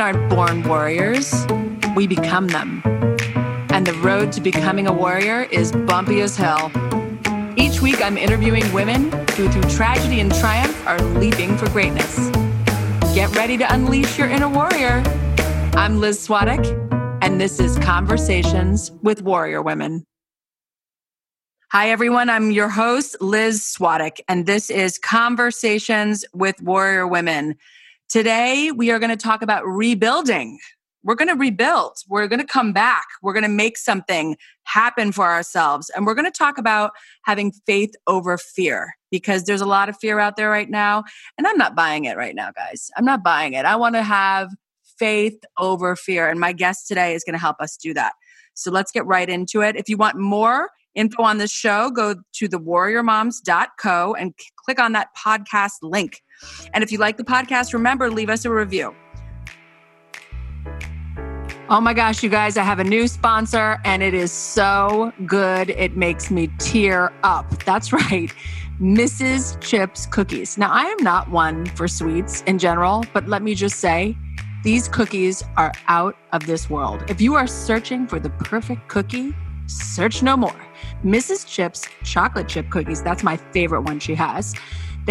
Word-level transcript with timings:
Women 0.00 0.16
aren't 0.16 0.30
born 0.30 0.62
warriors, 0.62 1.46
we 1.94 2.06
become 2.06 2.46
them. 2.46 2.80
And 3.68 3.86
the 3.86 3.92
road 4.02 4.32
to 4.32 4.40
becoming 4.40 4.86
a 4.86 4.92
warrior 4.92 5.42
is 5.42 5.72
bumpy 5.72 6.22
as 6.22 6.36
hell. 6.36 6.72
Each 7.58 7.82
week, 7.82 8.02
I'm 8.02 8.16
interviewing 8.16 8.72
women 8.72 9.12
who, 9.32 9.50
through 9.50 9.70
tragedy 9.70 10.20
and 10.20 10.34
triumph, 10.34 10.86
are 10.86 10.98
leaping 11.02 11.54
for 11.58 11.68
greatness. 11.68 12.30
Get 13.14 13.36
ready 13.36 13.58
to 13.58 13.74
unleash 13.74 14.18
your 14.18 14.30
inner 14.30 14.48
warrior. 14.48 15.02
I'm 15.74 16.00
Liz 16.00 16.26
Swadek, 16.26 16.64
and 17.20 17.38
this 17.38 17.60
is 17.60 17.78
Conversations 17.80 18.90
with 19.02 19.20
Warrior 19.20 19.60
Women. 19.60 20.06
Hi, 21.72 21.90
everyone. 21.90 22.30
I'm 22.30 22.52
your 22.52 22.70
host, 22.70 23.20
Liz 23.20 23.60
Swadek, 23.60 24.20
and 24.28 24.46
this 24.46 24.70
is 24.70 24.98
Conversations 24.98 26.24
with 26.32 26.62
Warrior 26.62 27.06
Women. 27.06 27.56
Today, 28.10 28.72
we 28.72 28.90
are 28.90 28.98
going 28.98 29.16
to 29.16 29.16
talk 29.16 29.40
about 29.40 29.64
rebuilding. 29.64 30.58
We're 31.04 31.14
going 31.14 31.28
to 31.28 31.36
rebuild. 31.36 31.92
We're 32.08 32.26
going 32.26 32.40
to 32.40 32.46
come 32.46 32.72
back. 32.72 33.04
We're 33.22 33.32
going 33.32 33.44
to 33.44 33.48
make 33.48 33.78
something 33.78 34.36
happen 34.64 35.12
for 35.12 35.26
ourselves. 35.26 35.92
And 35.94 36.04
we're 36.04 36.16
going 36.16 36.24
to 36.24 36.36
talk 36.36 36.58
about 36.58 36.90
having 37.22 37.52
faith 37.68 37.92
over 38.08 38.36
fear 38.36 38.94
because 39.12 39.44
there's 39.44 39.60
a 39.60 39.66
lot 39.66 39.88
of 39.88 39.96
fear 39.96 40.18
out 40.18 40.34
there 40.34 40.50
right 40.50 40.68
now. 40.68 41.04
And 41.38 41.46
I'm 41.46 41.56
not 41.56 41.76
buying 41.76 42.04
it 42.04 42.16
right 42.16 42.34
now, 42.34 42.50
guys. 42.50 42.90
I'm 42.96 43.04
not 43.04 43.22
buying 43.22 43.52
it. 43.52 43.64
I 43.64 43.76
want 43.76 43.94
to 43.94 44.02
have 44.02 44.48
faith 44.98 45.38
over 45.56 45.94
fear. 45.94 46.28
And 46.28 46.40
my 46.40 46.52
guest 46.52 46.88
today 46.88 47.14
is 47.14 47.22
going 47.22 47.34
to 47.34 47.38
help 47.38 47.60
us 47.60 47.76
do 47.76 47.94
that. 47.94 48.14
So 48.54 48.72
let's 48.72 48.90
get 48.90 49.06
right 49.06 49.30
into 49.30 49.60
it. 49.60 49.76
If 49.76 49.88
you 49.88 49.96
want 49.96 50.18
more 50.18 50.70
info 50.96 51.22
on 51.22 51.38
this 51.38 51.52
show, 51.52 51.90
go 51.90 52.16
to 52.32 52.48
thewarriormoms.co 52.48 54.14
and 54.14 54.34
click 54.64 54.80
on 54.80 54.94
that 54.94 55.10
podcast 55.16 55.74
link. 55.82 56.22
And 56.72 56.84
if 56.84 56.92
you 56.92 56.98
like 56.98 57.16
the 57.16 57.24
podcast, 57.24 57.72
remember, 57.72 58.10
leave 58.10 58.30
us 58.30 58.44
a 58.44 58.50
review. 58.50 58.94
Oh 61.72 61.80
my 61.80 61.94
gosh, 61.94 62.24
you 62.24 62.28
guys, 62.28 62.56
I 62.56 62.64
have 62.64 62.80
a 62.80 62.84
new 62.84 63.06
sponsor 63.06 63.80
and 63.84 64.02
it 64.02 64.12
is 64.12 64.32
so 64.32 65.12
good. 65.24 65.70
It 65.70 65.96
makes 65.96 66.28
me 66.28 66.48
tear 66.58 67.12
up. 67.22 67.64
That's 67.64 67.92
right. 67.92 68.32
Mrs. 68.80 69.60
Chips 69.60 70.06
Cookies. 70.06 70.58
Now, 70.58 70.70
I 70.72 70.84
am 70.84 70.96
not 71.04 71.30
one 71.30 71.66
for 71.66 71.86
sweets 71.86 72.42
in 72.42 72.58
general, 72.58 73.04
but 73.12 73.28
let 73.28 73.42
me 73.42 73.54
just 73.54 73.78
say, 73.78 74.16
these 74.64 74.88
cookies 74.88 75.44
are 75.56 75.72
out 75.86 76.16
of 76.32 76.46
this 76.46 76.68
world. 76.68 77.04
If 77.08 77.20
you 77.20 77.34
are 77.34 77.46
searching 77.46 78.06
for 78.06 78.18
the 78.18 78.30
perfect 78.30 78.88
cookie, 78.88 79.34
search 79.66 80.22
no 80.22 80.36
more. 80.36 80.56
Mrs. 81.04 81.46
Chips 81.46 81.88
chocolate 82.02 82.48
chip 82.48 82.68
cookies, 82.70 83.02
that's 83.02 83.22
my 83.22 83.36
favorite 83.36 83.82
one 83.82 84.00
she 84.00 84.14
has. 84.14 84.54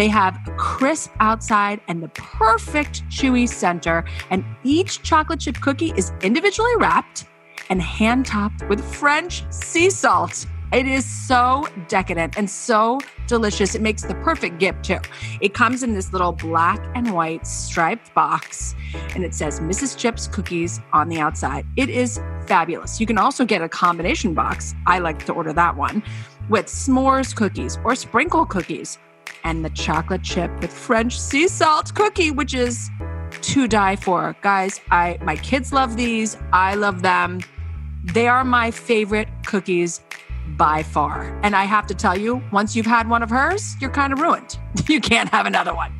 They 0.00 0.08
have 0.08 0.40
crisp 0.56 1.10
outside 1.20 1.82
and 1.86 2.02
the 2.02 2.08
perfect 2.08 3.06
chewy 3.10 3.46
center, 3.46 4.02
and 4.30 4.42
each 4.64 5.02
chocolate 5.02 5.40
chip 5.40 5.60
cookie 5.60 5.92
is 5.94 6.10
individually 6.22 6.74
wrapped 6.78 7.26
and 7.68 7.82
hand 7.82 8.24
topped 8.24 8.66
with 8.70 8.82
French 8.82 9.44
sea 9.52 9.90
salt. 9.90 10.46
It 10.72 10.86
is 10.86 11.04
so 11.04 11.68
decadent 11.88 12.38
and 12.38 12.48
so 12.48 12.98
delicious. 13.26 13.74
It 13.74 13.82
makes 13.82 14.02
the 14.02 14.14
perfect 14.14 14.58
gift 14.58 14.84
too. 14.84 15.00
It 15.42 15.52
comes 15.52 15.82
in 15.82 15.92
this 15.92 16.14
little 16.14 16.32
black 16.32 16.82
and 16.94 17.12
white 17.12 17.46
striped 17.46 18.14
box 18.14 18.74
and 19.14 19.22
it 19.22 19.34
says 19.34 19.60
Mrs. 19.60 19.98
Chips 19.98 20.26
cookies 20.28 20.80
on 20.94 21.10
the 21.10 21.20
outside. 21.20 21.66
It 21.76 21.90
is 21.90 22.18
fabulous. 22.46 23.00
You 23.00 23.06
can 23.06 23.18
also 23.18 23.44
get 23.44 23.60
a 23.60 23.68
combination 23.68 24.32
box. 24.32 24.74
I 24.86 25.00
like 25.00 25.26
to 25.26 25.34
order 25.34 25.52
that 25.52 25.76
one 25.76 26.02
with 26.48 26.68
s'mores 26.68 27.36
cookies 27.36 27.78
or 27.84 27.94
sprinkle 27.94 28.46
cookies 28.46 28.98
and 29.44 29.64
the 29.64 29.70
chocolate 29.70 30.22
chip 30.22 30.50
with 30.60 30.72
French 30.72 31.18
sea 31.18 31.48
salt 31.48 31.94
cookie, 31.94 32.30
which 32.30 32.54
is 32.54 32.90
to 33.42 33.68
die 33.68 33.96
for. 33.96 34.36
Guys, 34.42 34.80
I 34.90 35.18
my 35.22 35.36
kids 35.36 35.72
love 35.72 35.96
these. 35.96 36.36
I 36.52 36.74
love 36.74 37.02
them. 37.02 37.40
They 38.04 38.28
are 38.28 38.44
my 38.44 38.70
favorite 38.70 39.28
cookies 39.46 40.00
by 40.56 40.82
far. 40.82 41.38
And 41.42 41.54
I 41.54 41.64
have 41.64 41.86
to 41.88 41.94
tell 41.94 42.18
you, 42.18 42.42
once 42.52 42.74
you've 42.74 42.86
had 42.86 43.08
one 43.08 43.22
of 43.22 43.30
hers, 43.30 43.76
you're 43.80 43.90
kind 43.90 44.12
of 44.12 44.20
ruined. 44.20 44.58
You 44.88 45.00
can't 45.00 45.28
have 45.28 45.46
another 45.46 45.74
one. 45.74 45.92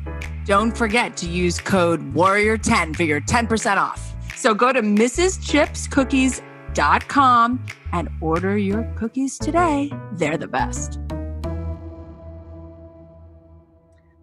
Don't 0.45 0.77
forget 0.77 1.17
to 1.17 1.29
use 1.29 1.59
code 1.59 2.13
WARRIOR10 2.13 2.95
for 2.95 3.03
your 3.03 3.19
10% 3.21 3.77
off. 3.77 4.15
So 4.35 4.53
go 4.53 4.71
to 4.73 4.81
mrschipscookies.com 4.81 7.65
and 7.93 8.09
order 8.19 8.57
your 8.57 8.83
cookies 8.97 9.37
today. 9.37 9.91
They're 10.13 10.37
the 10.37 10.47
best. 10.47 10.99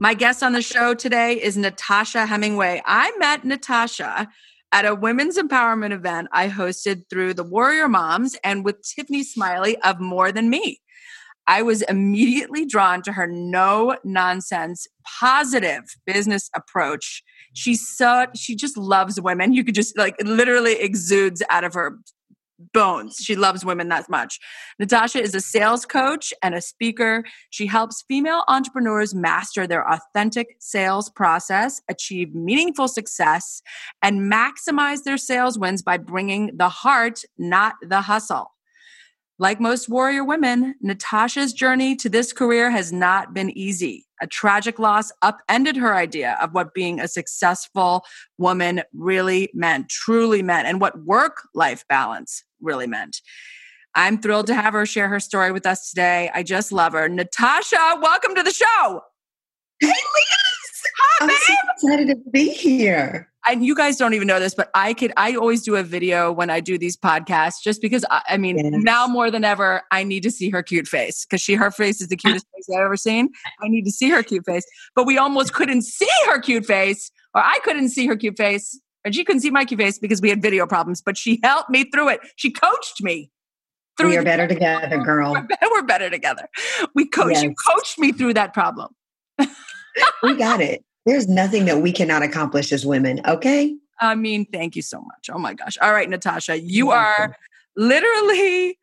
My 0.01 0.15
guest 0.15 0.45
on 0.45 0.53
the 0.53 0.63
show 0.63 0.95
today 0.95 1.43
is 1.43 1.57
Natasha 1.57 2.25
Hemingway. 2.25 2.81
I 2.87 3.13
met 3.19 3.45
Natasha 3.45 4.29
at 4.71 4.85
a 4.85 4.95
women's 4.95 5.37
empowerment 5.37 5.91
event 5.91 6.29
I 6.31 6.49
hosted 6.49 7.03
through 7.11 7.35
the 7.35 7.43
Warrior 7.43 7.89
Moms 7.89 8.37
and 8.45 8.65
with 8.65 8.77
Tiffany 8.83 9.25
Smiley 9.25 9.77
of 9.79 9.99
More 9.99 10.31
Than 10.31 10.51
Me. 10.51 10.81
I 11.49 11.63
was 11.63 11.83
immediately 11.83 12.65
drawn 12.65 13.03
to 13.03 13.13
her 13.13 13.27
no 13.27 13.97
nonsense, 14.05 14.87
positive 15.19 15.83
business 16.07 16.49
approach. 16.55 17.25
She's 17.55 17.89
so, 17.89 18.27
she 18.37 18.55
just 18.55 18.77
loves 18.77 19.21
women. 19.21 19.53
You 19.53 19.65
could 19.65 19.75
just 19.75 19.99
like 19.99 20.15
literally 20.23 20.75
exudes 20.75 21.43
out 21.51 21.65
of 21.65 21.75
her 21.75 21.99
bones. 22.73 23.17
She 23.17 23.37
loves 23.37 23.65
women 23.65 23.89
that 23.89 24.09
much. 24.09 24.39
Natasha 24.79 25.21
is 25.21 25.35
a 25.35 25.41
sales 25.41 25.87
coach 25.87 26.33
and 26.43 26.55
a 26.55 26.61
speaker. 26.61 27.25
She 27.51 27.67
helps 27.67 28.05
female 28.09 28.45
entrepreneurs 28.49 29.15
master 29.15 29.67
their 29.67 29.89
authentic 29.89 30.57
sales 30.59 31.11
process, 31.11 31.81
achieve 31.89 32.35
meaningful 32.35 32.89
success, 32.89 33.63
and 34.03 34.33
maximize 34.33 35.05
their 35.05 35.19
sales 35.19 35.59
wins 35.59 35.83
by 35.83 35.97
bringing 35.97 36.57
the 36.57 36.69
heart, 36.69 37.23
not 37.39 37.75
the 37.83 38.03
hustle. 38.03 38.53
Like 39.41 39.61
most 39.61 39.89
warrior 39.89 40.25
women, 40.25 40.75
Natasha's 40.81 41.53
journey 41.53 41.95
to 41.97 42.09
this 42.09 42.33
career 42.33 42.73
has 42.73 42.93
not 42.93 43.33
been 43.33 43.57
easy. 43.57 44.05
A 44.21 44.27
tragic 44.27 44.81
loss 44.81 45.13
upended 45.23 45.77
her 45.77 45.95
idea 45.95 46.37
of 46.43 46.55
what 46.55 46.75
being 46.75 46.99
a 46.99 47.07
successful 47.07 48.05
woman 48.37 48.83
really 48.93 49.49
meant, 49.55 49.89
truly 49.89 50.43
meant, 50.43 50.67
and 50.67 50.81
what 50.81 51.05
work 51.05 51.43
life 51.55 51.85
balance 51.89 52.43
really 52.61 52.87
meant. 52.87 53.21
I'm 53.95 54.21
thrilled 54.21 54.47
to 54.49 54.55
have 54.55 54.75
her 54.75 54.87
share 54.87 55.09
her 55.09 55.21
story 55.21 55.51
with 55.53 55.67
us 55.67 55.91
today. 55.91 56.31
I 56.35 56.43
just 56.43 56.73
love 56.73 56.93
her. 56.93 57.09
Natasha, 57.09 57.99
welcome 58.01 58.35
to 58.35 58.43
the 58.43 58.53
show. 58.53 59.01
Hey, 59.81 59.89
Liz. 59.89 59.95
Hi, 60.99 61.25
I'm 61.25 61.31
so 61.31 61.55
excited 61.75 62.09
to 62.09 62.31
be 62.31 62.51
here 62.51 63.29
and 63.49 63.65
you 63.65 63.75
guys 63.75 63.97
don't 63.97 64.15
even 64.15 64.29
know 64.29 64.39
this, 64.39 64.55
but 64.55 64.71
I 64.75 64.93
could, 64.93 65.13
I 65.17 65.35
always 65.35 65.63
do 65.63 65.77
a 65.77 65.83
video 65.83 66.31
when 66.31 66.51
I 66.51 66.61
do 66.61 66.77
these 66.77 66.97
podcasts 66.97 67.63
just 67.63 67.81
because 67.81 68.05
I, 68.11 68.23
I 68.31 68.37
mean, 68.37 68.59
yes. 68.59 68.73
now 68.83 69.07
more 69.07 69.31
than 69.31 69.43
ever, 69.43 69.83
I 69.91 70.05
need 70.05 70.23
to 70.25 70.31
see 70.31 70.51
her 70.51 70.63
cute 70.63 70.87
face 70.87 71.25
because 71.25 71.41
she, 71.41 71.55
her 71.55 71.71
face 71.71 72.01
is 72.01 72.09
the 72.09 72.17
cutest 72.17 72.47
face 72.55 72.69
I've 72.77 72.85
ever 72.85 72.97
seen. 72.97 73.31
I 73.63 73.69
need 73.69 73.85
to 73.85 73.91
see 73.91 74.11
her 74.11 74.23
cute 74.23 74.45
face, 74.45 74.65
but 74.95 75.07
we 75.07 75.17
almost 75.17 75.55
couldn't 75.55 75.83
see 75.83 76.09
her 76.27 76.41
cute 76.41 76.67
face 76.67 77.11
or 77.35 77.43
I 77.43 77.59
couldn't 77.65 77.89
see 77.89 78.07
her 78.07 78.17
cute 78.17 78.37
face 78.37 78.79
and 79.09 79.15
she 79.15 79.25
couldn't 79.25 79.41
see 79.41 79.51
my 79.51 79.65
cute 79.65 79.81
face 79.81 79.99
because 79.99 80.21
we 80.21 80.29
had 80.29 80.43
video 80.43 80.67
problems, 80.67 81.01
but 81.01 81.17
she 81.17 81.41
helped 81.43 81.71
me 81.71 81.85
through 81.85 82.11
it. 82.11 82.21
She 82.37 82.51
coached 82.51 83.03
me. 83.03 83.31
Through 83.97 84.11
we 84.11 84.17
are 84.19 84.23
better 84.23 84.47
together, 84.47 84.99
girl. 84.99 85.33
We're 85.33 85.41
better, 85.41 85.67
we're 85.73 85.83
better 85.83 86.11
together. 86.11 86.47
We 86.95 87.09
coached, 87.09 87.37
yes. 87.37 87.43
you 87.43 87.55
coached 87.55 87.99
me 87.99 88.13
through 88.13 88.35
that 88.35 88.53
problem. 88.53 88.95
we 90.23 90.37
got 90.37 90.61
it. 90.61 90.85
There's 91.07 91.27
nothing 91.27 91.65
that 91.65 91.79
we 91.79 91.91
cannot 91.91 92.23
accomplish 92.23 92.71
as 92.71 92.85
women, 92.85 93.23
okay? 93.27 93.75
I 93.99 94.15
mean, 94.15 94.45
thank 94.53 94.77
you 94.77 94.83
so 94.83 95.01
much. 95.01 95.31
Oh 95.33 95.39
my 95.39 95.55
gosh. 95.55 95.79
All 95.81 95.93
right, 95.95 96.09
Natasha, 96.09 96.61
you 96.61 96.91
are 96.91 97.35
literally 97.77 98.79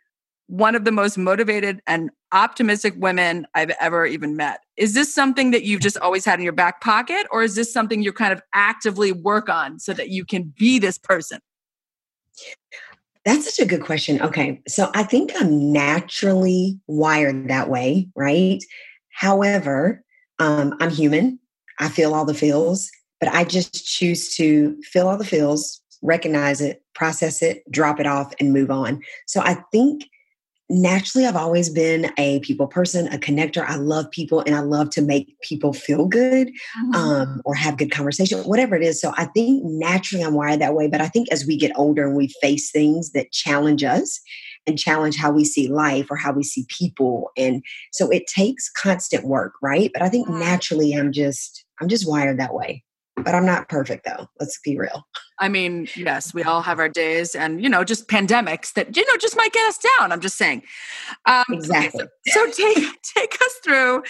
one 0.48 0.74
of 0.74 0.86
the 0.86 0.92
most 0.92 1.20
motivated 1.20 1.82
and 1.86 2.10
optimistic 2.36 2.94
women 2.98 3.48
I've 3.56 3.72
ever 3.80 4.06
even 4.06 4.36
met. 4.36 4.60
Is 4.76 4.94
this 4.94 5.12
something 5.12 5.52
that 5.52 5.64
you've 5.64 5.82
just 5.82 5.98
always 5.98 6.26
had 6.26 6.38
in 6.38 6.44
your 6.44 6.54
back 6.54 6.82
pocket, 6.82 7.26
or 7.32 7.42
is 7.42 7.56
this 7.56 7.72
something 7.72 8.04
you 8.04 8.12
kind 8.12 8.34
of 8.34 8.42
actively 8.54 9.14
work 9.14 9.50
on 9.50 9.80
so 9.80 9.94
that 9.94 10.10
you 10.10 10.26
can 10.26 10.54
be 10.58 10.78
this 10.78 10.98
person? 10.98 11.40
That's 13.24 13.46
such 13.46 13.66
a 13.66 13.68
good 13.68 13.84
question. 13.84 14.22
Okay. 14.22 14.62
So 14.68 14.92
I 14.94 15.04
think 15.04 15.32
I'm 15.36 15.72
naturally 15.72 16.78
wired 16.88 17.48
that 17.48 17.70
way, 17.70 18.10
right? 18.16 18.64
However, 19.12 20.04
um, 20.38 20.76
I'm 20.82 20.92
human. 20.92 21.40
I 21.80 21.88
feel 21.88 22.14
all 22.14 22.26
the 22.26 22.34
feels, 22.34 22.92
but 23.20 23.30
I 23.30 23.46
just 23.46 23.86
choose 23.88 24.36
to 24.36 24.80
feel 24.84 25.08
all 25.08 25.18
the 25.18 25.26
feels, 25.26 25.82
recognize 26.02 26.60
it, 26.60 26.84
process 26.94 27.42
it, 27.42 27.64
drop 27.72 28.00
it 28.00 28.06
off, 28.06 28.34
and 28.40 28.52
move 28.52 28.70
on. 28.70 29.02
So 29.26 29.40
I 29.40 29.56
think 29.72 30.04
naturally 30.70 31.28
I've 31.28 31.36
always 31.36 31.70
been 31.70 32.12
a 32.18 32.40
people 32.40 32.68
person, 32.68 33.08
a 33.08 33.18
connector. 33.18 33.64
I 33.68 33.76
love 33.76 34.10
people 34.10 34.42
and 34.42 34.56
I 34.56 34.62
love 34.62 34.90
to 34.92 35.02
make 35.02 35.40
people 35.42 35.74
feel 35.74 36.08
good 36.08 36.48
mm-hmm. 36.48 36.96
um, 36.96 37.42
or 37.46 37.54
have 37.56 37.78
good 37.78 37.92
conversation, 37.92 38.40
whatever 38.40 38.76
it 38.76 38.84
is. 38.84 39.00
So 39.00 39.14
I 39.16 39.26
think 39.26 39.64
naturally 39.64 40.24
I'm 40.24 40.34
wired 40.34 40.62
that 40.62 40.74
way. 40.74 40.88
But 40.88 41.02
I 41.02 41.08
think 41.08 41.28
as 41.32 41.46
we 41.46 41.58
get 41.58 41.72
older 41.76 42.08
and 42.08 42.16
we 42.16 42.34
face 42.42 42.72
things 42.72 43.12
that 43.12 43.32
challenge 43.32 43.84
us 43.84 44.20
and 44.68 44.80
challenge 44.80 45.16
how 45.16 45.32
we 45.32 45.46
see 45.46 45.68
life 45.68 46.08
or 46.10 46.18
how 46.18 46.32
we 46.32 46.44
see 46.44 46.66
people. 46.68 47.30
And 47.38 47.64
so 47.92 48.10
it 48.10 48.28
takes 48.28 48.70
constant 48.70 49.26
work, 49.26 49.54
right? 49.62 49.92
But 49.94 50.02
I 50.02 50.10
think 50.10 50.28
naturally 50.28 50.94
I'm 50.94 51.12
just 51.12 51.64
I'm 51.80 51.90
just 51.90 52.10
wired 52.10 52.40
that 52.40 52.54
way. 52.54 52.84
But 53.26 53.34
I'm 53.34 53.46
not 53.46 53.68
perfect 53.68 54.06
though. 54.06 54.28
Let's 54.40 54.60
be 54.64 54.78
real. 54.78 55.06
I 55.40 55.50
mean, 55.50 55.88
yes, 55.96 56.34
we 56.34 56.44
all 56.44 56.62
have 56.62 56.80
our 56.80 56.88
days 56.88 57.36
and, 57.36 57.62
you 57.62 57.68
know, 57.68 57.84
just 57.84 58.08
pandemics 58.08 58.74
that, 58.74 58.96
you 58.96 59.06
know, 59.08 59.18
just 59.18 59.36
might 59.36 59.52
get 59.52 59.68
us 59.68 59.80
down. 60.00 60.12
I'm 60.12 60.22
just 60.22 60.38
saying. 60.38 60.62
Um, 61.26 61.44
exactly. 61.52 62.06
So, 62.28 62.52
so 62.52 62.52
take, 62.74 63.02
take 63.02 63.36
us 63.42 63.54
through 63.64 64.04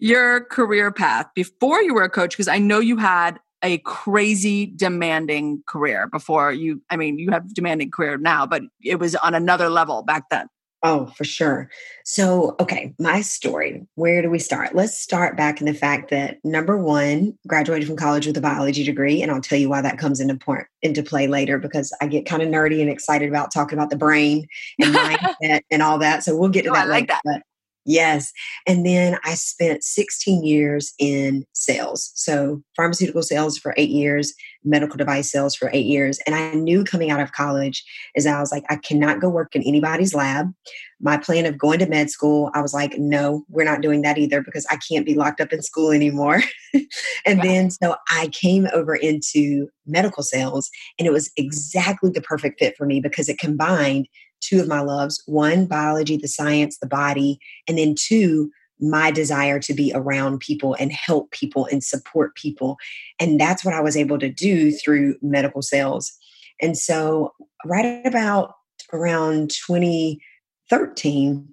your 0.00 0.44
career 0.46 0.90
path 0.90 1.26
before 1.34 1.82
you 1.82 1.94
were 1.94 2.02
a 2.02 2.10
coach, 2.10 2.30
because 2.30 2.48
I 2.48 2.58
know 2.58 2.80
you 2.80 2.96
had 2.96 3.38
a 3.62 3.78
crazy 3.78 4.66
demanding 4.74 5.62
career 5.68 6.08
before 6.08 6.50
you, 6.50 6.82
I 6.90 6.96
mean, 6.96 7.18
you 7.18 7.30
have 7.30 7.54
demanding 7.54 7.90
career 7.90 8.16
now, 8.16 8.46
but 8.46 8.62
it 8.82 8.98
was 8.98 9.14
on 9.16 9.34
another 9.34 9.68
level 9.68 10.02
back 10.02 10.24
then. 10.30 10.48
Oh, 10.84 11.06
for 11.16 11.22
sure. 11.22 11.70
So, 12.04 12.56
okay, 12.58 12.92
my 12.98 13.20
story. 13.20 13.86
Where 13.94 14.20
do 14.20 14.28
we 14.28 14.40
start? 14.40 14.74
Let's 14.74 14.98
start 14.98 15.36
back 15.36 15.60
in 15.60 15.66
the 15.66 15.74
fact 15.74 16.10
that 16.10 16.38
number 16.42 16.76
one, 16.76 17.38
graduated 17.46 17.86
from 17.86 17.96
college 17.96 18.26
with 18.26 18.36
a 18.36 18.40
biology 18.40 18.82
degree, 18.82 19.22
and 19.22 19.30
I'll 19.30 19.40
tell 19.40 19.58
you 19.58 19.68
why 19.68 19.80
that 19.80 19.98
comes 19.98 20.18
into 20.18 20.34
point 20.34 20.66
into 20.82 21.04
play 21.04 21.28
later 21.28 21.58
because 21.58 21.94
I 22.00 22.08
get 22.08 22.26
kind 22.26 22.42
of 22.42 22.48
nerdy 22.48 22.80
and 22.80 22.90
excited 22.90 23.28
about 23.28 23.52
talking 23.52 23.78
about 23.78 23.90
the 23.90 23.96
brain 23.96 24.48
and 24.80 24.92
mindset 24.94 25.60
and 25.70 25.82
all 25.82 25.98
that. 25.98 26.24
So 26.24 26.36
we'll 26.36 26.48
get 26.48 26.64
to 26.64 26.70
oh, 26.70 26.74
that. 26.74 26.86
I 26.86 26.90
like 26.90 27.08
later. 27.08 27.20
that. 27.26 27.42
Yes. 27.84 28.32
And 28.66 28.86
then 28.86 29.18
I 29.24 29.34
spent 29.34 29.82
16 29.82 30.44
years 30.44 30.94
in 31.00 31.44
sales. 31.52 32.12
So, 32.14 32.62
pharmaceutical 32.76 33.22
sales 33.22 33.58
for 33.58 33.74
eight 33.76 33.90
years, 33.90 34.32
medical 34.64 34.96
device 34.96 35.32
sales 35.32 35.56
for 35.56 35.68
eight 35.72 35.86
years. 35.86 36.20
And 36.26 36.36
I 36.36 36.54
knew 36.54 36.84
coming 36.84 37.10
out 37.10 37.20
of 37.20 37.32
college 37.32 37.82
is 38.14 38.24
I 38.24 38.38
was 38.38 38.52
like, 38.52 38.64
I 38.68 38.76
cannot 38.76 39.20
go 39.20 39.28
work 39.28 39.56
in 39.56 39.62
anybody's 39.62 40.14
lab. 40.14 40.52
My 41.00 41.16
plan 41.16 41.44
of 41.44 41.58
going 41.58 41.80
to 41.80 41.86
med 41.86 42.10
school, 42.10 42.52
I 42.54 42.60
was 42.60 42.72
like, 42.72 42.96
no, 42.98 43.44
we're 43.48 43.64
not 43.64 43.80
doing 43.80 44.02
that 44.02 44.18
either 44.18 44.40
because 44.42 44.64
I 44.70 44.76
can't 44.76 45.04
be 45.04 45.14
locked 45.14 45.40
up 45.40 45.52
in 45.52 45.60
school 45.60 45.90
anymore. 45.90 46.42
and 47.26 47.42
then 47.42 47.72
so 47.72 47.96
I 48.10 48.28
came 48.28 48.68
over 48.72 48.94
into 48.94 49.68
medical 49.86 50.22
sales 50.22 50.70
and 51.00 51.08
it 51.08 51.12
was 51.12 51.32
exactly 51.36 52.10
the 52.10 52.20
perfect 52.20 52.60
fit 52.60 52.76
for 52.76 52.86
me 52.86 53.00
because 53.00 53.28
it 53.28 53.40
combined 53.40 54.06
two 54.42 54.60
of 54.60 54.68
my 54.68 54.80
loves 54.80 55.22
one, 55.26 55.66
biology, 55.66 56.16
the 56.18 56.28
science, 56.28 56.78
the 56.78 56.86
body, 56.86 57.38
and 57.66 57.78
then 57.78 57.94
two, 57.98 58.50
my 58.80 59.10
desire 59.10 59.58
to 59.60 59.72
be 59.72 59.92
around 59.94 60.40
people 60.40 60.76
and 60.78 60.92
help 60.92 61.30
people 61.30 61.66
and 61.70 61.82
support 61.82 62.34
people. 62.34 62.76
And 63.18 63.40
that's 63.40 63.64
what 63.64 63.74
I 63.74 63.80
was 63.80 63.96
able 63.96 64.18
to 64.18 64.28
do 64.28 64.72
through 64.72 65.16
medical 65.22 65.62
sales. 65.62 66.12
And 66.60 66.76
so, 66.76 67.32
right 67.64 68.04
about 68.04 68.54
around 68.92 69.50
2013, 69.66 71.48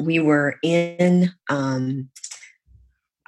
we 0.00 0.18
were 0.18 0.56
in, 0.62 1.32
um, 1.48 2.10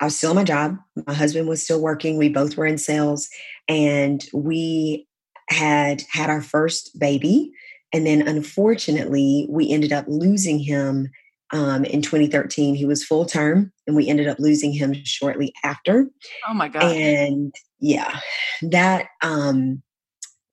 I 0.01 0.07
was 0.07 0.17
still 0.17 0.33
in 0.33 0.37
my 0.37 0.45
job. 0.45 0.77
My 1.07 1.15
husband 1.15 1.49
was 1.49 1.63
still 1.63 1.81
working. 1.81 2.19
We 2.19 2.29
both 2.29 2.57
were 2.57 2.67
in 2.67 2.79
sales. 2.79 3.29
And 3.69 4.25
we 4.33 5.07
had 5.49 6.03
had 6.11 6.29
our 6.29 6.43
first 6.43 6.99
baby 6.99 7.53
and 7.93 8.07
then 8.07 8.27
unfortunately, 8.27 9.47
we 9.49 9.71
ended 9.71 9.93
up 9.93 10.05
losing 10.09 10.59
him 10.59 11.11
um, 11.53 11.85
in 11.85 12.03
2013. 12.03 12.75
He 12.75 12.85
was 12.85 13.05
full 13.05 13.25
term, 13.25 13.73
and 13.87 13.95
we 13.95 14.09
ended 14.09 14.29
up 14.29 14.39
losing 14.39 14.73
him 14.73 14.95
shortly 15.05 15.53
after. 15.63 16.09
Oh 16.49 16.55
my 16.55 16.69
God. 16.69 16.83
And 16.83 17.55
yeah, 17.79 18.21
that 18.63 19.07
um, 19.23 19.83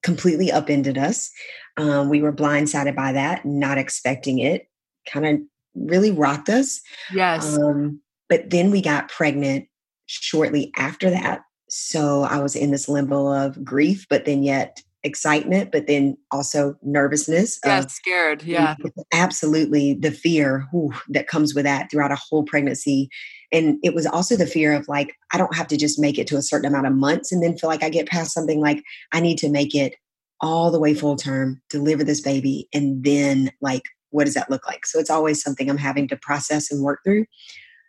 completely 0.04 0.52
upended 0.52 0.98
us. 0.98 1.32
Um, 1.78 2.10
we 2.10 2.22
were 2.22 2.34
blindsided 2.34 2.96
by 2.96 3.14
that, 3.14 3.46
not 3.46 3.78
expecting 3.78 4.40
it, 4.40 4.68
kind 5.12 5.26
of 5.26 5.40
really 5.76 6.12
rocked 6.12 6.50
us. 6.50 6.82
Yes. 7.12 7.58
Um, 7.58 8.00
but 8.30 8.52
then 8.52 8.70
we 8.70 8.82
got 8.82 9.10
pregnant 9.10 9.68
shortly 10.06 10.72
after 10.78 11.10
that. 11.10 11.42
So 11.70 12.22
I 12.22 12.40
was 12.40 12.56
in 12.56 12.70
this 12.70 12.88
limbo 12.88 13.28
of 13.34 13.64
grief, 13.64 14.06
but 14.10 14.26
then 14.26 14.44
yet 14.44 14.82
excitement, 15.04 15.72
but 15.72 15.88
then 15.88 16.18
also 16.32 16.76
nervousness. 16.82 17.60
Yeah, 17.66 17.86
scared. 17.88 18.44
Yeah. 18.44 18.76
Absolutely. 19.14 19.94
The 19.94 20.12
fear 20.12 20.68
whew, 20.72 20.94
that 21.10 21.28
comes 21.28 21.54
with 21.54 21.66
that 21.66 21.92
throughout 21.92 22.12
a 22.12 22.20
whole 22.30 22.44
pregnancy. 22.44 23.10
And 23.52 23.78
it 23.84 23.94
was 23.94 24.06
also 24.06 24.36
the 24.36 24.48
fear 24.48 24.74
of 24.74 24.88
like, 24.88 25.16
I 25.32 25.38
don't 25.38 25.56
have 25.56 25.68
to 25.68 25.78
just 25.78 26.00
make 26.00 26.18
it 26.18 26.28
to 26.28 26.38
a 26.38 26.42
certain 26.42 26.68
amount 26.68 26.88
of 26.88 26.94
months 26.94 27.32
and 27.32 27.44
then 27.44 27.58
feel 27.58 27.70
like 27.70 27.84
I 27.84 27.90
get 27.90 28.08
past 28.08 28.34
something 28.34 28.62
like 28.62 28.82
I 29.12 29.20
need 29.20 29.38
to 29.40 29.50
make 29.50 29.76
it 29.76 29.96
all 30.42 30.72
the 30.72 30.80
way 30.80 30.94
full 30.94 31.16
term, 31.16 31.62
deliver 31.70 32.04
this 32.04 32.22
baby, 32.22 32.68
and 32.74 33.04
then 33.04 33.52
like, 33.62 33.84
what 34.10 34.26
does 34.26 34.34
that 34.34 34.50
look 34.50 34.68
like? 34.68 34.86
So 34.86 35.00
it's 35.00 35.10
always 35.10 35.42
something 35.42 35.70
I'm 35.70 35.78
having 35.78 36.08
to 36.10 36.18
process 36.18 36.72
and 36.72 36.84
work 36.84 37.00
through. 37.04 37.26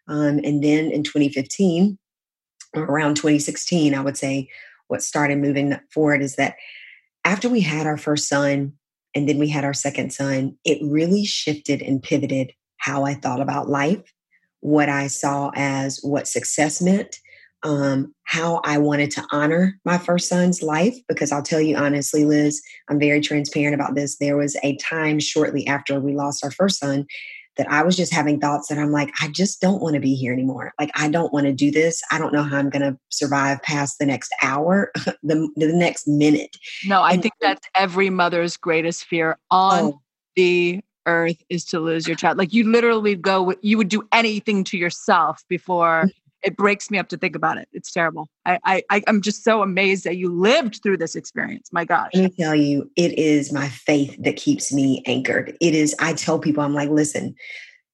Um, 0.08 0.40
and 0.44 0.62
then 0.62 0.90
in 0.90 1.02
2015, 1.02 1.99
around 2.75 3.17
2016, 3.17 3.94
I 3.94 4.00
would 4.00 4.17
say 4.17 4.49
what 4.88 5.02
started 5.02 5.38
moving 5.38 5.78
forward 5.93 6.22
is 6.22 6.37
that 6.37 6.56
after 7.24 7.48
we 7.48 7.60
had 7.60 7.86
our 7.86 7.96
first 7.96 8.28
son 8.28 8.74
and 9.14 9.28
then 9.28 9.38
we 9.38 9.48
had 9.48 9.64
our 9.64 9.74
second 9.74 10.12
son, 10.12 10.56
it 10.64 10.78
really 10.82 11.24
shifted 11.24 11.82
and 11.82 12.02
pivoted 12.02 12.52
how 12.78 13.04
I 13.04 13.14
thought 13.14 13.40
about 13.40 13.68
life, 13.68 14.12
what 14.60 14.88
I 14.88 15.06
saw 15.06 15.50
as 15.54 16.00
what 16.02 16.28
success 16.28 16.82
meant, 16.82 17.18
um, 17.62 18.14
how 18.24 18.60
I 18.64 18.78
wanted 18.78 19.10
to 19.12 19.24
honor 19.30 19.78
my 19.84 19.96
first 19.96 20.28
son's 20.28 20.62
life. 20.62 20.96
Because 21.08 21.32
I'll 21.32 21.42
tell 21.42 21.60
you 21.60 21.76
honestly, 21.76 22.24
Liz, 22.24 22.60
I'm 22.90 22.98
very 22.98 23.20
transparent 23.20 23.74
about 23.74 23.94
this. 23.94 24.18
There 24.18 24.36
was 24.36 24.56
a 24.62 24.76
time 24.76 25.18
shortly 25.18 25.66
after 25.66 25.98
we 25.98 26.14
lost 26.14 26.44
our 26.44 26.50
first 26.50 26.78
son 26.78 27.06
that 27.56 27.70
I 27.70 27.82
was 27.82 27.96
just 27.96 28.12
having 28.12 28.40
thoughts 28.40 28.68
that 28.68 28.78
I'm 28.78 28.90
like, 28.90 29.10
I 29.20 29.28
just 29.28 29.60
don't 29.60 29.80
want 29.80 29.94
to 29.94 30.00
be 30.00 30.14
here 30.14 30.32
anymore. 30.32 30.72
Like, 30.78 30.90
I 30.94 31.08
don't 31.08 31.32
want 31.32 31.46
to 31.46 31.52
do 31.52 31.70
this. 31.70 32.02
I 32.10 32.18
don't 32.18 32.32
know 32.32 32.42
how 32.42 32.58
I'm 32.58 32.70
going 32.70 32.82
to 32.82 32.98
survive 33.10 33.62
past 33.62 33.98
the 33.98 34.06
next 34.06 34.32
hour, 34.42 34.90
the, 35.22 35.48
the 35.56 35.72
next 35.72 36.08
minute. 36.08 36.56
No, 36.86 37.00
I 37.00 37.12
and, 37.12 37.22
think 37.22 37.34
that's 37.40 37.66
every 37.74 38.10
mother's 38.10 38.56
greatest 38.56 39.04
fear 39.04 39.38
on 39.50 39.84
oh, 39.84 40.00
the 40.36 40.80
earth 41.06 41.42
is 41.48 41.64
to 41.66 41.80
lose 41.80 42.08
your 42.08 42.16
child. 42.16 42.38
Like, 42.38 42.52
you 42.52 42.70
literally 42.70 43.14
go, 43.14 43.54
you 43.62 43.78
would 43.78 43.88
do 43.88 44.06
anything 44.12 44.64
to 44.64 44.78
yourself 44.78 45.44
before 45.48 46.04
mm. 46.06 46.10
It 46.44 46.56
breaks 46.56 46.91
me 46.91 46.99
up 46.99 47.08
to 47.08 47.17
think 47.17 47.35
about 47.35 47.56
it. 47.58 47.69
It's 47.73 47.91
terrible. 47.91 48.29
I, 48.44 48.82
I 48.91 49.02
I'm 49.06 49.23
just 49.23 49.43
so 49.43 49.62
amazed 49.62 50.05
that 50.05 50.17
you 50.17 50.31
lived 50.31 50.81
through 50.82 50.99
this 50.99 51.17
experience. 51.17 51.70
My 51.73 51.85
gosh. 51.85 52.11
Let 52.14 52.25
me 52.25 52.37
tell 52.38 52.55
you, 52.55 52.91
it 52.96 53.19
is 53.19 53.52
my 53.52 53.69
faith 53.69 54.17
that 54.23 54.37
keeps 54.37 54.73
me 54.73 55.02
anchored. 55.06 55.56
It 55.61 55.75
is, 55.75 55.94
I 55.99 56.12
tell 56.12 56.38
people, 56.38 56.62
I'm 56.62 56.75
like, 56.75 56.91
listen, 56.91 57.35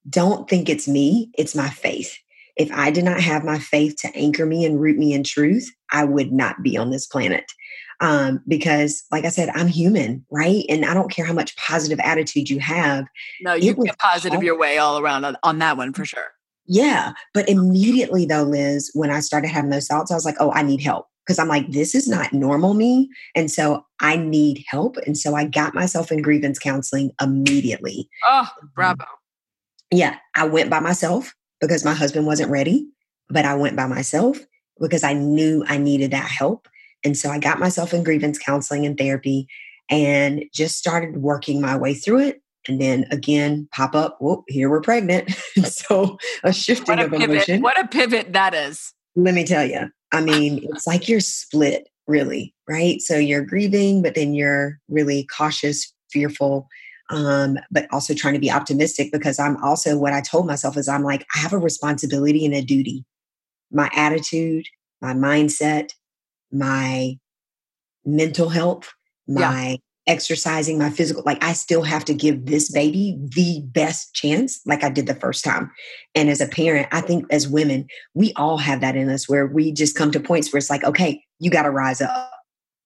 don't 0.08 0.48
think 0.50 0.68
it's 0.68 0.88
me, 0.88 1.30
it's 1.38 1.54
my 1.54 1.70
faith. 1.70 2.16
If 2.56 2.70
I 2.72 2.90
did 2.90 3.04
not 3.04 3.20
have 3.20 3.44
my 3.44 3.58
faith 3.58 3.96
to 3.98 4.14
anchor 4.14 4.44
me 4.44 4.64
and 4.64 4.80
root 4.80 4.98
me 4.98 5.14
in 5.14 5.22
truth, 5.22 5.70
I 5.92 6.04
would 6.04 6.32
not 6.32 6.62
be 6.62 6.76
on 6.76 6.90
this 6.90 7.06
planet. 7.06 7.52
Um, 8.00 8.40
because, 8.48 9.04
like 9.12 9.24
I 9.26 9.28
said, 9.28 9.50
I'm 9.50 9.68
human, 9.68 10.24
right? 10.30 10.64
And 10.68 10.86
I 10.86 10.94
don't 10.94 11.10
care 11.10 11.26
how 11.26 11.34
much 11.34 11.54
positive 11.56 12.00
attitude 12.00 12.48
you 12.48 12.58
have. 12.58 13.04
No, 13.42 13.54
you 13.54 13.74
get 13.74 13.98
positive 13.98 14.36
hard. 14.36 14.44
your 14.44 14.58
way 14.58 14.78
all 14.78 14.98
around 14.98 15.24
on, 15.24 15.36
on 15.42 15.58
that 15.58 15.76
one 15.76 15.92
for 15.92 16.06
sure. 16.06 16.32
Yeah. 16.72 17.14
But 17.34 17.48
immediately, 17.48 18.26
though, 18.26 18.44
Liz, 18.44 18.92
when 18.94 19.10
I 19.10 19.18
started 19.18 19.48
having 19.48 19.70
those 19.70 19.88
thoughts, 19.88 20.12
I 20.12 20.14
was 20.14 20.24
like, 20.24 20.36
oh, 20.38 20.52
I 20.52 20.62
need 20.62 20.80
help. 20.80 21.08
Because 21.26 21.40
I'm 21.40 21.48
like, 21.48 21.68
this 21.72 21.96
is 21.96 22.06
not 22.06 22.32
normal 22.32 22.74
me. 22.74 23.08
And 23.34 23.50
so 23.50 23.84
I 24.00 24.16
need 24.16 24.64
help. 24.68 24.96
And 24.98 25.18
so 25.18 25.34
I 25.34 25.46
got 25.46 25.74
myself 25.74 26.12
in 26.12 26.22
grievance 26.22 26.60
counseling 26.60 27.10
immediately. 27.20 28.08
Oh, 28.24 28.48
um, 28.62 28.70
bravo. 28.72 29.04
Yeah. 29.90 30.18
I 30.36 30.46
went 30.46 30.70
by 30.70 30.78
myself 30.78 31.34
because 31.60 31.84
my 31.84 31.92
husband 31.92 32.26
wasn't 32.26 32.52
ready, 32.52 32.86
but 33.28 33.44
I 33.44 33.56
went 33.56 33.74
by 33.74 33.88
myself 33.88 34.38
because 34.80 35.02
I 35.02 35.12
knew 35.12 35.64
I 35.66 35.76
needed 35.76 36.12
that 36.12 36.30
help. 36.30 36.68
And 37.04 37.16
so 37.16 37.30
I 37.30 37.40
got 37.40 37.58
myself 37.58 37.92
in 37.92 38.04
grievance 38.04 38.38
counseling 38.38 38.86
and 38.86 38.96
therapy 38.96 39.48
and 39.90 40.44
just 40.54 40.78
started 40.78 41.16
working 41.16 41.60
my 41.60 41.76
way 41.76 41.94
through 41.94 42.20
it 42.20 42.39
and 42.68 42.80
then 42.80 43.06
again 43.10 43.68
pop 43.72 43.94
up 43.94 44.16
whoop 44.20 44.44
here 44.48 44.68
we're 44.70 44.80
pregnant. 44.80 45.30
So 45.64 46.18
a 46.42 46.52
shifting 46.52 46.98
a 46.98 47.04
of 47.04 47.10
pivot. 47.10 47.30
emotion. 47.30 47.62
what 47.62 47.78
a 47.78 47.86
pivot 47.86 48.32
that 48.32 48.54
is. 48.54 48.92
Let 49.16 49.34
me 49.34 49.44
tell 49.44 49.64
you 49.64 49.90
i 50.12 50.20
mean 50.30 50.60
it's 50.70 50.86
like 50.86 51.08
you're 51.08 51.20
split 51.20 51.88
really 52.06 52.54
right? 52.68 53.00
So 53.00 53.16
you're 53.16 53.44
grieving 53.44 54.02
but 54.02 54.14
then 54.14 54.34
you're 54.34 54.78
really 54.88 55.26
cautious 55.26 55.92
fearful 56.10 56.68
um, 57.10 57.58
but 57.72 57.88
also 57.90 58.14
trying 58.14 58.34
to 58.34 58.40
be 58.40 58.50
optimistic 58.50 59.10
because 59.12 59.38
i'm 59.38 59.56
also 59.62 59.98
what 59.98 60.12
i 60.12 60.20
told 60.20 60.46
myself 60.46 60.76
is 60.76 60.88
i'm 60.88 61.02
like 61.02 61.26
i 61.34 61.38
have 61.38 61.52
a 61.52 61.58
responsibility 61.58 62.44
and 62.44 62.54
a 62.54 62.62
duty. 62.62 63.04
My 63.72 63.90
attitude 63.94 64.66
my 65.00 65.14
mindset 65.14 65.90
my 66.52 67.18
mental 68.04 68.48
health 68.48 68.92
my 69.28 69.78
exercising 70.10 70.76
my 70.76 70.90
physical 70.90 71.22
like 71.24 71.42
i 71.42 71.52
still 71.52 71.82
have 71.82 72.04
to 72.04 72.12
give 72.12 72.46
this 72.46 72.70
baby 72.70 73.16
the 73.36 73.62
best 73.66 74.12
chance 74.12 74.60
like 74.66 74.82
i 74.82 74.90
did 74.90 75.06
the 75.06 75.14
first 75.14 75.44
time. 75.44 75.70
And 76.14 76.28
as 76.28 76.40
a 76.40 76.48
parent 76.48 76.88
i 76.90 77.00
think 77.00 77.24
as 77.30 77.48
women 77.48 77.86
we 78.12 78.32
all 78.34 78.58
have 78.58 78.80
that 78.80 78.96
in 78.96 79.08
us 79.08 79.28
where 79.28 79.46
we 79.46 79.72
just 79.72 79.96
come 79.96 80.10
to 80.10 80.20
points 80.20 80.52
where 80.52 80.58
it's 80.58 80.70
like 80.70 80.84
okay 80.84 81.22
you 81.40 81.50
got 81.50 81.62
to 81.62 81.70
rise 81.70 82.00
up. 82.00 82.30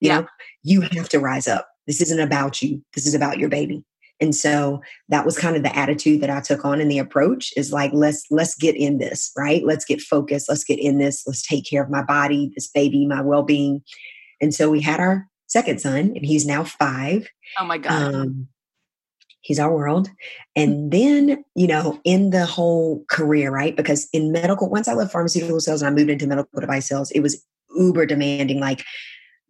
You 0.01 0.09
yeah. 0.09 0.21
know 0.21 0.27
you 0.63 0.81
have 0.81 1.09
to 1.11 1.19
rise 1.19 1.47
up. 1.47 1.69
This 1.87 2.01
isn't 2.01 2.21
about 2.21 2.63
you. 2.63 2.83
This 2.95 3.07
is 3.07 3.15
about 3.15 3.39
your 3.39 3.51
baby. 3.51 3.85
And 4.21 4.35
so 4.35 4.81
that 5.09 5.27
was 5.27 5.37
kind 5.37 5.57
of 5.57 5.65
the 5.65 5.77
attitude 5.77 6.21
that 6.23 6.31
i 6.31 6.41
took 6.41 6.65
on 6.65 6.81
in 6.81 6.89
the 6.89 7.01
approach 7.01 7.53
is 7.57 7.73
like 7.73 7.91
let's 7.93 8.25
let's 8.31 8.55
get 8.55 8.77
in 8.77 8.99
this 8.99 9.33
right? 9.37 9.65
Let's 9.65 9.85
get 9.85 10.01
focused. 10.01 10.49
Let's 10.49 10.65
get 10.65 10.79
in 10.79 10.99
this. 10.99 11.25
Let's 11.27 11.47
take 11.47 11.69
care 11.69 11.83
of 11.83 11.91
my 11.91 12.03
body 12.03 12.53
this 12.55 12.69
baby 12.69 13.07
my 13.07 13.21
well-being. 13.21 13.83
And 14.41 14.55
so 14.55 14.71
we 14.71 14.81
had 14.81 15.01
our 15.01 15.27
second 15.55 15.81
son, 15.81 16.13
and 16.17 16.27
he's 16.27 16.45
now 16.45 16.65
five. 16.65 17.29
Oh 17.61 17.65
my 17.65 17.79
God. 17.79 18.15
Um, 18.15 18.49
he's 19.41 19.61
our 19.61 19.73
world. 19.73 20.09
And 20.57 20.91
then, 20.91 21.45
you 21.55 21.69
know, 21.69 22.01
in 22.03 22.31
the 22.31 22.45
whole 22.45 23.05
career, 23.09 23.53
right? 23.53 23.77
Because 23.77 24.09
in 24.13 24.33
medical, 24.33 24.69
once 24.69 24.89
I 24.89 24.95
left 24.95 25.13
pharmaceutical 25.13 25.61
sales 25.61 25.81
and 25.81 25.89
I 25.89 25.97
moved 25.97 26.11
into 26.11 26.27
medical 26.27 26.61
device 26.61 26.89
sales, 26.89 27.13
it 27.13 27.21
was 27.21 27.45
uber 27.77 28.05
demanding, 28.05 28.59
like 28.59 28.83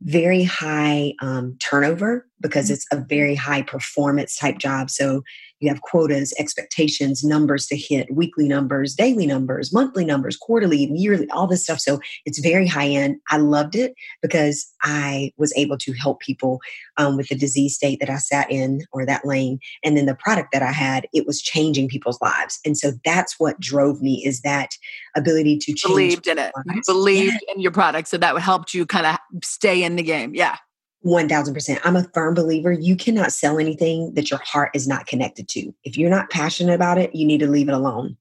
very 0.03 0.43
high 0.43 1.15
um, 1.23 1.57
turnover 1.59 2.27
because 2.41 2.67
mm-hmm. 2.67 2.75
it's 2.75 2.87
a 2.93 3.05
very 3.09 3.35
high 3.35 3.63
performance 3.63 4.37
type 4.37 4.59
job. 4.59 4.91
So 4.91 5.23
you 5.61 5.69
have 5.69 5.83
quotas, 5.83 6.35
expectations, 6.39 7.25
numbers 7.25 7.67
to 7.67 7.77
hit, 7.77 8.13
weekly 8.15 8.49
numbers, 8.49 8.95
daily 8.95 9.27
numbers, 9.27 9.73
monthly 9.73 10.05
numbers, 10.05 10.37
quarterly, 10.37 10.91
yearly, 10.93 11.29
all 11.31 11.47
this 11.47 11.65
stuff. 11.65 11.81
So 11.81 12.01
it's 12.27 12.39
very 12.41 12.67
high 12.67 12.89
end. 12.89 13.17
I 13.31 13.39
loved 13.39 13.75
it 13.75 13.95
because 14.21 14.71
I 14.83 15.33
was 15.37 15.53
able 15.57 15.79
to 15.79 15.93
help 15.93 16.21
people 16.21 16.61
um, 16.97 17.17
with 17.17 17.29
the 17.29 17.35
disease 17.35 17.75
state 17.75 18.01
that 18.01 18.11
I 18.11 18.17
sat 18.17 18.51
in 18.51 18.83
or 18.93 19.07
that 19.07 19.25
lane. 19.25 19.59
And 19.83 19.97
then 19.97 20.07
the 20.07 20.15
product 20.15 20.49
that 20.53 20.63
I 20.63 20.73
had, 20.73 21.07
it 21.13 21.27
was 21.27 21.41
changing 21.41 21.89
people's 21.89 22.21
lives. 22.21 22.59
And 22.65 22.77
so 22.77 22.93
that's 23.05 23.39
what 23.39 23.59
drove 23.61 24.03
me 24.03 24.23
is 24.25 24.41
that 24.43 24.71
ability 25.17 25.59
to 25.59 25.73
change. 25.73 25.83
Believed 25.83 26.27
in 26.27 26.39
it. 26.39 26.53
Believed 26.87 27.39
yeah. 27.47 27.55
in 27.55 27.61
your 27.61 27.73
product. 27.73 28.09
So 28.09 28.19
that 28.19 28.37
helped 28.39 28.75
you 28.75 28.85
kind 28.87 29.07
of 29.07 29.17
stay 29.43 29.83
in 29.83 29.97
the 29.97 30.03
game. 30.03 30.35
Yeah. 30.35 30.57
1000%. 31.05 31.81
I'm 31.85 31.97
a 31.97 32.05
firm 32.15 32.35
believer 32.35 32.73
you 32.73 32.97
cannot 32.97 33.33
sell 33.33 33.59
anything 33.59 34.15
that 34.15 34.31
your 34.31 34.41
heart 34.45 34.71
is 34.75 34.89
not 34.89 35.07
connected 35.07 35.49
to. 35.49 35.73
If 35.85 35.97
you're 35.97 36.11
not 36.11 36.31
passionate 36.31 36.75
about 36.75 36.99
it, 36.99 37.15
you 37.15 37.27
need 37.27 37.39
to 37.41 37.47
leave 37.47 37.69
it 37.69 37.75
alone 37.75 38.17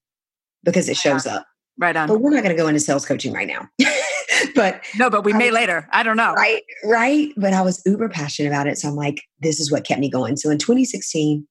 because 0.63 0.90
it 0.90 0.98
shows 0.98 1.25
up. 1.25 1.46
Right 1.78 1.96
on. 1.96 2.08
But 2.08 2.20
we're 2.20 2.30
not 2.30 2.44
going 2.44 2.56
to 2.56 2.62
go 2.62 2.68
into 2.68 2.80
sales 2.80 3.06
coaching 3.06 3.34
right 3.34 3.48
now. 3.48 3.68
but 4.56 4.82
no, 4.98 5.10
but 5.10 5.24
we 5.24 5.34
may 5.34 5.50
later. 5.50 5.88
I 5.92 6.04
don't 6.04 6.18
know. 6.18 6.34
Right, 6.34 6.62
right. 6.84 7.32
But 7.36 7.54
I 7.54 7.62
was 7.62 7.82
uber 7.86 8.10
passionate 8.10 8.50
about 8.50 8.68
it. 8.68 8.78
So 8.78 8.90
I'm 8.90 8.96
like, 8.96 9.22
this 9.40 9.60
is 9.60 9.72
what 9.72 9.86
kept 9.86 10.00
me 10.00 10.10
going. 10.10 10.38
So 10.38 10.52
in 10.52 10.60
2016, 10.60 11.48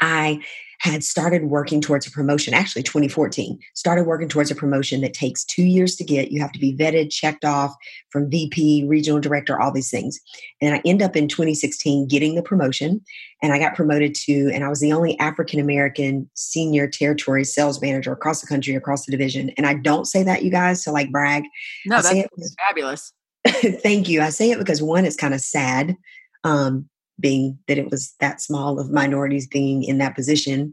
I 0.00 0.40
had 0.84 1.02
started 1.02 1.44
working 1.44 1.80
towards 1.80 2.06
a 2.06 2.10
promotion, 2.10 2.52
actually 2.52 2.82
2014, 2.82 3.58
started 3.74 4.04
working 4.04 4.28
towards 4.28 4.50
a 4.50 4.54
promotion 4.54 5.00
that 5.00 5.14
takes 5.14 5.42
two 5.42 5.62
years 5.62 5.96
to 5.96 6.04
get. 6.04 6.30
You 6.30 6.42
have 6.42 6.52
to 6.52 6.58
be 6.58 6.76
vetted, 6.76 7.10
checked 7.10 7.42
off 7.42 7.74
from 8.10 8.28
VP, 8.28 8.84
regional 8.86 9.18
director, 9.18 9.58
all 9.58 9.72
these 9.72 9.90
things. 9.90 10.20
And 10.60 10.74
I 10.74 10.82
end 10.84 11.00
up 11.00 11.16
in 11.16 11.26
2016 11.26 12.06
getting 12.08 12.34
the 12.34 12.42
promotion. 12.42 13.00
And 13.42 13.54
I 13.54 13.58
got 13.58 13.74
promoted 13.74 14.14
to, 14.26 14.50
and 14.52 14.62
I 14.62 14.68
was 14.68 14.80
the 14.80 14.92
only 14.92 15.18
African 15.20 15.58
American 15.58 16.28
senior 16.34 16.86
territory 16.86 17.44
sales 17.44 17.80
manager 17.80 18.12
across 18.12 18.42
the 18.42 18.46
country, 18.46 18.74
across 18.74 19.06
the 19.06 19.12
division. 19.12 19.52
And 19.56 19.66
I 19.66 19.74
don't 19.74 20.04
say 20.04 20.22
that, 20.22 20.44
you 20.44 20.50
guys, 20.50 20.84
to 20.84 20.92
like 20.92 21.10
brag. 21.10 21.44
No, 21.86 21.96
I 21.96 22.02
that's 22.02 22.14
it 22.14 22.30
fabulous. 22.68 23.10
thank 23.46 24.10
you. 24.10 24.20
I 24.20 24.28
say 24.28 24.50
it 24.50 24.58
because 24.58 24.82
one, 24.82 25.06
it's 25.06 25.16
kind 25.16 25.32
of 25.32 25.40
sad. 25.40 25.96
Um, 26.44 26.90
being 27.20 27.58
that 27.68 27.78
it 27.78 27.90
was 27.90 28.14
that 28.20 28.40
small 28.40 28.78
of 28.78 28.90
minorities 28.90 29.46
being 29.46 29.82
in 29.82 29.98
that 29.98 30.14
position. 30.14 30.72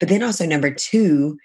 But 0.00 0.08
then 0.08 0.22
also, 0.22 0.46
number 0.46 0.70
two, 0.70 1.38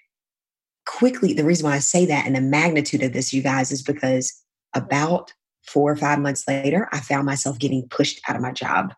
quickly, 0.85 1.33
the 1.33 1.43
reason 1.43 1.65
why 1.65 1.75
I 1.75 1.79
say 1.79 2.05
that 2.05 2.25
and 2.25 2.35
the 2.35 2.41
magnitude 2.41 3.03
of 3.03 3.13
this, 3.13 3.33
you 3.33 3.41
guys, 3.41 3.71
is 3.71 3.81
because 3.81 4.33
about 4.73 5.33
four 5.65 5.91
or 5.91 5.95
five 5.95 6.19
months 6.19 6.47
later, 6.47 6.89
I 6.91 6.99
found 6.99 7.25
myself 7.25 7.57
getting 7.57 7.87
pushed 7.89 8.21
out 8.27 8.35
of 8.35 8.41
my 8.41 8.51
job. 8.51 8.93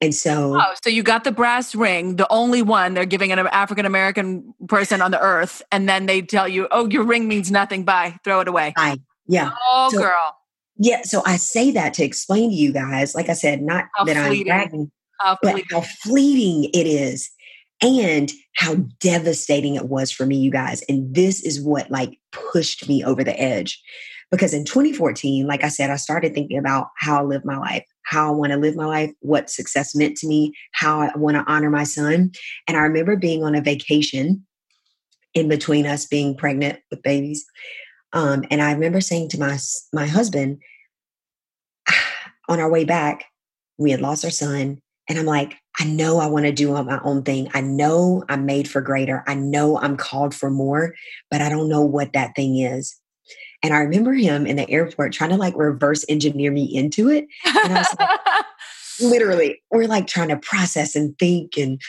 And 0.00 0.14
so, 0.14 0.60
oh, 0.60 0.74
so 0.82 0.90
you 0.90 1.02
got 1.02 1.24
the 1.24 1.32
brass 1.32 1.74
ring, 1.74 2.16
the 2.16 2.30
only 2.30 2.60
one 2.60 2.92
they're 2.92 3.06
giving 3.06 3.32
an 3.32 3.38
African 3.38 3.86
American 3.86 4.52
person 4.68 5.00
on 5.00 5.10
the 5.10 5.20
earth, 5.20 5.62
and 5.72 5.88
then 5.88 6.04
they 6.04 6.20
tell 6.20 6.46
you, 6.46 6.68
"Oh, 6.70 6.86
your 6.86 7.02
ring 7.02 7.28
means 7.28 7.50
nothing. 7.50 7.84
Bye, 7.84 8.18
throw 8.22 8.40
it 8.40 8.48
away." 8.48 8.74
Bye. 8.76 8.98
Yeah. 9.26 9.52
Oh, 9.66 9.88
so, 9.90 9.98
girl. 9.98 10.35
Yeah, 10.78 11.02
so 11.02 11.22
I 11.24 11.36
say 11.36 11.70
that 11.72 11.94
to 11.94 12.04
explain 12.04 12.50
to 12.50 12.56
you 12.56 12.72
guys, 12.72 13.14
like 13.14 13.28
I 13.28 13.34
said, 13.34 13.62
not 13.62 13.86
how 13.94 14.04
that 14.04 14.26
fleeting. 14.26 14.52
I'm 14.52 14.58
bragging, 14.58 14.92
how 15.20 15.38
but 15.42 15.62
how 15.70 15.80
fleeting 15.80 16.70
it 16.74 16.86
is 16.86 17.30
and 17.82 18.30
how 18.56 18.74
devastating 19.00 19.74
it 19.74 19.88
was 19.88 20.10
for 20.10 20.26
me, 20.26 20.36
you 20.36 20.50
guys. 20.50 20.82
And 20.88 21.14
this 21.14 21.42
is 21.42 21.60
what 21.60 21.90
like 21.90 22.18
pushed 22.32 22.88
me 22.88 23.04
over 23.04 23.24
the 23.24 23.38
edge. 23.40 23.82
Because 24.30 24.52
in 24.52 24.64
2014, 24.64 25.46
like 25.46 25.62
I 25.62 25.68
said, 25.68 25.90
I 25.90 25.96
started 25.96 26.34
thinking 26.34 26.58
about 26.58 26.88
how 26.98 27.20
I 27.20 27.22
live 27.22 27.44
my 27.44 27.56
life, 27.56 27.84
how 28.04 28.28
I 28.28 28.32
want 28.32 28.52
to 28.52 28.58
live 28.58 28.74
my 28.74 28.86
life, 28.86 29.12
what 29.20 29.48
success 29.48 29.94
meant 29.94 30.16
to 30.18 30.26
me, 30.26 30.52
how 30.72 31.00
I 31.00 31.16
want 31.16 31.36
to 31.36 31.44
honor 31.50 31.70
my 31.70 31.84
son. 31.84 32.32
And 32.66 32.76
I 32.76 32.80
remember 32.80 33.16
being 33.16 33.44
on 33.44 33.54
a 33.54 33.62
vacation 33.62 34.44
in 35.32 35.48
between 35.48 35.86
us 35.86 36.06
being 36.06 36.36
pregnant 36.36 36.80
with 36.90 37.02
babies. 37.02 37.46
Um, 38.16 38.46
and 38.50 38.62
I 38.62 38.72
remember 38.72 39.02
saying 39.02 39.28
to 39.30 39.38
my 39.38 39.58
my 39.92 40.06
husband 40.06 40.58
on 42.48 42.58
our 42.58 42.70
way 42.70 42.84
back, 42.84 43.26
we 43.76 43.90
had 43.90 44.00
lost 44.00 44.24
our 44.24 44.30
son, 44.30 44.80
and 45.06 45.18
I'm 45.18 45.26
like, 45.26 45.54
I 45.78 45.84
know 45.84 46.18
I 46.18 46.26
want 46.26 46.46
to 46.46 46.52
do 46.52 46.72
my 46.82 46.98
own 47.04 47.22
thing. 47.22 47.48
I 47.52 47.60
know 47.60 48.24
I'm 48.30 48.46
made 48.46 48.68
for 48.68 48.80
greater. 48.80 49.22
I 49.26 49.34
know 49.34 49.78
I'm 49.78 49.98
called 49.98 50.34
for 50.34 50.50
more, 50.50 50.94
but 51.30 51.42
I 51.42 51.50
don't 51.50 51.68
know 51.68 51.82
what 51.82 52.14
that 52.14 52.34
thing 52.34 52.58
is. 52.58 52.98
And 53.62 53.74
I 53.74 53.78
remember 53.80 54.14
him 54.14 54.46
in 54.46 54.56
the 54.56 54.68
airport 54.70 55.12
trying 55.12 55.30
to 55.30 55.36
like 55.36 55.54
reverse 55.54 56.04
engineer 56.08 56.50
me 56.50 56.64
into 56.64 57.10
it. 57.10 57.26
And 57.44 57.74
I 57.74 57.80
was 57.80 57.96
like, 57.98 58.20
literally, 59.00 59.62
we're 59.70 59.86
like 59.86 60.06
trying 60.06 60.28
to 60.28 60.38
process 60.38 60.96
and 60.96 61.18
think. 61.18 61.58
And 61.58 61.80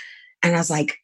and 0.43 0.55
I 0.55 0.57
was 0.57 0.69
like, 0.69 0.97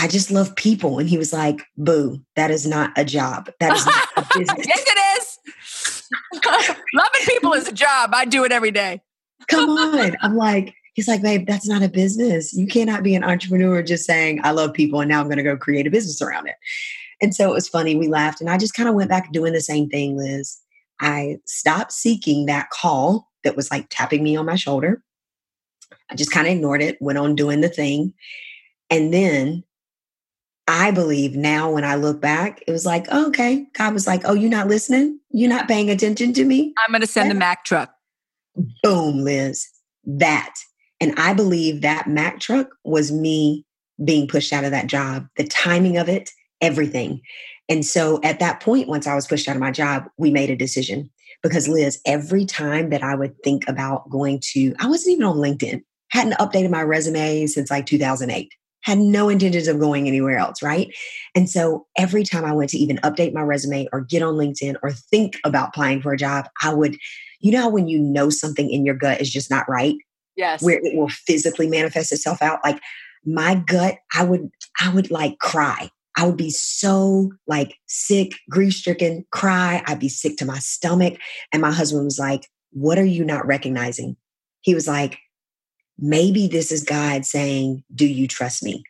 I 0.00 0.08
just 0.08 0.30
love 0.30 0.56
people. 0.56 0.98
And 0.98 1.10
he 1.10 1.18
was 1.18 1.30
like, 1.30 1.60
boo, 1.76 2.22
that 2.34 2.50
is 2.50 2.66
not 2.66 2.90
a 2.96 3.04
job. 3.04 3.50
That 3.60 3.76
is 3.76 3.84
not 3.84 4.08
a 4.16 4.26
business. 4.38 4.66
yes, 4.66 4.84
it 4.86 5.18
is. 5.20 6.08
Loving 6.94 7.26
people 7.26 7.52
is 7.52 7.68
a 7.68 7.72
job. 7.72 8.10
I 8.14 8.24
do 8.24 8.42
it 8.44 8.50
every 8.50 8.70
day. 8.70 9.02
Come 9.48 9.68
on. 9.68 10.16
I'm 10.22 10.36
like, 10.36 10.74
he's 10.94 11.06
like, 11.06 11.20
babe, 11.20 11.46
that's 11.46 11.68
not 11.68 11.82
a 11.82 11.88
business. 11.88 12.54
You 12.54 12.66
cannot 12.66 13.02
be 13.02 13.14
an 13.14 13.22
entrepreneur 13.22 13.82
just 13.82 14.06
saying, 14.06 14.40
I 14.42 14.52
love 14.52 14.72
people 14.72 15.02
and 15.02 15.10
now 15.10 15.20
I'm 15.20 15.26
going 15.26 15.36
to 15.36 15.42
go 15.42 15.54
create 15.58 15.86
a 15.86 15.90
business 15.90 16.22
around 16.22 16.48
it. 16.48 16.56
And 17.20 17.34
so 17.34 17.50
it 17.50 17.54
was 17.54 17.68
funny. 17.68 17.94
We 17.94 18.08
laughed 18.08 18.40
and 18.40 18.48
I 18.48 18.56
just 18.56 18.72
kind 18.72 18.88
of 18.88 18.94
went 18.94 19.10
back 19.10 19.30
doing 19.32 19.52
the 19.52 19.60
same 19.60 19.90
thing, 19.90 20.16
Liz. 20.16 20.58
I 20.98 21.40
stopped 21.44 21.92
seeking 21.92 22.46
that 22.46 22.70
call 22.70 23.28
that 23.44 23.54
was 23.54 23.70
like 23.70 23.86
tapping 23.90 24.22
me 24.22 24.34
on 24.34 24.46
my 24.46 24.56
shoulder. 24.56 25.02
I 26.10 26.14
just 26.14 26.32
kind 26.32 26.46
of 26.46 26.54
ignored 26.54 26.80
it, 26.80 26.96
went 27.02 27.18
on 27.18 27.34
doing 27.34 27.60
the 27.60 27.68
thing. 27.68 28.14
And 28.88 29.12
then 29.12 29.62
I 30.70 30.92
believe 30.92 31.34
now 31.34 31.72
when 31.72 31.84
I 31.84 31.96
look 31.96 32.20
back, 32.20 32.62
it 32.64 32.70
was 32.70 32.86
like, 32.86 33.06
oh, 33.10 33.26
okay. 33.26 33.66
God 33.72 33.92
was 33.92 34.06
like, 34.06 34.22
oh, 34.24 34.34
you're 34.34 34.48
not 34.48 34.68
listening? 34.68 35.18
You're 35.30 35.48
not 35.48 35.66
paying 35.66 35.90
attention 35.90 36.32
to 36.34 36.44
me? 36.44 36.72
I'm 36.78 36.92
going 36.92 37.00
to 37.00 37.08
send 37.08 37.32
a 37.32 37.34
Mack 37.34 37.64
truck. 37.64 37.92
Boom, 38.84 39.24
Liz. 39.24 39.66
That. 40.04 40.54
And 41.00 41.12
I 41.18 41.34
believe 41.34 41.80
that 41.80 42.06
Mack 42.06 42.38
truck 42.38 42.68
was 42.84 43.10
me 43.10 43.66
being 44.04 44.28
pushed 44.28 44.52
out 44.52 44.62
of 44.62 44.70
that 44.70 44.86
job, 44.86 45.26
the 45.36 45.44
timing 45.44 45.96
of 45.96 46.08
it, 46.08 46.30
everything. 46.60 47.20
And 47.68 47.84
so 47.84 48.20
at 48.22 48.38
that 48.38 48.60
point, 48.60 48.86
once 48.86 49.08
I 49.08 49.16
was 49.16 49.26
pushed 49.26 49.48
out 49.48 49.56
of 49.56 49.60
my 49.60 49.72
job, 49.72 50.04
we 50.18 50.30
made 50.30 50.50
a 50.50 50.56
decision. 50.56 51.10
Because 51.42 51.66
Liz, 51.66 52.00
every 52.06 52.44
time 52.44 52.90
that 52.90 53.02
I 53.02 53.16
would 53.16 53.34
think 53.42 53.64
about 53.66 54.08
going 54.08 54.40
to, 54.52 54.72
I 54.78 54.86
wasn't 54.86 55.14
even 55.14 55.24
on 55.24 55.36
LinkedIn, 55.38 55.82
hadn't 56.10 56.38
updated 56.38 56.70
my 56.70 56.82
resume 56.82 57.46
since 57.46 57.70
like 57.70 57.86
2008 57.86 58.52
had 58.82 58.98
no 58.98 59.28
intentions 59.28 59.68
of 59.68 59.78
going 59.78 60.06
anywhere 60.08 60.38
else, 60.38 60.62
right? 60.62 60.94
And 61.34 61.48
so 61.48 61.86
every 61.96 62.24
time 62.24 62.44
I 62.44 62.52
went 62.52 62.70
to 62.70 62.78
even 62.78 62.96
update 62.98 63.32
my 63.32 63.42
resume 63.42 63.88
or 63.92 64.00
get 64.00 64.22
on 64.22 64.34
LinkedIn 64.34 64.76
or 64.82 64.92
think 64.92 65.38
about 65.44 65.68
applying 65.68 66.00
for 66.00 66.12
a 66.12 66.18
job, 66.18 66.48
I 66.62 66.72
would, 66.72 66.96
you 67.40 67.52
know, 67.52 67.68
when 67.68 67.88
you 67.88 67.98
know 67.98 68.30
something 68.30 68.70
in 68.70 68.84
your 68.84 68.94
gut 68.94 69.20
is 69.20 69.30
just 69.30 69.50
not 69.50 69.68
right? 69.68 69.96
Yes. 70.36 70.62
Where 70.62 70.80
it 70.82 70.96
will 70.96 71.08
physically 71.08 71.68
manifest 71.68 72.12
itself 72.12 72.40
out. 72.40 72.60
Like 72.64 72.80
my 73.24 73.54
gut, 73.54 73.96
I 74.14 74.24
would, 74.24 74.50
I 74.80 74.88
would 74.88 75.10
like 75.10 75.38
cry. 75.38 75.90
I 76.16 76.26
would 76.26 76.36
be 76.36 76.50
so 76.50 77.32
like 77.46 77.76
sick, 77.86 78.32
grief 78.48 78.74
stricken, 78.74 79.24
cry. 79.30 79.82
I'd 79.86 80.00
be 80.00 80.08
sick 80.08 80.36
to 80.38 80.44
my 80.44 80.58
stomach. 80.58 81.18
And 81.52 81.62
my 81.62 81.72
husband 81.72 82.04
was 82.04 82.18
like, 82.18 82.48
What 82.72 82.98
are 82.98 83.04
you 83.04 83.24
not 83.24 83.46
recognizing? 83.46 84.16
He 84.60 84.74
was 84.74 84.88
like, 84.88 85.18
maybe 86.00 86.46
this 86.46 86.72
is 86.72 86.82
God 86.82 87.24
saying, 87.24 87.84
Do 87.94 88.06
you 88.06 88.26
trust 88.26 88.62
me? 88.62 88.82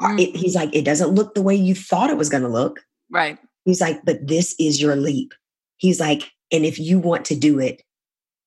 Mm-hmm. 0.00 0.18
It, 0.18 0.36
he's 0.36 0.54
like, 0.54 0.74
It 0.74 0.84
doesn't 0.84 1.14
look 1.14 1.34
the 1.34 1.42
way 1.42 1.54
you 1.54 1.74
thought 1.74 2.10
it 2.10 2.16
was 2.16 2.28
going 2.28 2.42
to 2.42 2.48
look. 2.48 2.80
Right. 3.10 3.38
He's 3.64 3.80
like, 3.80 4.04
But 4.04 4.26
this 4.26 4.54
is 4.58 4.80
your 4.80 4.96
leap. 4.96 5.34
He's 5.76 6.00
like, 6.00 6.30
And 6.52 6.64
if 6.64 6.78
you 6.78 6.98
want 6.98 7.24
to 7.26 7.36
do 7.36 7.58
it, 7.58 7.82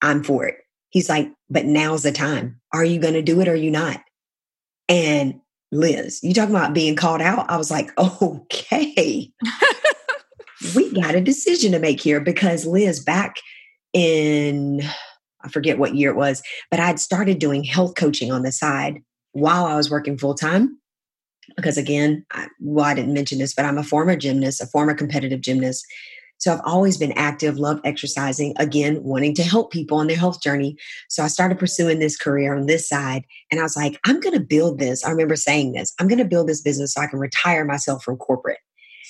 I'm 0.02 0.24
for 0.24 0.46
it. 0.46 0.58
He's 0.90 1.10
like, 1.10 1.32
But 1.50 1.66
now's 1.66 2.04
the 2.04 2.12
time. 2.12 2.60
Are 2.74 2.86
you 2.86 3.00
going 3.00 3.16
to 3.16 3.22
do 3.22 3.42
it 3.42 3.48
or 3.48 3.54
are 3.54 3.56
you 3.56 3.72
not? 3.72 4.02
And 4.88 5.42
Liz, 5.72 6.20
you 6.22 6.34
talking 6.34 6.56
about 6.56 6.74
being 6.74 6.96
called 6.96 7.22
out? 7.22 7.50
I 7.50 7.58
was 7.58 7.72
like, 7.72 7.92
Okay. 8.22 9.32
we 10.76 10.94
got 10.94 11.16
a 11.16 11.22
decision 11.22 11.72
to 11.72 11.80
make 11.80 12.00
here 12.00 12.20
because 12.20 12.66
Liz, 12.66 13.00
back 13.04 13.38
in 13.94 14.82
I 15.44 15.50
forget 15.50 15.78
what 15.78 15.96
year 15.96 16.12
it 16.12 16.18
was, 16.18 16.42
but 16.70 16.80
I'd 16.80 17.00
started 17.00 17.40
doing 17.40 17.64
health 17.64 17.96
coaching 17.96 18.32
on 18.32 18.44
the 18.44 18.52
side 18.52 19.00
while 19.34 19.66
I 19.66 19.76
was 19.76 19.90
working 19.90 20.18
full 20.18 20.36
time. 20.36 20.78
Because 21.56 21.78
again, 21.78 22.26
I, 22.32 22.48
well, 22.60 22.86
I 22.86 22.94
didn't 22.94 23.14
mention 23.14 23.40
this, 23.40 23.54
but 23.54 23.66
I'm 23.66 23.78
a 23.78 23.84
former 23.84 24.16
gymnast, 24.16 24.62
a 24.62 24.68
former 24.68 24.94
competitive 24.94 25.42
gymnast. 25.42 25.86
So 26.38 26.52
I've 26.52 26.62
always 26.66 26.98
been 26.98 27.12
active, 27.12 27.60
love 27.60 27.80
exercising, 27.84 28.56
again, 28.58 29.04
wanting 29.04 29.36
to 29.36 29.44
help 29.44 29.72
people 29.72 30.00
on 30.00 30.08
their 30.08 30.18
health 30.18 30.42
journey. 30.42 30.76
So 31.08 31.24
I 31.24 31.28
started 31.28 31.60
pursuing 31.60 32.00
this 32.00 32.18
career 32.18 32.56
on 32.56 32.66
this 32.66 32.90
side. 32.90 33.26
And 33.52 33.60
I 33.60 33.64
was 33.64 33.76
like, 33.76 34.00
I'm 34.06 34.20
going 34.20 34.34
to 34.34 34.44
build 34.44 34.80
this. 34.80 35.06
I 35.06 35.12
remember 35.12 35.36
saying 35.36 35.74
this 35.74 35.94
I'm 36.00 36.08
going 36.08 36.18
to 36.18 36.26
build 36.26 36.48
this 36.48 36.62
business 36.62 36.94
so 36.94 37.02
I 37.02 37.08
can 37.08 37.20
retire 37.20 37.64
myself 37.64 38.04
from 38.04 38.18
corporate. 38.18 38.58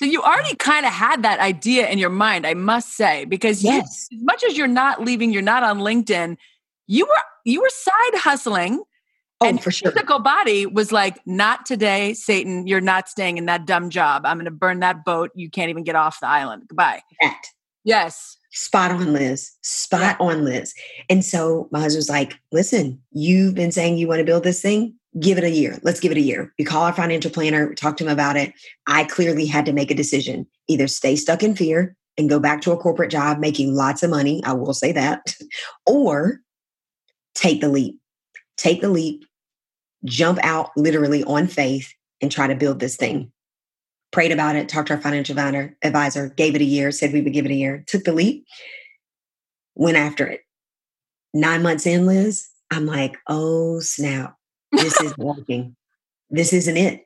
So 0.01 0.07
you 0.07 0.23
already 0.23 0.55
kind 0.55 0.83
of 0.87 0.91
had 0.91 1.21
that 1.21 1.39
idea 1.39 1.87
in 1.87 1.99
your 1.99 2.09
mind, 2.09 2.47
I 2.47 2.55
must 2.55 2.97
say, 2.97 3.25
because 3.25 3.63
yes. 3.63 4.07
You, 4.09 4.17
as 4.17 4.23
much 4.23 4.43
as 4.43 4.57
you're 4.57 4.65
not 4.65 5.03
leaving, 5.03 5.31
you're 5.31 5.43
not 5.43 5.61
on 5.61 5.77
LinkedIn, 5.77 6.37
you 6.87 7.05
were 7.05 7.21
you 7.45 7.61
were 7.61 7.69
side 7.69 8.15
hustling. 8.15 8.83
Oh, 9.41 9.47
and 9.47 9.61
for 9.61 9.69
sure. 9.69 9.91
Physical 9.91 10.17
body 10.17 10.65
was 10.65 10.91
like, 10.91 11.19
not 11.27 11.67
today, 11.67 12.15
Satan. 12.15 12.65
You're 12.65 12.81
not 12.81 13.09
staying 13.09 13.37
in 13.37 13.45
that 13.45 13.67
dumb 13.67 13.91
job. 13.91 14.23
I'm 14.25 14.37
going 14.37 14.45
to 14.45 14.51
burn 14.51 14.79
that 14.79 15.05
boat. 15.05 15.29
You 15.35 15.51
can't 15.51 15.69
even 15.69 15.83
get 15.83 15.95
off 15.95 16.19
the 16.19 16.27
island. 16.27 16.63
Goodbye. 16.67 17.03
That. 17.21 17.43
Yes. 17.83 18.37
Spot 18.51 18.91
on, 18.91 19.13
Liz. 19.13 19.51
Spot 19.61 19.99
yeah. 20.01 20.17
on, 20.19 20.45
Liz. 20.45 20.73
And 21.09 21.23
so 21.23 21.69
my 21.71 21.79
husband's 21.79 22.09
like, 22.09 22.39
listen, 22.51 22.99
you've 23.11 23.53
been 23.53 23.71
saying 23.71 23.97
you 23.97 24.07
want 24.07 24.19
to 24.19 24.25
build 24.25 24.43
this 24.43 24.61
thing 24.61 24.95
give 25.19 25.37
it 25.37 25.43
a 25.43 25.49
year. 25.49 25.77
Let's 25.83 25.99
give 25.99 26.11
it 26.11 26.17
a 26.17 26.21
year. 26.21 26.53
We 26.57 26.65
call 26.65 26.83
our 26.83 26.93
financial 26.93 27.31
planner, 27.31 27.73
talk 27.73 27.97
to 27.97 28.05
him 28.05 28.09
about 28.09 28.37
it. 28.37 28.53
I 28.87 29.03
clearly 29.03 29.45
had 29.45 29.65
to 29.65 29.73
make 29.73 29.91
a 29.91 29.95
decision 29.95 30.47
either 30.67 30.87
stay 30.87 31.15
stuck 31.15 31.43
in 31.43 31.55
fear 31.55 31.95
and 32.17 32.29
go 32.29 32.39
back 32.39 32.61
to 32.61 32.71
a 32.71 32.77
corporate 32.77 33.11
job 33.11 33.39
making 33.39 33.73
lots 33.73 34.03
of 34.03 34.09
money. 34.09 34.41
I 34.45 34.53
will 34.53 34.73
say 34.73 34.91
that, 34.93 35.35
or 35.85 36.39
take 37.35 37.61
the 37.61 37.69
leap. 37.69 37.97
Take 38.57 38.81
the 38.81 38.89
leap, 38.89 39.25
jump 40.05 40.37
out 40.43 40.69
literally 40.77 41.23
on 41.23 41.47
faith 41.47 41.91
and 42.21 42.31
try 42.31 42.47
to 42.47 42.55
build 42.55 42.79
this 42.79 42.95
thing. 42.95 43.31
Prayed 44.11 44.31
about 44.31 44.55
it, 44.55 44.69
talked 44.69 44.89
to 44.89 44.95
our 44.95 45.01
financial 45.01 45.37
advisor, 45.83 46.29
gave 46.29 46.53
it 46.53 46.61
a 46.61 46.65
year, 46.65 46.91
said 46.91 47.11
we 47.11 47.21
would 47.21 47.33
give 47.33 47.45
it 47.45 47.51
a 47.51 47.55
year, 47.55 47.83
took 47.87 48.03
the 48.03 48.13
leap, 48.13 48.45
went 49.73 49.97
after 49.97 50.27
it. 50.27 50.41
Nine 51.33 51.63
months 51.63 51.87
in, 51.87 52.05
Liz, 52.05 52.49
I'm 52.69 52.85
like, 52.85 53.17
oh 53.27 53.79
snap 53.79 54.35
this 54.71 54.99
isn't 55.01 55.17
working. 55.17 55.75
This 56.29 56.53
isn't 56.53 56.77
it. 56.77 57.05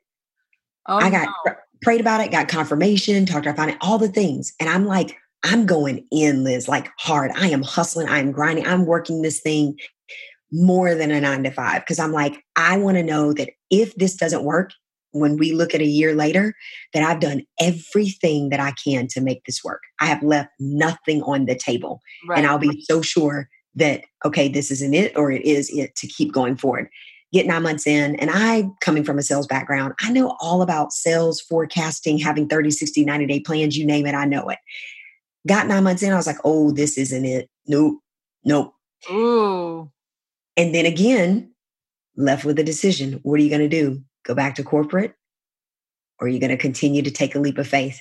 Oh, 0.88 0.98
I 0.98 1.10
got 1.10 1.28
no. 1.46 1.54
prayed 1.82 2.02
about 2.02 2.22
it, 2.22 2.32
got 2.32 2.48
confirmation, 2.48 3.26
talked 3.26 3.44
to 3.44 3.50
our 3.50 3.56
finance, 3.56 3.78
all 3.82 3.98
the 3.98 4.08
things. 4.08 4.54
And 4.60 4.70
I'm 4.70 4.86
like, 4.86 5.18
I'm 5.44 5.66
going 5.66 6.06
in, 6.12 6.44
Liz, 6.44 6.68
like 6.68 6.90
hard. 6.98 7.32
I 7.36 7.50
am 7.50 7.64
hustling, 7.64 8.08
I 8.08 8.20
am 8.20 8.32
grinding, 8.32 8.66
I'm 8.66 8.86
working 8.86 9.22
this 9.22 9.42
thing 9.42 9.78
more 10.52 10.96
than 10.96 11.12
a 11.12 11.20
nine 11.20 11.44
to 11.44 11.52
five. 11.52 11.86
Cause 11.86 12.00
I'm 12.00 12.12
like, 12.12 12.44
I 12.56 12.78
want 12.78 12.98
to 12.98 13.04
know 13.04 13.34
that 13.34 13.50
if 13.70 13.96
this 13.96 14.16
doesn't 14.16 14.44
work, 14.44 14.72
when 15.12 15.38
we 15.38 15.54
look 15.54 15.74
at 15.74 15.82
a 15.82 15.86
year 15.86 16.14
later, 16.14 16.54
that 16.94 17.02
I've 17.02 17.22
done 17.22 17.44
everything 17.60 18.50
that 18.50 18.60
I 18.60 18.72
can 18.72 19.08
to 19.08 19.22
make 19.22 19.46
this 19.46 19.64
work. 19.64 19.82
I 20.02 20.08
have 20.08 20.22
left 20.22 20.50
nothing 20.60 21.24
on 21.24 21.46
the 21.46 21.56
table. 21.56 22.02
Right. 22.28 22.38
And 22.38 22.48
I'll 22.48 22.58
be 22.58 22.82
so 22.82 23.02
sure 23.02 23.48
that, 23.76 24.04
okay, 24.26 24.50
this 24.50 24.72
isn't 24.72 24.94
it 24.94 25.16
or 25.16 25.32
it 25.32 25.44
is 25.44 25.70
it 25.70 25.96
to 25.96 26.08
keep 26.08 26.34
going 26.34 26.58
forward 26.58 26.90
get 27.36 27.46
nine 27.46 27.64
months 27.64 27.86
in. 27.86 28.16
And 28.16 28.30
I, 28.32 28.70
coming 28.80 29.04
from 29.04 29.20
a 29.20 29.22
sales 29.22 29.46
background, 29.46 29.94
I 30.02 30.12
know 30.12 30.36
all 30.40 30.62
about 30.62 30.94
sales, 30.94 31.42
forecasting, 31.42 32.18
having 32.18 32.48
30, 32.48 32.72
60, 32.72 33.04
90 33.04 33.26
day 33.26 33.40
plans, 33.42 33.78
you 33.78 33.86
name 33.86 34.06
it, 34.06 34.16
I 34.16 34.26
know 34.26 34.48
it. 34.50 34.58
Got 35.46 35.68
nine 35.68 35.84
months 35.84 36.02
in, 36.02 36.14
I 36.14 36.16
was 36.16 36.28
like, 36.28 36.40
oh, 36.46 36.72
this 36.72 36.98
isn't 36.98 37.26
it. 37.26 37.50
Nope, 37.68 38.00
nope. 38.46 38.74
Ooh. 39.12 39.92
And 40.56 40.74
then 40.74 40.86
again, 40.86 41.52
left 42.16 42.46
with 42.46 42.58
a 42.58 42.64
decision. 42.64 43.20
What 43.24 43.40
are 43.40 43.44
you 43.44 43.50
going 43.50 43.62
to 43.62 43.68
do? 43.68 44.02
Go 44.24 44.34
back 44.34 44.56
to 44.56 44.64
corporate? 44.64 45.14
Or 46.20 46.28
are 46.28 46.30
you 46.30 46.40
going 46.40 46.52
to 46.52 46.58
continue 46.58 47.02
to 47.02 47.12
take 47.12 47.36
a 47.36 47.40
leap 47.40 47.58
of 47.58 47.68
faith? 47.68 48.00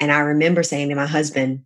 And 0.00 0.10
I 0.10 0.18
remember 0.18 0.64
saying 0.64 0.88
to 0.88 0.96
my 0.96 1.06
husband, 1.06 1.62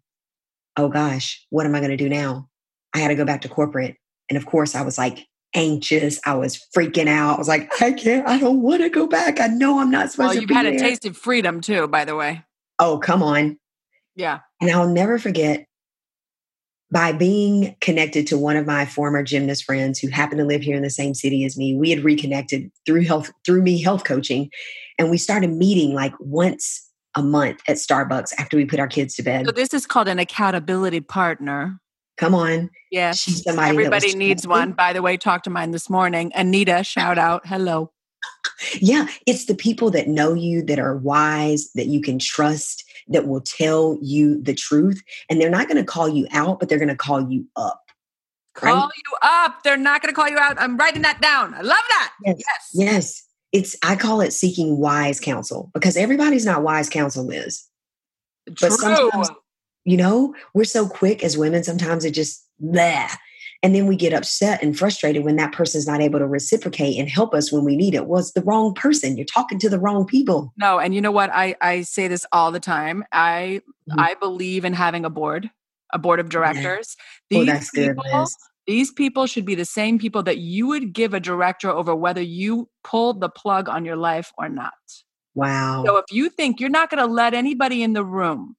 oh 0.76 0.88
gosh, 0.88 1.44
what 1.48 1.64
am 1.64 1.74
I 1.74 1.80
going 1.80 1.90
to 1.90 1.96
do 1.96 2.10
now? 2.10 2.48
I 2.92 2.98
had 2.98 3.08
to 3.08 3.14
go 3.14 3.24
back 3.24 3.40
to 3.42 3.48
corporate. 3.48 3.96
And 4.28 4.36
of 4.36 4.44
course, 4.44 4.74
I 4.74 4.82
was 4.82 4.98
like, 4.98 5.26
anxious. 5.54 6.20
I 6.26 6.34
was 6.34 6.64
freaking 6.76 7.08
out. 7.08 7.36
I 7.36 7.38
was 7.38 7.48
like, 7.48 7.70
I 7.80 7.92
can't, 7.92 8.26
I 8.26 8.38
don't 8.38 8.62
want 8.62 8.82
to 8.82 8.90
go 8.90 9.06
back. 9.06 9.40
I 9.40 9.46
know 9.46 9.80
I'm 9.80 9.90
not 9.90 10.10
supposed 10.10 10.28
well, 10.28 10.34
to 10.34 10.40
you've 10.40 10.50
had 10.50 10.66
there. 10.66 10.74
a 10.74 10.78
taste 10.78 11.04
of 11.04 11.16
freedom 11.16 11.60
too, 11.60 11.88
by 11.88 12.04
the 12.04 12.16
way. 12.16 12.42
Oh, 12.78 12.98
come 12.98 13.22
on. 13.22 13.58
Yeah. 14.16 14.40
And 14.60 14.70
I'll 14.70 14.88
never 14.88 15.18
forget 15.18 15.66
by 16.92 17.12
being 17.12 17.74
connected 17.80 18.26
to 18.28 18.38
one 18.38 18.56
of 18.56 18.66
my 18.66 18.86
former 18.86 19.22
gymnast 19.22 19.64
friends 19.64 19.98
who 19.98 20.08
happened 20.08 20.38
to 20.38 20.44
live 20.44 20.62
here 20.62 20.76
in 20.76 20.82
the 20.82 20.90
same 20.90 21.14
city 21.14 21.44
as 21.44 21.56
me. 21.56 21.74
We 21.74 21.90
had 21.90 22.04
reconnected 22.04 22.70
through 22.86 23.02
health, 23.02 23.32
through 23.44 23.62
me 23.62 23.82
health 23.82 24.04
coaching. 24.04 24.50
And 24.98 25.10
we 25.10 25.18
started 25.18 25.50
meeting 25.50 25.94
like 25.94 26.12
once 26.20 26.88
a 27.16 27.22
month 27.22 27.60
at 27.68 27.76
Starbucks 27.76 28.32
after 28.38 28.56
we 28.56 28.64
put 28.64 28.80
our 28.80 28.86
kids 28.86 29.14
to 29.16 29.22
bed. 29.22 29.46
So 29.46 29.52
this 29.52 29.74
is 29.74 29.86
called 29.86 30.08
an 30.08 30.18
accountability 30.18 31.00
partner. 31.00 31.80
Come 32.16 32.34
on. 32.34 32.70
Yeah. 32.90 33.12
She's 33.12 33.46
Everybody 33.46 34.14
needs 34.14 34.46
one. 34.46 34.72
By 34.72 34.92
the 34.92 35.02
way, 35.02 35.16
talk 35.16 35.42
to 35.44 35.50
mine 35.50 35.72
this 35.72 35.90
morning. 35.90 36.32
Anita, 36.34 36.84
shout 36.84 37.18
out. 37.18 37.46
Hello. 37.46 37.90
Yeah. 38.80 39.08
It's 39.26 39.46
the 39.46 39.54
people 39.54 39.90
that 39.90 40.08
know 40.08 40.32
you, 40.32 40.62
that 40.62 40.78
are 40.78 40.96
wise, 40.96 41.70
that 41.74 41.86
you 41.86 42.00
can 42.00 42.18
trust, 42.18 42.84
that 43.08 43.26
will 43.26 43.40
tell 43.40 43.98
you 44.00 44.40
the 44.40 44.54
truth. 44.54 45.02
And 45.28 45.40
they're 45.40 45.50
not 45.50 45.66
going 45.66 45.76
to 45.76 45.84
call 45.84 46.08
you 46.08 46.26
out, 46.32 46.60
but 46.60 46.68
they're 46.68 46.78
going 46.78 46.88
to 46.88 46.96
call 46.96 47.28
you 47.30 47.46
up. 47.56 47.80
Call 48.54 48.74
right? 48.74 48.90
you 48.94 49.16
up. 49.22 49.62
They're 49.64 49.76
not 49.76 50.00
going 50.00 50.14
to 50.14 50.16
call 50.18 50.28
you 50.28 50.38
out. 50.38 50.56
I'm 50.60 50.76
writing 50.76 51.02
that 51.02 51.20
down. 51.20 51.54
I 51.54 51.62
love 51.62 51.76
that. 51.88 52.12
Yes. 52.24 52.36
Yes. 52.38 52.70
yes. 52.74 53.22
It's 53.52 53.76
I 53.84 53.94
call 53.94 54.20
it 54.20 54.32
seeking 54.32 54.78
wise 54.78 55.20
counsel 55.20 55.70
because 55.74 55.96
everybody's 55.96 56.44
not 56.44 56.62
wise 56.62 56.88
counsel 56.88 57.30
is. 57.30 57.68
True. 58.46 58.68
But 58.68 58.72
sometimes 58.72 59.30
you 59.84 59.96
know, 59.96 60.34
we're 60.54 60.64
so 60.64 60.88
quick 60.88 61.22
as 61.22 61.38
women, 61.38 61.64
sometimes 61.64 62.04
it 62.04 62.12
just 62.12 62.46
blah. 62.58 63.08
And 63.62 63.74
then 63.74 63.86
we 63.86 63.96
get 63.96 64.12
upset 64.12 64.62
and 64.62 64.78
frustrated 64.78 65.24
when 65.24 65.36
that 65.36 65.52
person's 65.52 65.86
not 65.86 66.02
able 66.02 66.18
to 66.18 66.26
reciprocate 66.26 66.98
and 66.98 67.08
help 67.08 67.32
us 67.32 67.50
when 67.50 67.64
we 67.64 67.76
need 67.76 67.94
it. 67.94 68.06
Well, 68.06 68.20
it's 68.20 68.32
the 68.32 68.42
wrong 68.42 68.74
person. 68.74 69.16
You're 69.16 69.24
talking 69.24 69.58
to 69.60 69.70
the 69.70 69.78
wrong 69.78 70.04
people. 70.04 70.52
No, 70.58 70.78
and 70.78 70.94
you 70.94 71.00
know 71.00 71.10
what? 71.10 71.30
I, 71.32 71.54
I 71.62 71.80
say 71.80 72.06
this 72.06 72.26
all 72.30 72.52
the 72.52 72.60
time. 72.60 73.04
I 73.10 73.62
mm-hmm. 73.90 73.98
I 73.98 74.14
believe 74.14 74.66
in 74.66 74.74
having 74.74 75.06
a 75.06 75.10
board, 75.10 75.50
a 75.94 75.98
board 75.98 76.20
of 76.20 76.28
directors. 76.28 76.94
Yeah. 77.30 77.38
Oh, 77.38 77.44
that's 77.46 77.70
people, 77.70 78.04
good. 78.04 78.28
These 78.66 78.92
people 78.92 79.26
should 79.26 79.46
be 79.46 79.54
the 79.54 79.64
same 79.64 79.98
people 79.98 80.22
that 80.24 80.38
you 80.38 80.66
would 80.66 80.92
give 80.92 81.14
a 81.14 81.20
director 81.20 81.70
over 81.70 81.94
whether 81.94 82.22
you 82.22 82.68
pulled 82.82 83.22
the 83.22 83.30
plug 83.30 83.70
on 83.70 83.86
your 83.86 83.96
life 83.96 84.30
or 84.36 84.50
not. 84.50 84.74
Wow. 85.34 85.84
So 85.86 85.96
if 85.96 86.06
you 86.10 86.28
think 86.28 86.60
you're 86.60 86.70
not 86.70 86.90
going 86.90 87.02
to 87.06 87.12
let 87.12 87.34
anybody 87.34 87.82
in 87.82 87.94
the 87.94 88.04
room 88.04 88.56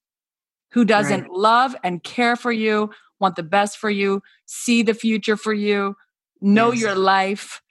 who 0.75 0.83
doesn't 0.83 1.21
right. 1.21 1.31
love 1.31 1.73
and 1.85 2.03
care 2.03 2.35
for 2.35 2.51
you, 2.51 2.89
want 3.17 3.37
the 3.37 3.43
best 3.43 3.77
for 3.77 3.89
you, 3.89 4.21
see 4.45 4.83
the 4.83 4.93
future 4.93 5.37
for 5.37 5.53
you, 5.53 5.95
know 6.41 6.73
yes. 6.73 6.81
your 6.81 6.95
life. 6.95 7.61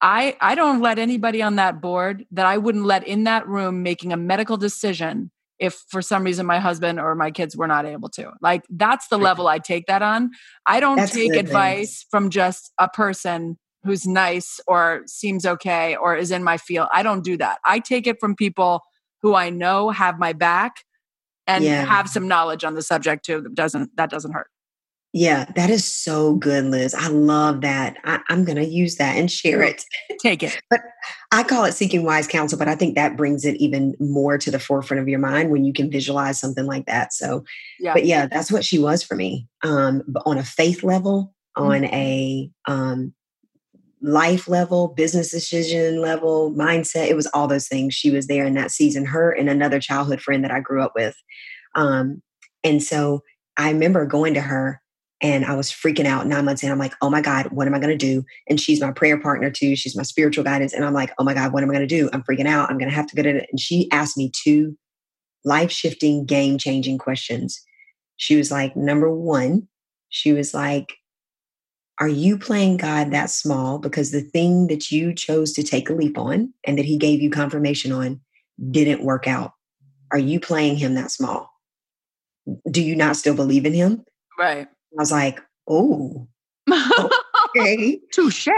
I 0.00 0.36
I 0.40 0.54
don't 0.54 0.80
let 0.80 1.00
anybody 1.00 1.42
on 1.42 1.56
that 1.56 1.80
board 1.80 2.24
that 2.30 2.46
I 2.46 2.58
wouldn't 2.58 2.84
let 2.84 3.04
in 3.04 3.24
that 3.24 3.48
room 3.48 3.82
making 3.82 4.12
a 4.12 4.16
medical 4.16 4.56
decision 4.56 5.32
if 5.58 5.84
for 5.88 6.00
some 6.00 6.22
reason 6.22 6.46
my 6.46 6.60
husband 6.60 7.00
or 7.00 7.16
my 7.16 7.32
kids 7.32 7.56
were 7.56 7.66
not 7.66 7.84
able 7.84 8.08
to. 8.10 8.30
Like 8.40 8.62
that's 8.70 9.08
the 9.08 9.18
level 9.18 9.48
I 9.48 9.58
take 9.58 9.86
that 9.86 10.02
on. 10.02 10.30
I 10.64 10.78
don't 10.78 10.98
that's 10.98 11.12
take 11.12 11.34
advice 11.34 12.06
from 12.12 12.30
just 12.30 12.72
a 12.78 12.88
person 12.88 13.58
who's 13.82 14.06
nice 14.06 14.60
or 14.68 15.02
seems 15.06 15.44
okay 15.44 15.96
or 15.96 16.14
is 16.14 16.30
in 16.30 16.44
my 16.44 16.58
field. 16.58 16.86
I 16.92 17.02
don't 17.02 17.24
do 17.24 17.36
that. 17.38 17.58
I 17.64 17.80
take 17.80 18.06
it 18.06 18.20
from 18.20 18.36
people 18.36 18.82
who 19.20 19.34
I 19.34 19.50
know 19.50 19.90
have 19.90 20.20
my 20.20 20.32
back 20.32 20.84
and 21.46 21.64
yeah. 21.64 21.84
have 21.84 22.08
some 22.08 22.28
knowledge 22.28 22.64
on 22.64 22.74
the 22.74 22.82
subject 22.82 23.24
too. 23.24 23.40
That 23.40 23.54
doesn't 23.54 23.96
that 23.96 24.10
doesn't 24.10 24.32
hurt. 24.32 24.48
Yeah, 25.14 25.44
that 25.56 25.68
is 25.68 25.84
so 25.84 26.36
good, 26.36 26.64
Liz. 26.64 26.94
I 26.94 27.08
love 27.08 27.60
that. 27.60 27.98
I, 28.04 28.20
am 28.30 28.44
going 28.46 28.56
to 28.56 28.64
use 28.64 28.96
that 28.96 29.14
and 29.14 29.30
share 29.30 29.62
it. 29.62 29.84
Take 30.22 30.42
it. 30.42 30.58
but 30.70 30.80
I 31.32 31.42
call 31.42 31.66
it 31.66 31.72
seeking 31.72 32.02
wise 32.02 32.26
counsel, 32.26 32.58
but 32.58 32.68
I 32.68 32.74
think 32.74 32.94
that 32.94 33.14
brings 33.14 33.44
it 33.44 33.56
even 33.56 33.94
more 34.00 34.38
to 34.38 34.50
the 34.50 34.58
forefront 34.58 35.02
of 35.02 35.08
your 35.08 35.18
mind 35.18 35.50
when 35.50 35.64
you 35.64 35.74
can 35.74 35.90
visualize 35.90 36.40
something 36.40 36.64
like 36.64 36.86
that. 36.86 37.12
So, 37.12 37.44
yeah. 37.78 37.92
but 37.92 38.06
yeah, 38.06 38.24
that's 38.26 38.50
what 38.50 38.64
she 38.64 38.78
was 38.78 39.02
for 39.02 39.14
me. 39.14 39.46
Um, 39.62 40.02
but 40.08 40.22
on 40.24 40.38
a 40.38 40.44
faith 40.44 40.82
level, 40.82 41.34
mm-hmm. 41.58 41.70
on 41.70 41.84
a 41.84 42.50
um, 42.66 43.12
life 44.02 44.48
level, 44.48 44.88
business 44.88 45.30
decision 45.30 46.00
level, 46.00 46.52
mindset. 46.52 47.08
It 47.08 47.16
was 47.16 47.28
all 47.28 47.46
those 47.46 47.68
things. 47.68 47.94
She 47.94 48.10
was 48.10 48.26
there 48.26 48.44
in 48.44 48.54
that 48.54 48.70
season, 48.70 49.04
her 49.06 49.30
and 49.30 49.48
another 49.48 49.80
childhood 49.80 50.20
friend 50.20 50.42
that 50.44 50.50
I 50.50 50.60
grew 50.60 50.82
up 50.82 50.92
with. 50.94 51.14
Um, 51.74 52.20
and 52.64 52.82
so 52.82 53.22
I 53.56 53.70
remember 53.70 54.04
going 54.06 54.34
to 54.34 54.40
her 54.40 54.80
and 55.22 55.44
I 55.44 55.54
was 55.54 55.70
freaking 55.70 56.04
out 56.04 56.26
nine 56.26 56.44
months 56.44 56.64
in. 56.64 56.72
I'm 56.72 56.78
like, 56.78 56.94
oh 57.00 57.08
my 57.08 57.20
God, 57.20 57.46
what 57.52 57.68
am 57.68 57.74
I 57.74 57.78
going 57.78 57.96
to 57.96 58.06
do? 58.06 58.24
And 58.48 58.60
she's 58.60 58.80
my 58.80 58.90
prayer 58.90 59.20
partner 59.20 59.50
too. 59.50 59.76
She's 59.76 59.96
my 59.96 60.02
spiritual 60.02 60.42
guidance. 60.42 60.72
And 60.72 60.84
I'm 60.84 60.94
like, 60.94 61.12
oh 61.18 61.24
my 61.24 61.32
God, 61.32 61.52
what 61.52 61.62
am 61.62 61.70
I 61.70 61.74
going 61.74 61.86
to 61.86 61.94
do? 61.96 62.10
I'm 62.12 62.24
freaking 62.24 62.48
out. 62.48 62.68
I'm 62.68 62.78
going 62.78 62.90
to 62.90 62.94
have 62.94 63.06
to 63.06 63.16
go 63.16 63.22
to 63.22 63.36
it. 63.36 63.48
And 63.52 63.60
she 63.60 63.88
asked 63.92 64.16
me 64.16 64.32
two 64.34 64.76
life 65.44 65.70
shifting, 65.70 66.24
game 66.24 66.58
changing 66.58 66.98
questions. 66.98 67.62
She 68.16 68.36
was 68.36 68.50
like, 68.50 68.76
number 68.76 69.14
one, 69.14 69.68
she 70.08 70.32
was 70.32 70.52
like, 70.54 70.94
are 72.02 72.08
you 72.08 72.36
playing 72.36 72.78
God 72.78 73.12
that 73.12 73.30
small 73.30 73.78
because 73.78 74.10
the 74.10 74.22
thing 74.22 74.66
that 74.66 74.90
you 74.90 75.14
chose 75.14 75.52
to 75.52 75.62
take 75.62 75.88
a 75.88 75.94
leap 75.94 76.18
on 76.18 76.52
and 76.64 76.76
that 76.76 76.84
He 76.84 76.98
gave 76.98 77.22
you 77.22 77.30
confirmation 77.30 77.92
on 77.92 78.20
didn't 78.72 79.04
work 79.04 79.28
out? 79.28 79.52
Are 80.10 80.18
you 80.18 80.40
playing 80.40 80.78
Him 80.78 80.94
that 80.94 81.12
small? 81.12 81.48
Do 82.68 82.82
you 82.82 82.96
not 82.96 83.14
still 83.14 83.36
believe 83.36 83.64
in 83.64 83.72
him? 83.72 84.04
Right. 84.36 84.66
I 84.66 84.94
was 84.96 85.12
like, 85.12 85.38
Oh, 85.68 86.26
okay. 87.56 88.00
Touche. 88.12 88.48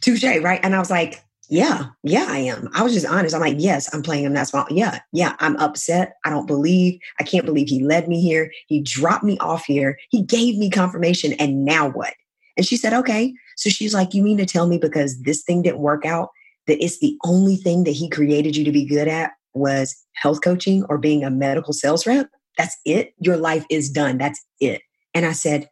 Touche, 0.00 0.24
right? 0.42 0.58
And 0.64 0.74
I 0.74 0.80
was 0.80 0.90
like, 0.90 1.22
yeah, 1.48 1.90
yeah, 2.02 2.26
I 2.28 2.38
am. 2.38 2.70
I 2.74 2.82
was 2.82 2.92
just 2.92 3.06
honest. 3.06 3.36
I'm 3.36 3.40
like, 3.40 3.56
yes, 3.58 3.88
I'm 3.94 4.02
playing 4.02 4.24
him 4.24 4.34
that 4.34 4.48
small. 4.48 4.66
Yeah, 4.68 4.98
yeah, 5.12 5.36
I'm 5.38 5.56
upset. 5.58 6.14
I 6.24 6.30
don't 6.30 6.46
believe, 6.46 6.98
I 7.20 7.22
can't 7.22 7.46
believe 7.46 7.68
he 7.68 7.84
led 7.84 8.08
me 8.08 8.20
here. 8.20 8.50
He 8.66 8.80
dropped 8.80 9.22
me 9.22 9.38
off 9.38 9.64
here. 9.64 9.96
He 10.10 10.22
gave 10.22 10.58
me 10.58 10.70
confirmation. 10.70 11.34
And 11.34 11.64
now 11.64 11.90
what? 11.90 12.14
And 12.56 12.66
she 12.66 12.76
said, 12.76 12.92
okay. 12.92 13.34
So 13.56 13.70
she's 13.70 13.94
like, 13.94 14.14
you 14.14 14.22
mean 14.22 14.38
to 14.38 14.46
tell 14.46 14.66
me 14.66 14.78
because 14.78 15.20
this 15.22 15.42
thing 15.42 15.62
didn't 15.62 15.78
work 15.78 16.04
out, 16.06 16.30
that 16.66 16.82
it's 16.82 16.98
the 17.00 17.16
only 17.24 17.56
thing 17.56 17.84
that 17.84 17.92
he 17.92 18.08
created 18.08 18.56
you 18.56 18.64
to 18.64 18.72
be 18.72 18.84
good 18.84 19.08
at 19.08 19.32
was 19.54 19.96
health 20.14 20.40
coaching 20.42 20.84
or 20.88 20.98
being 20.98 21.24
a 21.24 21.30
medical 21.30 21.72
sales 21.72 22.06
rep? 22.06 22.28
That's 22.56 22.76
it? 22.84 23.14
Your 23.18 23.36
life 23.36 23.64
is 23.70 23.90
done. 23.90 24.18
That's 24.18 24.44
it. 24.60 24.82
And 25.12 25.26
I 25.26 25.32
said, 25.32 25.68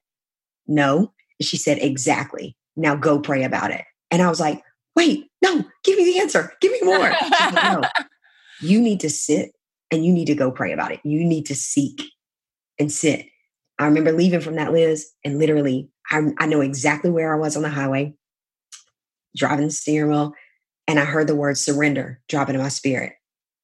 no. 0.66 1.12
And 1.38 1.46
she 1.46 1.56
said, 1.56 1.78
exactly. 1.78 2.56
Now 2.76 2.96
go 2.96 3.20
pray 3.20 3.44
about 3.44 3.70
it. 3.70 3.84
And 4.10 4.22
I 4.22 4.28
was 4.28 4.40
like, 4.40 4.62
wait, 4.96 5.26
no, 5.42 5.64
give 5.84 5.98
me 5.98 6.04
the 6.04 6.18
answer. 6.20 6.52
Give 6.60 6.72
me 6.72 6.80
more. 6.82 6.98
Like, 6.98 7.54
no, 7.54 7.82
you 8.60 8.80
need 8.80 9.00
to 9.00 9.10
sit 9.10 9.52
and 9.90 10.04
you 10.04 10.12
need 10.12 10.26
to 10.26 10.34
go 10.34 10.50
pray 10.50 10.72
about 10.72 10.92
it. 10.92 11.00
You 11.04 11.24
need 11.24 11.46
to 11.46 11.54
seek 11.54 12.02
and 12.78 12.90
sit. 12.90 13.26
I 13.78 13.86
remember 13.86 14.12
leaving 14.12 14.40
from 14.40 14.56
that, 14.56 14.72
Liz, 14.72 15.10
and 15.24 15.38
literally, 15.38 15.88
I, 16.12 16.20
I 16.38 16.46
know 16.46 16.60
exactly 16.60 17.10
where 17.10 17.34
I 17.34 17.38
was 17.38 17.56
on 17.56 17.62
the 17.62 17.70
highway, 17.70 18.14
driving 19.34 19.66
the 19.66 19.72
steering 19.72 20.10
wheel, 20.10 20.34
and 20.86 21.00
I 21.00 21.04
heard 21.04 21.26
the 21.26 21.34
word 21.34 21.56
surrender 21.56 22.20
drop 22.28 22.48
into 22.48 22.60
my 22.60 22.68
spirit. 22.68 23.14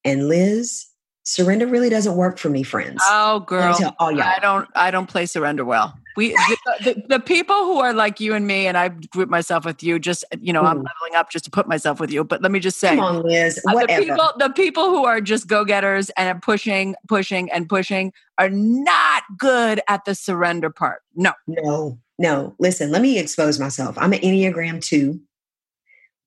And 0.04 0.28
Liz, 0.28 0.87
surrender 1.24 1.66
really 1.66 1.90
doesn't 1.90 2.16
work 2.16 2.38
for 2.38 2.48
me, 2.48 2.62
friends. 2.62 3.02
Oh, 3.04 3.40
girl, 3.40 3.76
all 3.98 4.11
y'all. 4.11 4.22
I 4.22 4.38
don't, 4.40 4.68
I 4.74 4.90
don't 4.90 5.08
play 5.08 5.26
surrender 5.26 5.64
well. 5.64 5.98
We, 6.16 6.30
the, 6.30 6.56
the, 6.84 7.02
the, 7.08 7.20
people 7.20 7.54
who 7.54 7.78
are 7.78 7.92
like 7.92 8.18
you 8.18 8.34
and 8.34 8.46
me, 8.46 8.66
and 8.66 8.76
I 8.76 8.88
group 8.88 9.28
myself 9.28 9.64
with 9.64 9.84
you. 9.84 10.00
Just 10.00 10.24
you 10.40 10.52
know, 10.52 10.62
Ooh. 10.62 10.66
I'm 10.66 10.78
hmm. 10.78 10.87
leveling 10.87 11.16
up 11.16 11.30
just 11.30 11.44
to 11.44 11.50
put 11.50 11.68
myself 11.68 12.00
with 12.00 12.11
you. 12.11 12.24
But 12.24 12.42
let 12.42 12.50
me 12.50 12.58
just 12.58 12.80
say, 12.80 12.96
come 12.96 13.00
on, 13.00 13.22
Liz. 13.22 13.58
Uh, 13.58 13.72
whatever. 13.72 14.00
The 14.00 14.08
people, 14.08 14.32
the 14.38 14.50
people 14.50 14.84
who 14.87 15.04
are 15.04 15.20
just 15.20 15.46
go 15.46 15.64
getters 15.64 16.11
and 16.16 16.28
are 16.28 16.40
pushing, 16.40 16.96
pushing, 17.06 17.52
and 17.52 17.68
pushing 17.68 18.12
are 18.37 18.50
not 18.50 19.22
good 19.37 19.80
at 19.87 20.06
the 20.06 20.14
surrender 20.16 20.70
part. 20.70 21.02
No, 21.14 21.34
no, 21.46 22.00
no. 22.18 22.54
Listen, 22.59 22.90
let 22.90 23.02
me 23.02 23.18
expose 23.18 23.61
myself. 23.61 23.96
I'm 23.98 24.12
an 24.12 24.20
Enneagram 24.20 24.83
two 24.83 25.20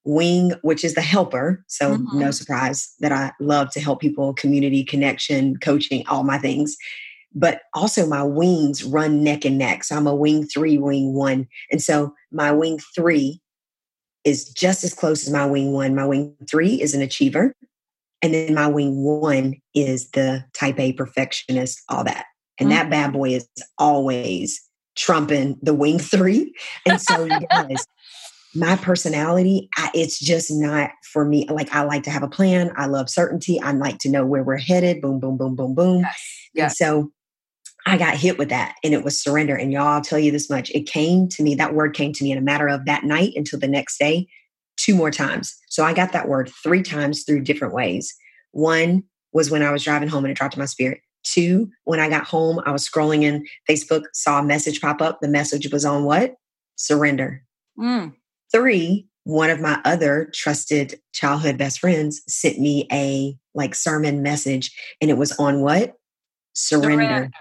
wing 0.04 0.52
which 0.64 0.84
is 0.84 0.96
the 0.96 1.02
helper 1.02 1.64
so 1.68 1.96
mm-hmm. 1.96 2.20
no 2.20 2.32
surprise 2.32 2.94
that 3.00 3.12
i 3.12 3.32
love 3.40 3.70
to 3.70 3.80
help 3.80 4.02
people 4.02 4.34
community 4.34 4.84
connection 4.84 5.56
coaching 5.58 6.04
all 6.08 6.24
my 6.24 6.40
things 6.40 6.76
but 7.34 7.62
also 7.74 8.08
my 8.08 8.24
wings 8.24 8.84
run 8.84 9.24
neck 9.24 9.46
and 9.46 9.58
neck 9.60 9.84
so 9.84 9.96
i'm 9.96 10.08
a 10.08 10.16
wing 10.16 10.44
three 10.44 10.78
wing 10.78 11.14
one 11.14 11.48
and 11.70 11.82
so 11.82 12.14
my 12.32 12.52
wing 12.52 12.80
three 12.96 13.40
is 14.24 14.50
just 14.50 14.84
as 14.84 14.94
close 14.94 15.28
as 15.28 15.32
my 15.32 15.46
wing 15.46 15.72
one 15.72 15.94
my 15.94 16.06
wing 16.06 16.36
three 16.50 16.82
is 16.82 16.96
an 16.96 17.02
achiever 17.02 17.54
and 18.24 18.34
then 18.34 18.56
my 18.56 18.68
wing 18.68 19.04
one 19.04 19.56
is 19.76 20.10
the 20.12 20.44
type 20.54 20.80
a 20.80 20.94
perfectionist 20.94 21.80
all 21.90 22.04
that 22.04 22.26
and 22.60 22.70
mm-hmm. 22.70 22.80
that 22.80 22.90
bad 22.90 23.14
boy 23.14 23.30
is 23.30 23.48
always 23.78 24.68
trumping 25.02 25.58
the 25.62 25.74
wing 25.74 26.00
three 26.00 26.54
and 26.86 27.02
so 27.02 27.28
guys 27.52 27.88
my 28.54 28.76
personality, 28.76 29.70
I, 29.78 29.90
it's 29.94 30.20
just 30.20 30.52
not 30.52 30.92
for 31.14 31.24
me. 31.24 31.48
Like 31.50 31.74
I 31.74 31.84
like 31.84 32.04
to 32.04 32.10
have 32.10 32.24
a 32.24 32.28
plan. 32.28 32.72
I 32.76 32.86
love 32.86 33.10
certainty. 33.10 33.62
I 33.62 33.72
like 33.72 34.00
to 34.00 34.10
know 34.10 34.26
where 34.26 34.44
we're 34.44 34.58
headed. 34.58 35.02
Boom, 35.02 35.20
boom, 35.20 35.38
boom, 35.38 35.56
boom, 35.56 35.74
boom. 35.74 36.00
Yes. 36.00 36.42
yes. 36.54 36.64
And 36.64 36.78
so 36.78 37.12
I 37.86 37.98
got 37.98 38.16
hit 38.16 38.38
with 38.38 38.50
that 38.50 38.76
and 38.84 38.94
it 38.94 39.04
was 39.04 39.22
surrender. 39.22 39.56
And 39.56 39.72
y'all, 39.72 39.88
I'll 39.88 40.02
tell 40.02 40.20
you 40.20 40.32
this 40.32 40.50
much. 40.50 40.70
It 40.72 40.86
came 40.86 41.30
to 41.30 41.44
me, 41.44 41.56
that 41.56 41.74
word 41.74 41.96
came 41.96 42.14
to 42.14 42.24
me 42.24 42.32
in 42.32 42.38
a 42.38 42.42
matter 42.42 42.68
of 42.68 42.86
that 42.86 43.06
night 43.06 43.34
until 43.36 43.60
the 43.60 43.68
next 43.68 43.98
day, 43.98 44.28
two 44.76 44.96
more 44.96 45.12
times. 45.12 45.56
So 45.70 45.84
I 45.84 45.94
got 45.94 46.12
that 46.12 46.28
word 46.28 46.52
three 46.62 46.84
times 46.84 47.24
through 47.24 47.42
different 47.42 47.74
ways. 47.74 48.14
One 48.52 49.04
was 49.34 49.50
when 49.50 49.64
I 49.64 49.72
was 49.72 49.84
driving 49.84 50.10
home 50.10 50.26
and 50.26 50.32
it 50.32 50.38
dropped 50.38 50.56
in 50.56 50.60
my 50.60 50.66
spirit. 50.66 51.00
Two, 51.24 51.70
when 51.84 52.00
I 52.00 52.10
got 52.10 52.26
home, 52.26 52.60
I 52.66 52.72
was 52.72 52.88
scrolling 52.88 53.24
in 53.24 53.46
Facebook, 53.70 54.04
saw 54.14 54.40
a 54.40 54.44
message 54.44 54.82
pop 54.82 55.02
up. 55.02 55.20
The 55.22 55.28
message 55.28 55.72
was 55.72 55.86
on 55.86 56.04
what? 56.04 56.36
Surrender. 56.76 57.44
Mm. 57.80 58.16
Three, 58.52 59.08
one 59.24 59.50
of 59.50 59.60
my 59.60 59.80
other 59.86 60.32
trusted 60.34 61.00
childhood 61.14 61.58
best 61.58 61.80
friends 61.80 62.22
sent 62.28 62.60
me 62.60 62.88
a 62.92 63.38
like 63.54 63.76
sermon 63.76 64.24
message 64.24 64.72
and 65.00 65.12
it 65.12 65.18
was 65.18 65.32
on 65.34 65.62
what? 65.62 65.96
Surrender. 66.54 67.04
Surrender. 67.04 67.32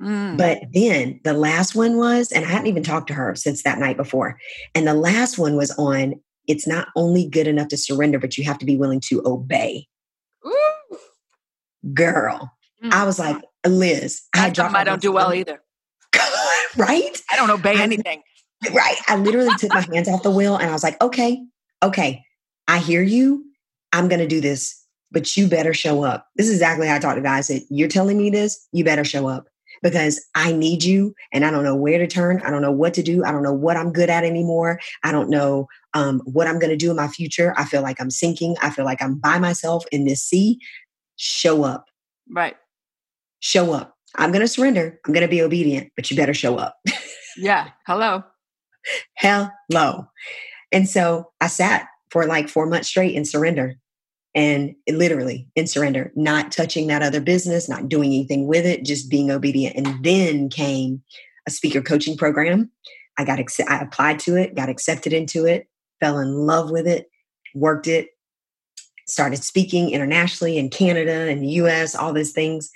Mm. 0.00 0.38
But 0.38 0.62
then 0.72 1.20
the 1.24 1.34
last 1.34 1.74
one 1.74 1.98
was, 1.98 2.32
and 2.32 2.44
I 2.44 2.48
hadn't 2.48 2.68
even 2.68 2.82
talked 2.82 3.08
to 3.08 3.14
her 3.14 3.34
since 3.34 3.62
that 3.64 3.78
night 3.78 3.98
before. 3.98 4.38
And 4.74 4.86
the 4.86 4.94
last 4.94 5.38
one 5.38 5.56
was 5.56 5.70
on 5.72 6.14
it's 6.48 6.66
not 6.66 6.88
only 6.96 7.28
good 7.28 7.46
enough 7.46 7.68
to 7.68 7.76
surrender, 7.76 8.18
but 8.18 8.36
you 8.36 8.44
have 8.44 8.58
to 8.58 8.66
be 8.66 8.76
willing 8.76 9.00
to 9.00 9.22
obey. 9.24 9.86
Ooh. 10.44 10.98
Girl, 11.94 12.50
mm. 12.82 12.92
I 12.92 13.04
was 13.04 13.18
like, 13.18 13.36
Liz, 13.66 14.22
I, 14.34 14.46
I 14.46 14.84
don't 14.84 15.02
do 15.02 15.12
well 15.12 15.34
either. 15.34 15.60
right? 16.76 17.22
I 17.30 17.36
don't 17.36 17.50
obey 17.50 17.80
anything. 17.80 18.22
Right. 18.74 18.96
I 19.08 19.16
literally 19.16 19.54
took 19.58 19.72
my 19.72 19.86
hands 19.90 20.06
off 20.06 20.22
the 20.22 20.30
wheel 20.30 20.54
and 20.54 20.68
I 20.68 20.74
was 20.74 20.82
like, 20.82 21.00
okay, 21.00 21.42
okay, 21.82 22.22
I 22.68 22.78
hear 22.78 23.02
you. 23.02 23.42
I'm 23.94 24.06
going 24.06 24.20
to 24.20 24.28
do 24.28 24.42
this, 24.42 24.84
but 25.10 25.34
you 25.34 25.48
better 25.48 25.72
show 25.72 26.04
up. 26.04 26.26
This 26.36 26.46
is 26.46 26.56
exactly 26.56 26.86
how 26.86 26.96
I 26.96 26.98
talked 26.98 27.16
to 27.16 27.22
guys. 27.22 27.48
That 27.48 27.62
you're 27.70 27.88
telling 27.88 28.18
me 28.18 28.28
this, 28.28 28.68
you 28.72 28.84
better 28.84 29.02
show 29.02 29.28
up 29.28 29.46
because 29.82 30.24
I 30.34 30.52
need 30.52 30.84
you 30.84 31.14
and 31.32 31.44
I 31.44 31.50
don't 31.50 31.64
know 31.64 31.74
where 31.74 31.98
to 31.98 32.06
turn. 32.06 32.42
I 32.44 32.50
don't 32.50 32.62
know 32.62 32.70
what 32.70 32.94
to 32.94 33.02
do. 33.02 33.24
I 33.24 33.32
don't 33.32 33.42
know 33.42 33.52
what 33.52 33.76
I'm 33.76 33.92
good 33.92 34.10
at 34.10 34.24
anymore. 34.24 34.78
I 35.04 35.12
don't 35.12 35.30
know 35.30 35.66
um, 35.94 36.20
what 36.24 36.46
I'm 36.46 36.58
going 36.58 36.70
to 36.70 36.76
do 36.76 36.90
in 36.90 36.96
my 36.96 37.08
future. 37.08 37.54
I 37.56 37.64
feel 37.64 37.82
like 37.82 38.00
I'm 38.00 38.10
sinking. 38.10 38.56
I 38.62 38.70
feel 38.70 38.84
like 38.84 39.00
I'm 39.00 39.18
by 39.18 39.38
myself 39.38 39.84
in 39.90 40.04
this 40.04 40.22
sea. 40.22 40.58
Show 41.16 41.64
up. 41.64 41.86
Right. 42.30 42.56
Show 43.40 43.72
up. 43.72 43.96
I'm 44.16 44.30
going 44.30 44.42
to 44.42 44.48
surrender. 44.48 44.98
I'm 45.06 45.12
going 45.12 45.26
to 45.26 45.30
be 45.30 45.42
obedient, 45.42 45.92
but 45.96 46.10
you 46.10 46.16
better 46.16 46.34
show 46.34 46.56
up. 46.56 46.76
yeah. 47.36 47.70
Hello. 47.86 48.22
Hello. 49.16 50.06
And 50.72 50.88
so 50.88 51.30
I 51.40 51.46
sat 51.46 51.86
for 52.10 52.26
like 52.26 52.48
four 52.48 52.66
months 52.66 52.88
straight 52.88 53.14
in 53.14 53.24
surrender 53.24 53.76
and 54.34 54.74
literally 54.88 55.48
in 55.56 55.66
surrender, 55.66 56.12
not 56.14 56.52
touching 56.52 56.86
that 56.86 57.02
other 57.02 57.20
business, 57.20 57.68
not 57.68 57.88
doing 57.88 58.12
anything 58.12 58.46
with 58.46 58.64
it, 58.64 58.84
just 58.84 59.10
being 59.10 59.30
obedient. 59.30 59.76
And 59.76 60.04
then 60.04 60.48
came 60.48 61.02
a 61.46 61.50
speaker 61.50 61.80
coaching 61.80 62.16
program. 62.16 62.70
I 63.18 63.24
got, 63.24 63.40
I 63.68 63.78
applied 63.80 64.18
to 64.20 64.36
it, 64.36 64.54
got 64.54 64.68
accepted 64.68 65.12
into 65.12 65.46
it, 65.46 65.68
fell 65.98 66.18
in 66.18 66.32
love 66.46 66.70
with 66.70 66.86
it, 66.86 67.10
worked 67.54 67.86
it, 67.86 68.10
started 69.06 69.42
speaking 69.42 69.90
internationally 69.90 70.56
in 70.56 70.70
Canada 70.70 71.28
and 71.28 71.42
the 71.42 71.48
US, 71.48 71.94
all 71.94 72.12
those 72.12 72.30
things. 72.30 72.70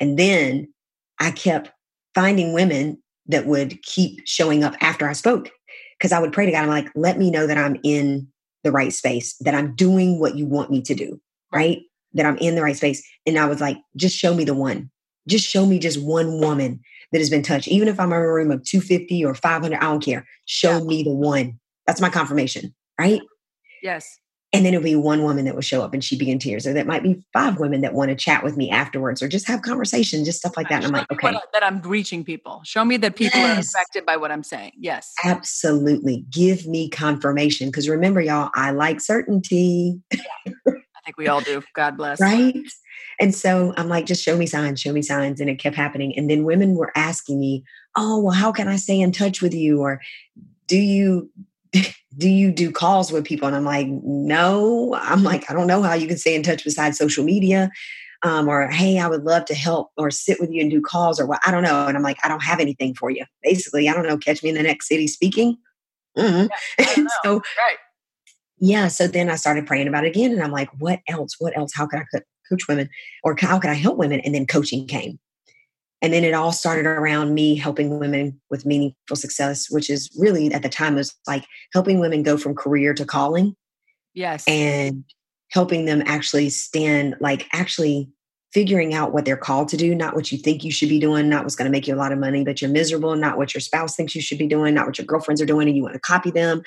And 0.00 0.18
then 0.18 0.72
I 1.18 1.30
kept 1.30 1.70
finding 2.14 2.52
women 2.52 3.02
that 3.26 3.46
would 3.46 3.82
keep 3.82 4.20
showing 4.26 4.64
up 4.64 4.74
after 4.80 5.08
I 5.08 5.12
spoke. 5.12 5.50
Because 5.98 6.12
I 6.12 6.20
would 6.20 6.32
pray 6.32 6.46
to 6.46 6.52
God, 6.52 6.62
I'm 6.62 6.68
like, 6.68 6.90
let 6.94 7.18
me 7.18 7.30
know 7.30 7.46
that 7.46 7.56
I'm 7.56 7.78
in 7.82 8.28
the 8.64 8.72
right 8.72 8.92
space, 8.92 9.36
that 9.38 9.54
I'm 9.54 9.74
doing 9.74 10.20
what 10.20 10.36
you 10.36 10.44
want 10.44 10.70
me 10.70 10.82
to 10.82 10.94
do, 10.94 11.20
right? 11.52 11.78
That 12.12 12.26
I'm 12.26 12.36
in 12.38 12.54
the 12.54 12.62
right 12.62 12.76
space. 12.76 13.06
And 13.24 13.38
I 13.38 13.46
was 13.46 13.60
like, 13.60 13.78
just 13.96 14.16
show 14.16 14.34
me 14.34 14.44
the 14.44 14.54
one. 14.54 14.90
Just 15.26 15.48
show 15.48 15.64
me 15.64 15.78
just 15.78 16.02
one 16.02 16.38
woman 16.38 16.80
that 17.12 17.18
has 17.18 17.30
been 17.30 17.42
touched. 17.42 17.68
Even 17.68 17.88
if 17.88 17.98
I'm 17.98 18.12
in 18.12 18.18
a 18.18 18.32
room 18.32 18.50
of 18.50 18.62
250 18.64 19.24
or 19.24 19.34
500, 19.34 19.76
I 19.76 19.80
don't 19.80 20.04
care. 20.04 20.26
Show 20.44 20.78
yeah. 20.78 20.84
me 20.84 21.02
the 21.02 21.14
one. 21.14 21.58
That's 21.86 22.00
my 22.00 22.10
confirmation, 22.10 22.74
right? 22.98 23.22
Yes. 23.82 24.18
And 24.56 24.64
then 24.64 24.72
it'll 24.72 24.82
be 24.82 24.96
one 24.96 25.22
woman 25.22 25.44
that 25.44 25.54
will 25.54 25.60
show 25.60 25.82
up 25.82 25.92
and 25.92 26.02
she'd 26.02 26.18
be 26.18 26.30
in 26.30 26.38
tears. 26.38 26.66
Or 26.66 26.72
that 26.72 26.86
might 26.86 27.02
be 27.02 27.22
five 27.34 27.58
women 27.58 27.82
that 27.82 27.92
want 27.92 28.08
to 28.08 28.14
chat 28.14 28.42
with 28.42 28.56
me 28.56 28.70
afterwards 28.70 29.22
or 29.22 29.28
just 29.28 29.46
have 29.46 29.60
conversation, 29.60 30.24
just 30.24 30.38
stuff 30.38 30.56
like 30.56 30.70
that. 30.70 30.82
And 30.82 30.86
I'm 30.86 30.92
like, 30.92 31.12
okay. 31.12 31.38
that 31.52 31.62
I'm 31.62 31.82
reaching 31.82 32.24
people. 32.24 32.62
Show 32.64 32.84
me 32.84 32.96
that 32.98 33.16
people 33.16 33.38
yes. 33.38 33.58
are 33.58 33.60
affected 33.60 34.06
by 34.06 34.16
what 34.16 34.32
I'm 34.32 34.42
saying. 34.42 34.72
Yes. 34.78 35.12
Absolutely. 35.22 36.24
Give 36.30 36.66
me 36.66 36.88
confirmation. 36.88 37.68
Because 37.68 37.86
remember, 37.86 38.22
y'all, 38.22 38.50
I 38.54 38.70
like 38.70 39.02
certainty. 39.02 40.00
Yeah. 40.10 40.20
I 40.66 41.00
think 41.04 41.18
we 41.18 41.28
all 41.28 41.42
do. 41.42 41.62
God 41.74 41.98
bless. 41.98 42.18
right. 42.18 42.56
And 43.20 43.34
so 43.34 43.74
I'm 43.76 43.88
like, 43.88 44.06
just 44.06 44.22
show 44.22 44.36
me 44.36 44.46
signs, 44.46 44.80
show 44.80 44.92
me 44.92 45.02
signs. 45.02 45.38
And 45.38 45.50
it 45.50 45.56
kept 45.58 45.76
happening. 45.76 46.16
And 46.16 46.30
then 46.30 46.44
women 46.44 46.74
were 46.76 46.92
asking 46.96 47.38
me, 47.38 47.62
oh, 47.94 48.20
well, 48.20 48.34
how 48.34 48.52
can 48.52 48.68
I 48.68 48.76
stay 48.76 49.00
in 49.00 49.12
touch 49.12 49.42
with 49.42 49.54
you? 49.54 49.80
Or 49.80 50.00
do 50.66 50.76
you 50.76 51.30
do 52.16 52.28
you 52.28 52.50
do 52.50 52.70
calls 52.70 53.12
with 53.12 53.24
people? 53.24 53.46
And 53.46 53.56
I'm 53.56 53.64
like, 53.64 53.86
no. 53.88 54.94
I'm 55.00 55.22
like, 55.22 55.50
I 55.50 55.54
don't 55.54 55.66
know 55.66 55.82
how 55.82 55.94
you 55.94 56.06
can 56.06 56.16
stay 56.16 56.34
in 56.34 56.42
touch 56.42 56.64
besides 56.64 56.98
social 56.98 57.24
media. 57.24 57.70
Um, 58.22 58.48
or 58.48 58.68
hey, 58.68 58.98
I 58.98 59.08
would 59.08 59.24
love 59.24 59.44
to 59.46 59.54
help 59.54 59.90
or 59.96 60.10
sit 60.10 60.40
with 60.40 60.50
you 60.50 60.62
and 60.62 60.70
do 60.70 60.80
calls 60.80 61.20
or 61.20 61.26
what 61.26 61.40
I 61.46 61.50
don't 61.50 61.62
know. 61.62 61.86
And 61.86 61.96
I'm 61.96 62.02
like, 62.02 62.18
I 62.24 62.28
don't 62.28 62.42
have 62.42 62.60
anything 62.60 62.94
for 62.94 63.10
you. 63.10 63.24
Basically, 63.42 63.88
I 63.88 63.92
don't 63.92 64.06
know. 64.06 64.16
Catch 64.16 64.42
me 64.42 64.48
in 64.48 64.54
the 64.54 64.62
next 64.62 64.88
city 64.88 65.06
speaking. 65.06 65.58
Mm-hmm. 66.16 66.46
Yeah, 66.78 67.06
so, 67.24 67.36
right. 67.36 67.76
yeah. 68.58 68.88
So 68.88 69.06
then 69.06 69.28
I 69.28 69.36
started 69.36 69.66
praying 69.66 69.86
about 69.86 70.04
it 70.04 70.08
again, 70.08 70.32
and 70.32 70.42
I'm 70.42 70.50
like, 70.50 70.70
what 70.78 71.00
else? 71.08 71.36
What 71.38 71.56
else? 71.56 71.72
How 71.74 71.86
can 71.86 72.00
I 72.00 72.20
coach 72.48 72.66
women, 72.68 72.88
or 73.22 73.36
how 73.38 73.58
can 73.58 73.70
I 73.70 73.74
help 73.74 73.98
women? 73.98 74.20
And 74.20 74.34
then 74.34 74.46
coaching 74.46 74.86
came, 74.86 75.18
and 76.02 76.12
then 76.12 76.24
it 76.24 76.34
all 76.34 76.52
started 76.52 76.86
around 76.86 77.34
me 77.34 77.56
helping 77.56 77.98
women 77.98 78.40
with 78.50 78.66
meaningful 78.66 79.16
success, 79.16 79.70
which 79.70 79.88
is 79.88 80.10
really 80.18 80.52
at 80.52 80.62
the 80.62 80.68
time 80.68 80.94
was 80.94 81.14
like 81.26 81.44
helping 81.72 82.00
women 82.00 82.22
go 82.22 82.36
from 82.36 82.54
career 82.54 82.94
to 82.94 83.04
calling. 83.04 83.56
Yes. 84.14 84.44
And 84.46 85.04
helping 85.50 85.84
them 85.84 86.02
actually 86.06 86.50
stand 86.50 87.16
like 87.20 87.46
actually 87.52 88.10
figuring 88.52 88.94
out 88.94 89.12
what 89.12 89.24
they're 89.24 89.36
called 89.36 89.68
to 89.68 89.76
do, 89.76 89.94
not 89.94 90.14
what 90.14 90.32
you 90.32 90.38
think 90.38 90.64
you 90.64 90.70
should 90.70 90.88
be 90.88 90.98
doing, 90.98 91.28
not 91.28 91.44
what's 91.44 91.56
going 91.56 91.70
to 91.70 91.72
make 91.72 91.86
you 91.86 91.94
a 91.94 91.96
lot 91.96 92.12
of 92.12 92.18
money, 92.18 92.42
but 92.42 92.60
you're 92.60 92.70
miserable, 92.70 93.14
not 93.14 93.36
what 93.36 93.52
your 93.52 93.60
spouse 93.60 93.94
thinks 93.94 94.14
you 94.14 94.22
should 94.22 94.38
be 94.38 94.46
doing, 94.46 94.74
not 94.74 94.86
what 94.86 94.98
your 94.98 95.06
girlfriends 95.06 95.42
are 95.42 95.46
doing 95.46 95.68
and 95.68 95.76
you 95.76 95.82
want 95.82 95.94
to 95.94 96.00
copy 96.00 96.30
them, 96.30 96.62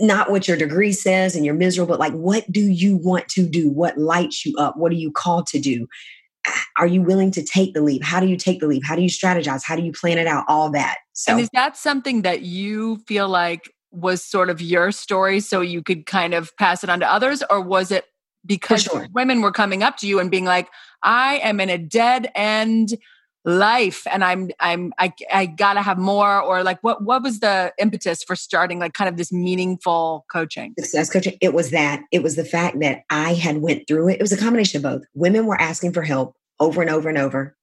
not 0.00 0.30
what 0.30 0.48
your 0.48 0.56
degree 0.56 0.92
says 0.92 1.36
and 1.36 1.44
you're 1.44 1.54
miserable. 1.54 1.92
But 1.92 2.00
like, 2.00 2.14
what 2.14 2.50
do 2.50 2.60
you 2.60 2.96
want 2.96 3.28
to 3.28 3.48
do? 3.48 3.70
What 3.70 3.96
lights 3.96 4.44
you 4.44 4.56
up? 4.58 4.76
What 4.76 4.90
are 4.90 4.96
you 4.96 5.12
called 5.12 5.46
to 5.48 5.60
do? 5.60 5.86
Are 6.78 6.86
you 6.86 7.02
willing 7.02 7.30
to 7.32 7.42
take 7.42 7.74
the 7.74 7.82
leap? 7.82 8.02
How 8.04 8.20
do 8.20 8.26
you 8.26 8.36
take 8.36 8.60
the 8.60 8.66
leap? 8.66 8.84
How 8.84 8.94
do 8.94 9.02
you 9.02 9.08
strategize? 9.08 9.62
How 9.64 9.76
do 9.76 9.82
you 9.82 9.92
plan 9.92 10.18
it 10.18 10.26
out? 10.26 10.44
All 10.48 10.70
that. 10.70 10.98
So, 11.12 11.32
and 11.32 11.40
is 11.40 11.48
that 11.52 11.76
something 11.76 12.22
that 12.22 12.42
you 12.42 12.98
feel 13.06 13.28
like 13.28 13.72
was 13.90 14.24
sort 14.24 14.50
of 14.50 14.60
your 14.60 14.92
story 14.92 15.40
so 15.40 15.60
you 15.60 15.82
could 15.82 16.06
kind 16.06 16.34
of 16.34 16.56
pass 16.56 16.84
it 16.84 16.90
on 16.90 17.00
to 17.00 17.10
others? 17.10 17.42
Or 17.50 17.60
was 17.60 17.90
it 17.90 18.04
because 18.46 18.82
sure. 18.82 19.08
women 19.12 19.40
were 19.40 19.52
coming 19.52 19.82
up 19.82 19.96
to 19.98 20.06
you 20.06 20.20
and 20.20 20.30
being 20.30 20.44
like, 20.44 20.68
I 21.02 21.38
am 21.38 21.60
in 21.60 21.68
a 21.68 21.78
dead 21.78 22.30
end 22.34 22.96
life 23.48 24.06
and 24.10 24.22
I'm 24.22 24.50
I'm 24.60 24.92
I 24.98 25.12
I 25.32 25.46
got 25.46 25.74
to 25.74 25.82
have 25.82 25.98
more 25.98 26.40
or 26.40 26.62
like 26.62 26.78
what 26.82 27.02
what 27.02 27.22
was 27.22 27.40
the 27.40 27.72
impetus 27.78 28.22
for 28.22 28.36
starting 28.36 28.78
like 28.78 28.92
kind 28.92 29.08
of 29.08 29.16
this 29.16 29.32
meaningful 29.32 30.26
coaching? 30.30 30.74
Success 30.78 31.10
coaching 31.10 31.38
it 31.40 31.54
was 31.54 31.70
that 31.70 32.02
it 32.12 32.22
was 32.22 32.36
the 32.36 32.44
fact 32.44 32.80
that 32.80 33.02
I 33.10 33.34
had 33.34 33.58
went 33.58 33.88
through 33.88 34.08
it. 34.08 34.14
It 34.14 34.22
was 34.22 34.32
a 34.32 34.36
combination 34.36 34.78
of 34.78 34.82
both. 34.82 35.06
Women 35.14 35.46
were 35.46 35.60
asking 35.60 35.92
for 35.92 36.02
help 36.02 36.36
over 36.60 36.82
and 36.82 36.90
over 36.90 37.08
and 37.08 37.18
over 37.18 37.56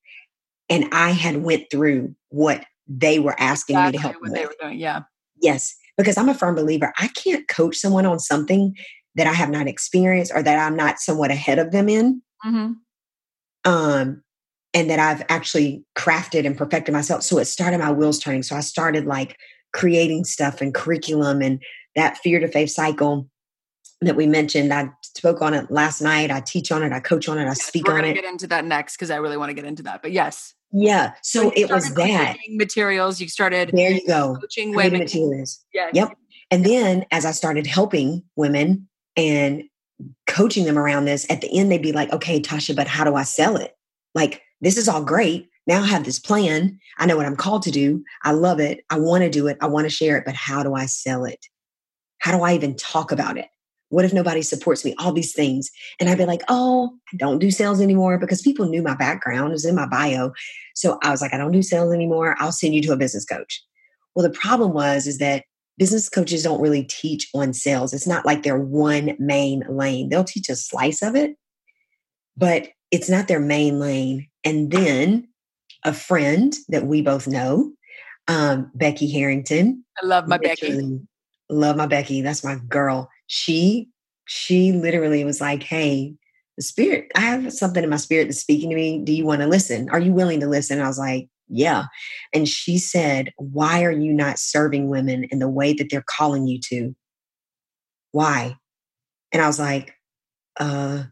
and 0.69 0.87
I 0.91 1.11
had 1.11 1.43
went 1.43 1.69
through 1.69 2.15
what 2.29 2.65
they 2.87 3.19
were 3.19 3.39
asking 3.39 3.75
exactly 3.75 3.91
me 3.91 3.97
to 3.97 4.01
help 4.01 4.15
what 4.19 4.33
they 4.33 4.45
were 4.45 4.55
doing. 4.59 4.79
Yeah. 4.79 5.01
Yes, 5.41 5.75
because 5.97 6.17
I'm 6.17 6.29
a 6.29 6.33
firm 6.33 6.55
believer. 6.55 6.93
I 6.97 7.07
can't 7.09 7.47
coach 7.47 7.77
someone 7.77 8.05
on 8.05 8.19
something 8.19 8.75
that 9.15 9.27
I 9.27 9.33
have 9.33 9.49
not 9.49 9.67
experienced 9.67 10.31
or 10.33 10.41
that 10.43 10.59
I'm 10.59 10.75
not 10.75 10.99
somewhat 10.99 11.31
ahead 11.31 11.59
of 11.59 11.71
them 11.71 11.89
in. 11.89 12.21
Mm-hmm. 12.45 12.73
Um, 13.71 14.23
and 14.75 14.89
that 14.89 14.99
I've 14.99 15.23
actually 15.29 15.83
crafted 15.97 16.45
and 16.45 16.55
perfected 16.55 16.93
myself. 16.93 17.23
So 17.23 17.39
it 17.39 17.45
started 17.45 17.79
my 17.79 17.91
wheels 17.91 18.19
turning. 18.19 18.43
So 18.43 18.57
I 18.57 18.59
started 18.59 19.05
like 19.05 19.37
creating 19.73 20.25
stuff 20.25 20.61
and 20.61 20.73
curriculum 20.73 21.41
and 21.41 21.63
that 21.95 22.17
fear 22.17 22.41
to 22.41 22.47
faith 22.49 22.69
cycle 22.69 23.27
that 24.01 24.17
we 24.17 24.27
mentioned. 24.27 24.73
I 24.73 24.89
spoke 25.01 25.41
on 25.41 25.53
it 25.53 25.71
last 25.71 26.01
night. 26.01 26.29
I 26.29 26.41
teach 26.41 26.73
on 26.73 26.83
it. 26.83 26.91
I 26.91 26.99
coach 26.99 27.29
on 27.29 27.37
it. 27.37 27.43
I 27.43 27.47
yes, 27.47 27.63
speak 27.63 27.89
on 27.89 28.03
it. 28.03 28.15
Get 28.15 28.25
into 28.25 28.47
that 28.47 28.65
next 28.65 28.97
because 28.97 29.09
I 29.09 29.15
really 29.15 29.37
want 29.37 29.49
to 29.49 29.53
get 29.53 29.63
into 29.63 29.81
that. 29.83 30.01
But 30.01 30.11
yes, 30.11 30.53
yeah. 30.73 31.13
So, 31.23 31.43
so 31.43 31.53
it 31.55 31.71
was 31.71 31.93
that 31.93 32.35
materials. 32.49 33.21
You 33.21 33.29
started 33.29 33.71
there. 33.73 33.91
You 33.91 34.05
go 34.05 34.37
coaching 34.41 34.75
women 34.75 34.99
materials. 34.99 35.63
Yes. 35.73 35.91
Yep. 35.93 36.17
And 36.51 36.65
then 36.65 37.05
as 37.11 37.25
I 37.25 37.31
started 37.31 37.65
helping 37.65 38.23
women 38.35 38.89
and 39.15 39.63
coaching 40.27 40.65
them 40.65 40.77
around 40.77 41.05
this, 41.05 41.25
at 41.29 41.39
the 41.39 41.57
end 41.57 41.71
they'd 41.71 41.81
be 41.81 41.93
like, 41.93 42.11
"Okay, 42.11 42.41
Tasha, 42.41 42.75
but 42.75 42.87
how 42.87 43.05
do 43.05 43.15
I 43.15 43.23
sell 43.23 43.55
it? 43.55 43.73
Like 44.13 44.41
this 44.65 44.77
is 44.77 44.89
all 44.89 45.03
great. 45.03 45.47
Now 45.67 45.81
I 45.81 45.85
have 45.85 46.05
this 46.05 46.19
plan. 46.19 46.79
I 46.97 47.05
know 47.05 47.17
what 47.17 47.25
I'm 47.25 47.35
called 47.35 47.63
to 47.63 47.71
do. 47.71 48.03
I 48.23 48.31
love 48.31 48.59
it. 48.59 48.83
I 48.89 48.99
want 48.99 49.23
to 49.23 49.29
do 49.29 49.47
it. 49.47 49.57
I 49.61 49.67
want 49.67 49.85
to 49.85 49.89
share 49.89 50.17
it, 50.17 50.25
but 50.25 50.35
how 50.35 50.63
do 50.63 50.73
I 50.73 50.85
sell 50.85 51.25
it? 51.25 51.45
How 52.19 52.35
do 52.35 52.43
I 52.43 52.53
even 52.53 52.75
talk 52.75 53.11
about 53.11 53.37
it? 53.37 53.47
What 53.89 54.05
if 54.05 54.13
nobody 54.13 54.41
supports 54.41 54.83
me? 54.83 54.95
All 54.97 55.11
these 55.11 55.33
things. 55.33 55.69
And 55.99 56.09
I'd 56.09 56.17
be 56.17 56.25
like, 56.25 56.41
oh, 56.49 56.97
I 57.13 57.17
don't 57.17 57.39
do 57.39 57.51
sales 57.51 57.79
anymore 57.79 58.17
because 58.17 58.41
people 58.41 58.65
knew 58.65 58.81
my 58.81 58.95
background, 58.95 59.49
it 59.49 59.53
was 59.53 59.65
in 59.65 59.75
my 59.75 59.87
bio. 59.87 60.31
So 60.73 60.97
I 61.03 61.11
was 61.11 61.21
like, 61.21 61.33
I 61.33 61.37
don't 61.37 61.51
do 61.51 61.61
sales 61.61 61.93
anymore. 61.93 62.35
I'll 62.39 62.51
send 62.51 62.73
you 62.73 62.81
to 62.81 62.93
a 62.93 62.97
business 62.97 63.25
coach. 63.25 63.63
Well, 64.15 64.23
the 64.23 64.37
problem 64.37 64.73
was 64.73 65.05
is 65.05 65.19
that 65.19 65.43
business 65.77 66.09
coaches 66.09 66.43
don't 66.43 66.61
really 66.61 66.83
teach 66.83 67.29
on 67.35 67.53
sales. 67.53 67.93
It's 67.93 68.07
not 68.07 68.25
like 68.25 68.43
their 68.43 68.57
one 68.57 69.15
main 69.19 69.63
lane. 69.69 70.09
They'll 70.09 70.23
teach 70.23 70.49
a 70.49 70.55
slice 70.55 71.01
of 71.03 71.15
it, 71.15 71.35
but 72.35 72.69
it's 72.91 73.09
not 73.09 73.27
their 73.27 73.39
main 73.39 73.79
lane. 73.79 74.27
And 74.45 74.71
then 74.71 75.27
a 75.83 75.93
friend 75.93 76.55
that 76.69 76.85
we 76.85 77.01
both 77.01 77.27
know, 77.27 77.71
um, 78.27 78.71
Becky 78.73 79.11
Harrington. 79.11 79.83
I 80.01 80.05
love 80.05 80.27
my 80.27 80.37
Becky. 80.37 81.01
Love 81.49 81.75
my 81.75 81.87
Becky. 81.87 82.21
That's 82.21 82.43
my 82.43 82.55
girl. 82.69 83.09
She 83.27 83.89
she 84.25 84.71
literally 84.71 85.23
was 85.23 85.39
like, 85.39 85.63
"Hey, 85.63 86.15
the 86.57 86.63
spirit. 86.63 87.11
I 87.15 87.21
have 87.21 87.53
something 87.53 87.83
in 87.83 87.89
my 87.89 87.97
spirit 87.97 88.25
that's 88.25 88.39
speaking 88.39 88.69
to 88.71 88.75
me. 88.75 89.03
Do 89.03 89.13
you 89.13 89.25
want 89.25 89.41
to 89.41 89.47
listen? 89.47 89.89
Are 89.89 89.99
you 89.99 90.13
willing 90.13 90.39
to 90.39 90.47
listen?" 90.47 90.77
And 90.77 90.85
I 90.85 90.87
was 90.87 90.97
like, 90.97 91.27
"Yeah." 91.47 91.85
And 92.33 92.47
she 92.47 92.77
said, 92.77 93.31
"Why 93.37 93.83
are 93.83 93.91
you 93.91 94.13
not 94.13 94.39
serving 94.39 94.89
women 94.89 95.25
in 95.25 95.39
the 95.39 95.49
way 95.49 95.73
that 95.73 95.89
they're 95.91 96.05
calling 96.07 96.47
you 96.47 96.59
to? 96.69 96.95
Why?" 98.11 98.57
And 99.31 99.41
I 99.41 99.47
was 99.47 99.59
like, 99.59 99.93
"Uh." 100.59 101.03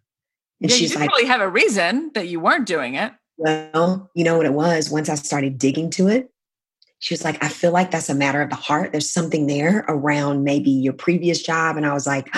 And 0.62 0.72
yeah, 0.72 0.78
she's 0.78 0.94
you 0.94 1.00
like, 1.00 1.12
"Really 1.12 1.28
have 1.28 1.42
a 1.42 1.50
reason 1.50 2.12
that 2.16 2.28
you 2.28 2.40
weren't 2.40 2.66
doing 2.66 2.96
it." 2.96 3.12
Well, 3.44 4.10
you 4.16 4.24
know 4.24 4.38
what 4.38 4.46
it 4.46 4.54
was? 4.54 4.90
Once 4.90 5.10
I 5.10 5.16
started 5.16 5.58
digging 5.58 5.90
to 5.92 6.08
it, 6.08 6.30
she 7.00 7.14
was 7.14 7.26
like, 7.26 7.44
I 7.44 7.50
feel 7.50 7.74
like 7.74 7.92
that's 7.92 8.08
a 8.08 8.16
matter 8.16 8.42
of 8.42 8.50
the 8.50 8.56
heart. 8.56 8.94
There's 8.94 9.12
something 9.12 9.48
there 9.48 9.84
around 9.90 10.46
maybe 10.46 10.70
your 10.72 10.94
previous 10.94 11.44
job. 11.44 11.76
And 11.76 11.86
I 11.86 11.92
was 11.92 12.08
like, 12.08 12.34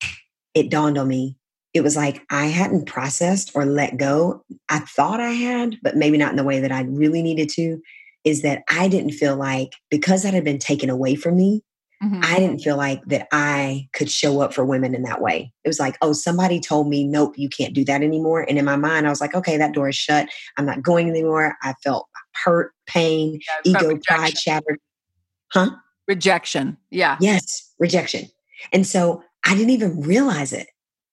it 0.54 0.68
dawned 0.68 0.98
on 0.98 1.06
me. 1.06 1.36
It 1.74 1.82
was 1.82 1.94
like 1.94 2.22
I 2.28 2.46
hadn't 2.46 2.86
processed 2.86 3.52
or 3.54 3.66
let 3.66 3.98
go. 3.98 4.44
I 4.68 4.80
thought 4.80 5.20
I 5.20 5.30
had, 5.30 5.76
but 5.80 5.96
maybe 5.96 6.18
not 6.18 6.30
in 6.30 6.36
the 6.36 6.42
way 6.42 6.58
that 6.58 6.72
I 6.72 6.80
really 6.82 7.22
needed 7.22 7.50
to. 7.50 7.80
Is 8.24 8.42
that 8.42 8.64
I 8.68 8.88
didn't 8.88 9.12
feel 9.12 9.36
like 9.36 9.74
because 9.92 10.24
that 10.24 10.34
had 10.34 10.42
been 10.42 10.58
taken 10.58 10.90
away 10.90 11.14
from 11.14 11.36
me, 11.36 11.62
Mm-hmm. 12.02 12.20
I 12.22 12.38
didn't 12.38 12.60
feel 12.60 12.76
like 12.76 13.04
that 13.06 13.26
I 13.32 13.88
could 13.92 14.10
show 14.10 14.40
up 14.40 14.54
for 14.54 14.64
women 14.64 14.94
in 14.94 15.02
that 15.02 15.20
way. 15.20 15.52
It 15.64 15.68
was 15.68 15.80
like, 15.80 15.98
oh, 16.00 16.12
somebody 16.12 16.60
told 16.60 16.88
me, 16.88 17.04
nope, 17.04 17.36
you 17.36 17.48
can't 17.48 17.74
do 17.74 17.84
that 17.86 18.02
anymore. 18.02 18.42
And 18.48 18.56
in 18.56 18.64
my 18.64 18.76
mind, 18.76 19.06
I 19.06 19.10
was 19.10 19.20
like, 19.20 19.34
okay, 19.34 19.56
that 19.56 19.72
door 19.72 19.88
is 19.88 19.96
shut. 19.96 20.28
I'm 20.56 20.66
not 20.66 20.82
going 20.82 21.08
anymore. 21.08 21.56
I 21.62 21.74
felt 21.82 22.06
hurt, 22.44 22.72
pain, 22.86 23.40
yeah, 23.64 23.72
ego, 23.72 23.98
pride 24.06 24.38
shattered. 24.38 24.78
Huh? 25.52 25.70
Rejection. 26.06 26.76
Yeah. 26.90 27.16
Yes, 27.20 27.72
rejection. 27.80 28.26
And 28.72 28.86
so 28.86 29.24
I 29.44 29.54
didn't 29.54 29.70
even 29.70 30.00
realize 30.00 30.52
it. 30.52 30.68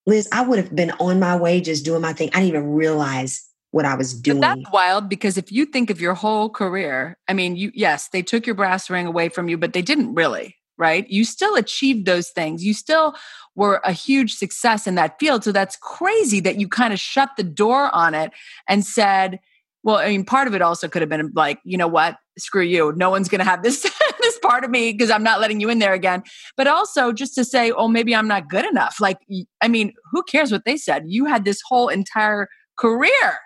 Liz, 0.05 0.29
I 0.31 0.41
would 0.41 0.59
have 0.59 0.75
been 0.75 0.91
on 0.91 1.19
my 1.19 1.35
way 1.35 1.61
just 1.61 1.83
doing 1.83 2.01
my 2.01 2.13
thing. 2.13 2.29
I 2.29 2.41
didn't 2.41 2.49
even 2.49 2.73
realize 2.73 3.43
what 3.71 3.85
I 3.85 3.95
was 3.95 4.13
doing. 4.13 4.39
But 4.39 4.55
that's 4.55 4.71
wild 4.71 5.09
because 5.09 5.37
if 5.37 5.51
you 5.51 5.65
think 5.65 5.89
of 5.89 5.99
your 5.99 6.13
whole 6.13 6.49
career, 6.49 7.17
I 7.27 7.33
mean, 7.33 7.55
you 7.55 7.71
yes, 7.73 8.09
they 8.09 8.21
took 8.21 8.45
your 8.45 8.55
brass 8.55 8.87
ring 8.89 9.07
away 9.07 9.29
from 9.29 9.49
you, 9.49 9.57
but 9.57 9.73
they 9.73 9.81
didn't 9.81 10.13
really 10.13 10.55
right? 10.77 11.09
You 11.09 11.23
still 11.23 11.55
achieved 11.55 12.05
those 12.05 12.29
things. 12.29 12.63
You 12.63 12.73
still 12.73 13.15
were 13.55 13.81
a 13.83 13.91
huge 13.91 14.35
success 14.35 14.87
in 14.87 14.95
that 14.95 15.19
field. 15.19 15.43
So 15.43 15.51
that's 15.51 15.77
crazy 15.77 16.39
that 16.41 16.59
you 16.59 16.67
kind 16.67 16.93
of 16.93 16.99
shut 16.99 17.29
the 17.37 17.43
door 17.43 17.93
on 17.93 18.13
it 18.13 18.31
and 18.67 18.85
said, 18.85 19.39
well, 19.83 19.97
I 19.97 20.07
mean, 20.07 20.25
part 20.25 20.47
of 20.47 20.55
it 20.55 20.61
also 20.61 20.87
could 20.87 21.03
have 21.03 21.09
been 21.09 21.31
like, 21.35 21.59
you 21.63 21.77
know 21.77 21.87
what? 21.87 22.17
Screw 22.37 22.63
you. 22.63 22.91
No 22.95 23.11
one's 23.11 23.29
going 23.29 23.39
to 23.39 23.45
have 23.45 23.61
this 23.61 23.83
this 24.19 24.39
part 24.39 24.63
of 24.63 24.71
me 24.71 24.91
because 24.91 25.11
I'm 25.11 25.23
not 25.23 25.39
letting 25.39 25.61
you 25.61 25.69
in 25.69 25.79
there 25.79 25.93
again. 25.93 26.23
But 26.57 26.67
also 26.67 27.13
just 27.13 27.35
to 27.35 27.45
say, 27.45 27.71
oh, 27.71 27.87
maybe 27.87 28.15
I'm 28.15 28.27
not 28.27 28.49
good 28.49 28.65
enough. 28.65 28.99
Like, 28.99 29.19
I 29.61 29.67
mean, 29.67 29.93
who 30.11 30.23
cares 30.23 30.51
what 30.51 30.65
they 30.65 30.75
said? 30.75 31.03
You 31.05 31.25
had 31.25 31.45
this 31.45 31.61
whole 31.67 31.87
entire 31.87 32.47
career. 32.77 33.39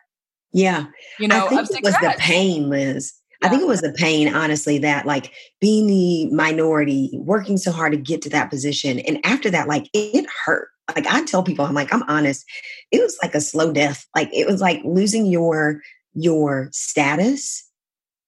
Yeah. 0.53 0.85
You 1.19 1.27
know, 1.27 1.45
I 1.45 1.49
think 1.65 1.79
it 1.79 1.83
was 1.83 1.93
the 1.95 2.15
pain, 2.17 2.69
Liz. 2.69 3.13
I 3.41 3.49
think 3.49 3.61
it 3.61 3.67
was 3.67 3.81
the 3.81 3.93
pain, 3.93 4.33
honestly, 4.33 4.79
that 4.79 5.05
like 5.05 5.31
being 5.61 5.87
the 5.87 6.29
minority, 6.31 7.11
working 7.13 7.57
so 7.57 7.71
hard 7.71 7.93
to 7.93 7.97
get 7.97 8.21
to 8.23 8.29
that 8.29 8.49
position. 8.49 8.99
And 8.99 9.25
after 9.25 9.49
that, 9.49 9.67
like 9.67 9.89
it 9.93 10.25
hurt. 10.45 10.67
Like 10.95 11.07
I 11.07 11.23
tell 11.23 11.43
people, 11.43 11.65
I'm 11.65 11.73
like, 11.73 11.93
I'm 11.93 12.03
honest, 12.03 12.45
it 12.91 12.99
was 12.99 13.17
like 13.21 13.35
a 13.35 13.41
slow 13.41 13.71
death. 13.71 14.05
Like 14.15 14.29
it 14.33 14.47
was 14.47 14.59
like 14.59 14.81
losing 14.83 15.25
your 15.25 15.81
your 16.13 16.69
status, 16.71 17.69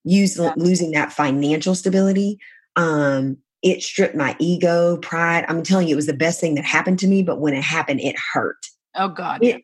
use 0.04 0.38
yeah. 0.38 0.54
losing 0.56 0.92
that 0.92 1.12
financial 1.12 1.76
stability. 1.76 2.40
Um, 2.76 3.38
it 3.62 3.84
stripped 3.84 4.16
my 4.16 4.36
ego, 4.40 4.98
pride. 4.98 5.46
I'm 5.48 5.64
telling 5.64 5.88
you, 5.88 5.96
it 5.96 5.98
was 5.98 6.08
the 6.08 6.14
best 6.14 6.40
thing 6.40 6.56
that 6.56 6.66
happened 6.66 7.00
to 7.00 7.08
me. 7.08 7.22
But 7.22 7.40
when 7.40 7.54
it 7.54 7.64
happened, 7.64 8.00
it 8.02 8.16
hurt. 8.34 8.66
Oh 8.96 9.10
God. 9.10 9.44
It 9.44 9.64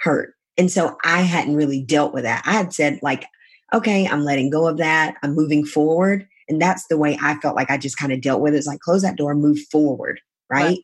hurt. 0.00 0.34
And 0.56 0.70
so 0.70 0.96
I 1.04 1.20
hadn't 1.20 1.54
really 1.54 1.82
dealt 1.82 2.12
with 2.12 2.24
that. 2.24 2.42
I 2.44 2.52
had 2.52 2.72
said, 2.72 2.98
like, 3.00 3.26
okay, 3.72 4.06
I'm 4.06 4.24
letting 4.24 4.50
go 4.50 4.66
of 4.66 4.78
that. 4.78 5.16
I'm 5.22 5.34
moving 5.34 5.64
forward. 5.64 6.26
And 6.48 6.60
that's 6.60 6.86
the 6.88 6.96
way 6.96 7.18
I 7.20 7.34
felt 7.36 7.56
like 7.56 7.70
I 7.70 7.76
just 7.76 7.98
kind 7.98 8.12
of 8.12 8.20
dealt 8.20 8.40
with 8.40 8.54
it. 8.54 8.58
It's 8.58 8.66
like 8.66 8.80
close 8.80 9.02
that 9.02 9.16
door, 9.16 9.34
move 9.34 9.58
forward. 9.70 10.20
Right. 10.50 10.64
right. 10.64 10.78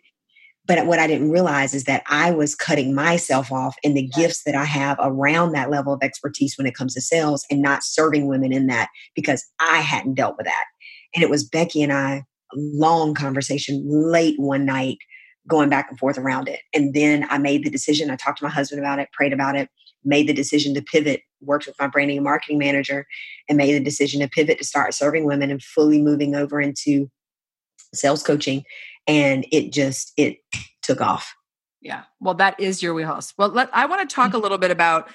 But 0.67 0.87
what 0.87 0.99
I 0.99 1.07
didn't 1.07 1.31
realize 1.31 1.75
is 1.75 1.85
that 1.85 2.03
I 2.09 2.31
was 2.31 2.55
cutting 2.55 2.95
myself 2.95 3.53
off 3.53 3.77
in 3.83 3.95
the 3.95 4.09
gifts 4.17 4.45
that 4.45 4.55
I 4.55 4.65
have 4.65 4.99
around 5.01 5.53
that 5.53 5.71
level 5.71 5.93
of 5.93 6.03
expertise 6.03 6.57
when 6.57 6.67
it 6.67 6.75
comes 6.75 6.95
to 6.95 7.03
sales 7.03 7.45
and 7.51 7.61
not 7.61 7.85
serving 7.85 8.29
women 8.29 8.53
in 8.53 8.67
that 8.69 8.89
because 9.15 9.45
I 9.61 9.79
hadn't 9.79 10.15
dealt 10.15 10.37
with 10.39 10.47
that. 10.47 10.65
And 11.15 11.23
it 11.23 11.29
was 11.29 11.45
Becky 11.45 11.83
and 11.83 11.93
I, 11.93 12.25
long 12.55 13.15
conversation 13.15 13.83
late 13.87 14.39
one 14.39 14.65
night, 14.65 14.99
going 15.49 15.69
back 15.69 15.89
and 15.91 15.99
forth 15.99 16.19
around 16.19 16.49
it. 16.49 16.61
And 16.73 16.95
then 16.95 17.27
I 17.31 17.39
made 17.39 17.65
the 17.65 17.71
decision. 17.71 18.11
I 18.11 18.17
talked 18.17 18.39
to 18.39 18.45
my 18.45 18.51
husband 18.51 18.81
about 18.81 18.99
it, 18.99 19.09
prayed 19.13 19.33
about 19.33 19.57
it, 19.57 19.69
made 20.05 20.27
the 20.27 20.33
decision 20.33 20.75
to 20.75 20.83
pivot, 20.83 21.23
worked 21.41 21.67
with 21.67 21.79
my 21.79 21.87
branding 21.87 22.19
and 22.19 22.25
marketing 22.25 22.59
manager, 22.59 23.07
and 23.49 23.59
made 23.59 23.75
the 23.75 23.81
decision 23.81 24.21
to 24.21 24.29
pivot 24.29 24.59
to 24.59 24.65
start 24.65 24.95
serving 24.95 25.25
women 25.25 25.51
and 25.51 25.63
fully 25.63 26.01
moving 26.01 26.35
over 26.35 26.61
into 26.61 27.11
sales 27.93 28.23
coaching. 28.23 28.65
And 29.07 29.47
it 29.53 29.73
just, 29.73 30.13
it 30.17 30.39
took 30.83 31.01
off. 31.01 31.35
Yeah. 31.83 32.05
Well, 32.21 32.35
that 32.35 32.59
is 32.59 32.83
your 32.83 32.95
wheelhouse. 32.95 33.35
Well, 33.37 33.51
let, 33.51 33.69
I 33.75 33.85
want 33.87 34.09
to 34.09 34.15
talk 34.15 34.33
a 34.33 34.39
little 34.39 34.59
bit 34.59 34.71
about 34.71 35.11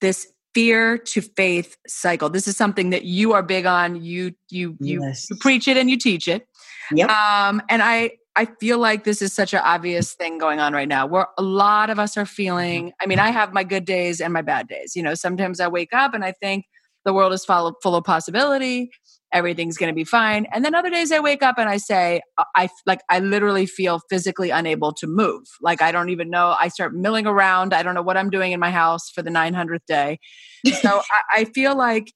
this 0.00 0.32
fear 0.54 0.98
to 0.98 1.20
faith 1.20 1.76
cycle. 1.86 2.28
This 2.28 2.46
is 2.46 2.56
something 2.56 2.90
that 2.90 3.04
you 3.04 3.32
are 3.32 3.42
big 3.42 3.66
on. 3.66 4.02
You 4.02 4.34
you 4.50 4.76
you, 4.80 5.02
yes. 5.02 5.26
you 5.30 5.36
preach 5.40 5.66
it 5.66 5.76
and 5.76 5.88
you 5.90 5.96
teach 5.96 6.28
it. 6.28 6.46
Yep. 6.92 7.08
Um, 7.08 7.62
and 7.68 7.82
I 7.82 8.12
I 8.34 8.46
feel 8.60 8.78
like 8.78 9.04
this 9.04 9.20
is 9.20 9.32
such 9.32 9.52
an 9.52 9.60
obvious 9.62 10.14
thing 10.14 10.38
going 10.38 10.58
on 10.58 10.72
right 10.72 10.88
now 10.88 11.06
where 11.06 11.26
a 11.38 11.42
lot 11.42 11.90
of 11.90 11.98
us 11.98 12.16
are 12.16 12.24
mm-hmm. 12.24 12.34
feeling. 12.34 12.92
I 13.00 13.06
mean, 13.06 13.18
I 13.18 13.30
have 13.30 13.52
my 13.52 13.64
good 13.64 13.84
days 13.84 14.20
and 14.20 14.32
my 14.32 14.42
bad 14.42 14.68
days. 14.68 14.96
You 14.96 15.02
know, 15.02 15.14
sometimes 15.14 15.60
I 15.60 15.68
wake 15.68 15.92
up 15.92 16.14
and 16.14 16.24
I 16.24 16.32
think 16.32 16.64
the 17.04 17.12
world 17.12 17.32
is 17.32 17.44
full, 17.44 17.74
full 17.82 17.94
of 17.94 18.04
possibility 18.04 18.90
everything's 19.32 19.76
going 19.76 19.88
to 19.88 19.94
be 19.94 20.04
fine 20.04 20.46
and 20.52 20.64
then 20.64 20.74
other 20.74 20.90
days 20.90 21.10
i 21.10 21.18
wake 21.18 21.42
up 21.42 21.56
and 21.58 21.68
i 21.68 21.76
say 21.76 22.20
uh, 22.38 22.44
i 22.54 22.68
like 22.86 23.00
i 23.08 23.18
literally 23.18 23.66
feel 23.66 24.00
physically 24.10 24.50
unable 24.50 24.92
to 24.92 25.06
move 25.06 25.44
like 25.60 25.80
i 25.80 25.90
don't 25.90 26.10
even 26.10 26.30
know 26.30 26.54
i 26.60 26.68
start 26.68 26.94
milling 26.94 27.26
around 27.26 27.72
i 27.72 27.82
don't 27.82 27.94
know 27.94 28.02
what 28.02 28.16
i'm 28.16 28.30
doing 28.30 28.52
in 28.52 28.60
my 28.60 28.70
house 28.70 29.10
for 29.10 29.22
the 29.22 29.30
900th 29.30 29.84
day 29.86 30.18
so 30.80 31.00
I, 31.32 31.40
I, 31.40 31.44
feel 31.46 31.76
like 31.76 32.12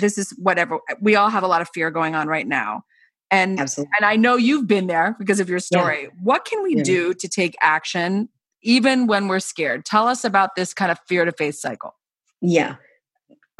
this 0.00 0.18
is 0.18 0.34
whatever 0.38 0.78
we 1.00 1.16
all 1.16 1.30
have 1.30 1.42
a 1.42 1.48
lot 1.48 1.62
of 1.62 1.68
fear 1.72 1.90
going 1.90 2.14
on 2.14 2.28
right 2.28 2.46
now 2.46 2.82
and 3.30 3.60
Absolutely. 3.60 3.90
and 3.98 4.06
i 4.06 4.16
know 4.16 4.36
you've 4.36 4.66
been 4.66 4.86
there 4.86 5.16
because 5.18 5.40
of 5.40 5.48
your 5.48 5.58
story 5.58 6.02
yeah. 6.02 6.08
what 6.22 6.44
can 6.44 6.62
we 6.62 6.76
yeah. 6.76 6.82
do 6.82 7.14
to 7.14 7.28
take 7.28 7.56
action 7.60 8.28
even 8.62 9.06
when 9.06 9.28
we're 9.28 9.40
scared 9.40 9.84
tell 9.84 10.06
us 10.08 10.24
about 10.24 10.54
this 10.56 10.74
kind 10.74 10.90
of 10.90 10.98
fear 11.06 11.24
to 11.24 11.32
face 11.32 11.60
cycle 11.60 11.94
yeah 12.40 12.76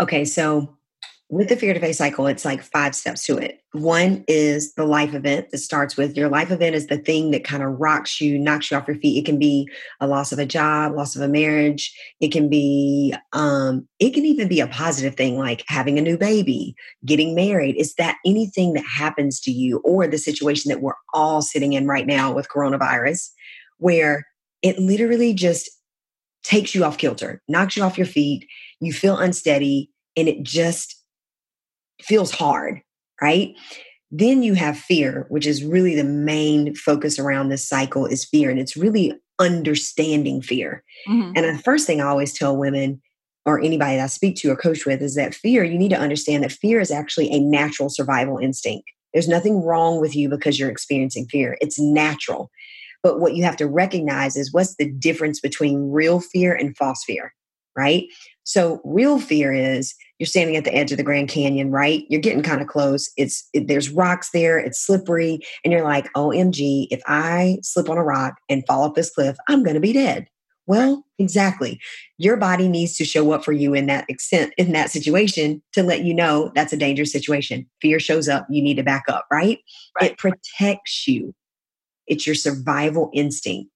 okay 0.01 0.25
so 0.25 0.78
with 1.31 1.51
the 1.51 1.57
fear 1.57 1.75
to 1.75 1.81
face 1.81 1.99
cycle, 1.99 2.27
it's 2.27 2.47
like 2.47 2.63
five 2.63 2.95
steps 2.95 3.25
to 3.27 3.37
it. 3.37 3.61
One 3.73 4.25
is 4.29 4.73
the 4.75 4.87
life 4.87 5.13
event 5.13 5.51
that 5.51 5.59
starts 5.59 5.95
with 5.95 6.17
your 6.17 6.31
life 6.31 6.51
event 6.51 6.75
is 6.75 6.87
the 6.87 6.97
thing 6.97 7.33
that 7.33 7.45
kind 7.45 7.63
of 7.63 7.79
rocks 7.79 8.19
you, 8.19 8.39
knocks 8.39 8.71
you 8.71 8.79
off 8.79 8.89
your 8.89 8.97
feet. 8.97 9.19
It 9.19 9.27
can 9.27 9.39
be 9.39 9.69
a 10.01 10.07
loss 10.07 10.33
of 10.33 10.39
a 10.39 10.47
job, 10.47 10.95
loss 10.95 11.15
of 11.15 11.21
a 11.21 11.29
marriage. 11.29 11.95
It 12.21 12.33
can 12.33 12.49
be, 12.49 13.15
um, 13.35 13.87
it 13.99 14.15
can 14.15 14.25
even 14.25 14.49
be 14.49 14.61
a 14.61 14.69
positive 14.69 15.17
thing 15.17 15.37
like 15.37 15.65
having 15.69 15.99
a 15.99 16.03
new 16.03 16.17
baby, 16.17 16.75
getting 17.05 17.35
married. 17.35 17.77
Is 17.77 17.95
that 17.97 18.17
anything 18.25 18.73
that 18.73 18.87
happens 18.87 19.39
to 19.41 19.51
you 19.51 19.79
or 19.85 20.07
the 20.07 20.19
situation 20.19 20.71
that 20.71 20.81
we're 20.81 20.95
all 21.13 21.43
sitting 21.43 21.75
in 21.75 21.87
right 21.87 22.07
now 22.07 22.33
with 22.33 22.49
coronavirus, 22.49 23.29
where 23.77 24.27
it 24.63 24.79
literally 24.79 25.35
just 25.35 25.69
takes 26.43 26.75
you 26.75 26.85
off 26.85 26.97
kilter, 26.97 27.43
knocks 27.49 27.77
you 27.77 27.83
off 27.83 27.99
your 27.99 28.07
feet, 28.07 28.47
you 28.81 28.95
feel 28.95 29.19
unsteady, 29.19 29.91
and 30.17 30.27
it 30.27 30.43
just 30.43 30.98
feels 32.03 32.31
hard, 32.31 32.81
right? 33.21 33.55
Then 34.11 34.43
you 34.43 34.55
have 34.55 34.79
fear, 34.79 35.27
which 35.29 35.47
is 35.47 35.65
really 35.65 35.95
the 35.95 36.05
main 36.05 36.75
focus 36.75 37.19
around 37.19 37.49
this 37.49 37.67
cycle 37.67 38.07
is 38.07 38.25
fear. 38.25 38.51
And 38.51 38.59
it's 38.59 38.77
really 38.77 39.13
understanding 39.39 40.41
fear. 40.43 40.83
Mm-hmm. 41.09 41.33
And 41.37 41.59
the 41.59 41.63
first 41.63 41.87
thing 41.87 42.01
I 42.01 42.07
always 42.07 42.33
tell 42.33 42.57
women 42.57 43.01
or 43.45 43.61
anybody 43.61 43.97
that 43.97 44.05
I 44.05 44.07
speak 44.09 44.37
to 44.37 44.51
or 44.51 44.57
coach 44.57 44.85
with 44.87 45.01
is 45.03 45.15
that 45.15 45.35
fear, 45.35 45.63
you 45.65 45.79
need 45.79 45.91
to 45.91 45.99
understand 45.99 46.43
that 46.43 46.53
fear 46.53 46.81
is 46.81 46.91
actually 46.91 47.31
a 47.31 47.41
natural 47.41 47.89
survival 47.89 48.39
instinct. 48.39 48.91
There's 49.13 49.29
nothing 49.29 49.63
wrong 49.63 50.01
with 50.01 50.15
you 50.15 50.29
because 50.29 50.59
you're 50.59 50.71
experiencing 50.71 51.27
fear. 51.27 51.57
It's 51.61 51.79
natural. 51.79 52.51
But 53.03 53.21
what 53.21 53.37
you 53.37 53.45
have 53.45 53.57
to 53.57 53.67
recognize 53.67 54.37
is 54.37 54.53
what's 54.53 54.77
the 54.77 54.91
difference 54.91 55.41
between 55.41 55.91
real 55.91 56.21
fear 56.21 56.55
and 56.55 56.77
false 56.77 57.05
fear, 57.05 57.33
right? 57.77 58.05
So 58.45 58.81
real 58.85 59.19
fear 59.19 59.53
is 59.53 59.95
you're 60.19 60.27
standing 60.27 60.57
at 60.57 60.65
the 60.65 60.75
edge 60.75 60.91
of 60.91 60.99
the 60.99 61.05
Grand 61.05 61.29
Canyon, 61.29 61.71
right? 61.71 62.05
You're 62.09 62.21
getting 62.21 62.43
kind 62.43 62.61
of 62.61 62.67
close. 62.67 63.11
It's 63.17 63.49
it, 63.53 63.69
there's 63.69 63.91
rocks 63.91 64.31
there, 64.33 64.59
it's 64.59 64.81
slippery, 64.81 65.41
and 65.65 65.73
you're 65.73 65.85
like, 65.85 66.13
"OMG, 66.15 66.89
if 66.91 67.01
I 67.07 67.59
slip 67.63 67.89
on 67.89 67.99
a 67.99 68.05
rock 68.05 68.35
and 68.49 68.67
fall 68.67 68.83
off 68.83 68.95
this 68.95 69.11
cliff, 69.11 69.37
I'm 69.49 69.63
going 69.63 69.75
to 69.75 69.81
be 69.81 69.93
dead." 69.93 70.29
Well, 70.67 71.07
exactly. 71.19 71.81
Your 72.19 72.37
body 72.37 72.69
needs 72.69 72.95
to 72.99 73.05
show 73.05 73.33
up 73.33 73.43
for 73.43 73.53
you 73.53 73.73
in 73.73 73.87
that 73.87 74.05
extent 74.11 74.53
in 74.59 74.73
that 74.73 74.91
situation 74.91 75.63
to 75.73 75.83
let 75.83 76.03
you 76.05 76.13
know 76.13 76.53
that's 76.55 76.75
a 76.75 76.77
dangerous 76.77 77.11
situation. 77.11 77.67
Fear 77.81 78.01
shows 78.01 78.29
up, 78.29 78.47
you 78.51 78.63
need 78.63 78.75
to 78.75 78.83
back 78.83 79.05
up, 79.09 79.27
right? 79.33 79.61
right. 79.99 80.13
It 80.13 80.19
protects 80.19 81.09
you. 81.09 81.35
It's 82.07 82.27
your 82.27 82.35
survival 82.35 83.11
instinct. 83.15 83.71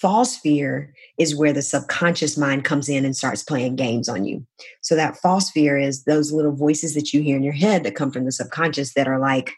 False 0.00 0.36
fear 0.38 0.94
is 1.18 1.36
where 1.36 1.52
the 1.52 1.60
subconscious 1.60 2.38
mind 2.38 2.64
comes 2.64 2.88
in 2.88 3.04
and 3.04 3.14
starts 3.14 3.42
playing 3.42 3.76
games 3.76 4.08
on 4.08 4.24
you. 4.24 4.46
So, 4.80 4.96
that 4.96 5.18
false 5.18 5.50
fear 5.50 5.76
is 5.76 6.04
those 6.04 6.32
little 6.32 6.54
voices 6.54 6.94
that 6.94 7.12
you 7.12 7.20
hear 7.20 7.36
in 7.36 7.42
your 7.42 7.52
head 7.52 7.84
that 7.84 7.96
come 7.96 8.10
from 8.10 8.24
the 8.24 8.32
subconscious 8.32 8.94
that 8.94 9.08
are 9.08 9.18
like, 9.18 9.52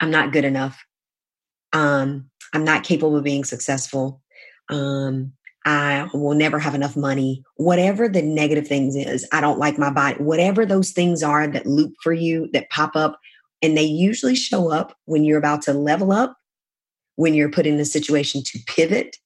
I'm 0.00 0.10
not 0.10 0.32
good 0.32 0.44
enough. 0.44 0.84
Um, 1.72 2.30
I'm 2.52 2.64
not 2.64 2.84
capable 2.84 3.16
of 3.16 3.24
being 3.24 3.44
successful. 3.44 4.20
Um, 4.68 5.32
I 5.64 6.08
will 6.12 6.34
never 6.34 6.58
have 6.58 6.74
enough 6.74 6.96
money. 6.96 7.42
Whatever 7.56 8.08
the 8.08 8.22
negative 8.22 8.66
things 8.66 8.96
is, 8.96 9.26
I 9.32 9.40
don't 9.40 9.58
like 9.58 9.78
my 9.78 9.90
body. 9.90 10.22
Whatever 10.22 10.64
those 10.64 10.90
things 10.90 11.22
are 11.22 11.46
that 11.46 11.66
loop 11.66 11.94
for 12.02 12.12
you, 12.12 12.48
that 12.52 12.70
pop 12.70 12.96
up, 12.96 13.18
and 13.62 13.76
they 13.76 13.84
usually 13.84 14.34
show 14.34 14.70
up 14.70 14.96
when 15.06 15.24
you're 15.24 15.38
about 15.38 15.62
to 15.62 15.72
level 15.72 16.12
up, 16.12 16.36
when 17.16 17.34
you're 17.34 17.50
put 17.50 17.66
in 17.66 17.80
a 17.80 17.84
situation 17.84 18.42
to 18.44 18.58
pivot, 18.66 19.16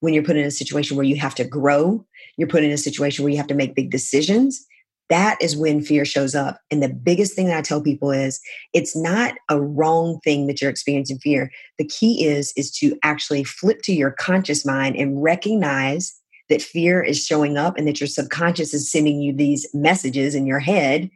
when 0.00 0.14
you're 0.14 0.22
put 0.22 0.36
in 0.36 0.44
a 0.44 0.50
situation 0.50 0.96
where 0.96 1.06
you 1.06 1.16
have 1.16 1.34
to 1.36 1.44
grow, 1.44 2.04
you're 2.36 2.48
put 2.48 2.64
in 2.64 2.70
a 2.70 2.78
situation 2.78 3.24
where 3.24 3.30
you 3.30 3.36
have 3.36 3.48
to 3.48 3.54
make 3.54 3.74
big 3.74 3.90
decisions, 3.90 4.64
that 5.08 5.40
is 5.40 5.56
when 5.56 5.80
fear 5.80 6.04
shows 6.04 6.34
up. 6.34 6.60
And 6.70 6.82
the 6.82 6.88
biggest 6.88 7.34
thing 7.34 7.46
that 7.46 7.58
I 7.58 7.62
tell 7.62 7.82
people 7.82 8.10
is 8.10 8.40
it's 8.74 8.94
not 8.94 9.34
a 9.48 9.60
wrong 9.60 10.20
thing 10.22 10.46
that 10.46 10.60
you're 10.60 10.70
experiencing 10.70 11.18
fear. 11.18 11.50
The 11.78 11.86
key 11.86 12.26
is 12.26 12.52
is 12.56 12.70
to 12.72 12.96
actually 13.02 13.44
flip 13.44 13.80
to 13.82 13.92
your 13.92 14.10
conscious 14.10 14.66
mind 14.66 14.96
and 14.96 15.22
recognize 15.22 16.14
that 16.48 16.62
fear 16.62 17.02
is 17.02 17.24
showing 17.24 17.56
up 17.56 17.76
and 17.76 17.86
that 17.86 18.00
your 18.00 18.06
subconscious 18.06 18.72
is 18.74 18.90
sending 18.90 19.20
you 19.20 19.34
these 19.34 19.66
messages 19.74 20.34
in 20.34 20.46
your 20.46 20.60
head 20.60 21.10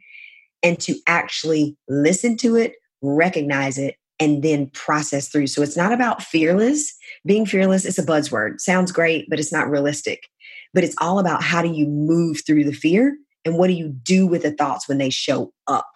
and 0.61 0.79
to 0.79 0.95
actually 1.07 1.75
listen 1.87 2.37
to 2.37 2.55
it, 2.55 2.75
recognize 3.01 3.77
it, 3.77 3.95
and 4.23 4.41
then 4.41 4.69
process 4.69 5.27
through. 5.27 5.47
So 5.47 5.61
it's 5.61 5.75
not 5.75 5.91
about 5.91 6.23
fearless. 6.23 6.95
Being 7.25 7.45
fearless 7.45 7.83
is 7.83 7.99
a 7.99 8.03
buzzword. 8.03 8.61
Sounds 8.61 8.91
great, 8.91 9.29
but 9.29 9.37
it's 9.37 9.51
not 9.51 9.69
realistic. 9.69 10.29
But 10.73 10.85
it's 10.85 10.95
all 11.01 11.19
about 11.19 11.43
how 11.43 11.61
do 11.61 11.71
you 11.71 11.85
move 11.85 12.41
through 12.45 12.63
the 12.63 12.71
fear 12.71 13.17
and 13.43 13.57
what 13.57 13.67
do 13.67 13.73
you 13.73 13.89
do 13.89 14.25
with 14.25 14.43
the 14.43 14.51
thoughts 14.51 14.87
when 14.87 14.97
they 14.97 15.09
show 15.09 15.51
up. 15.67 15.87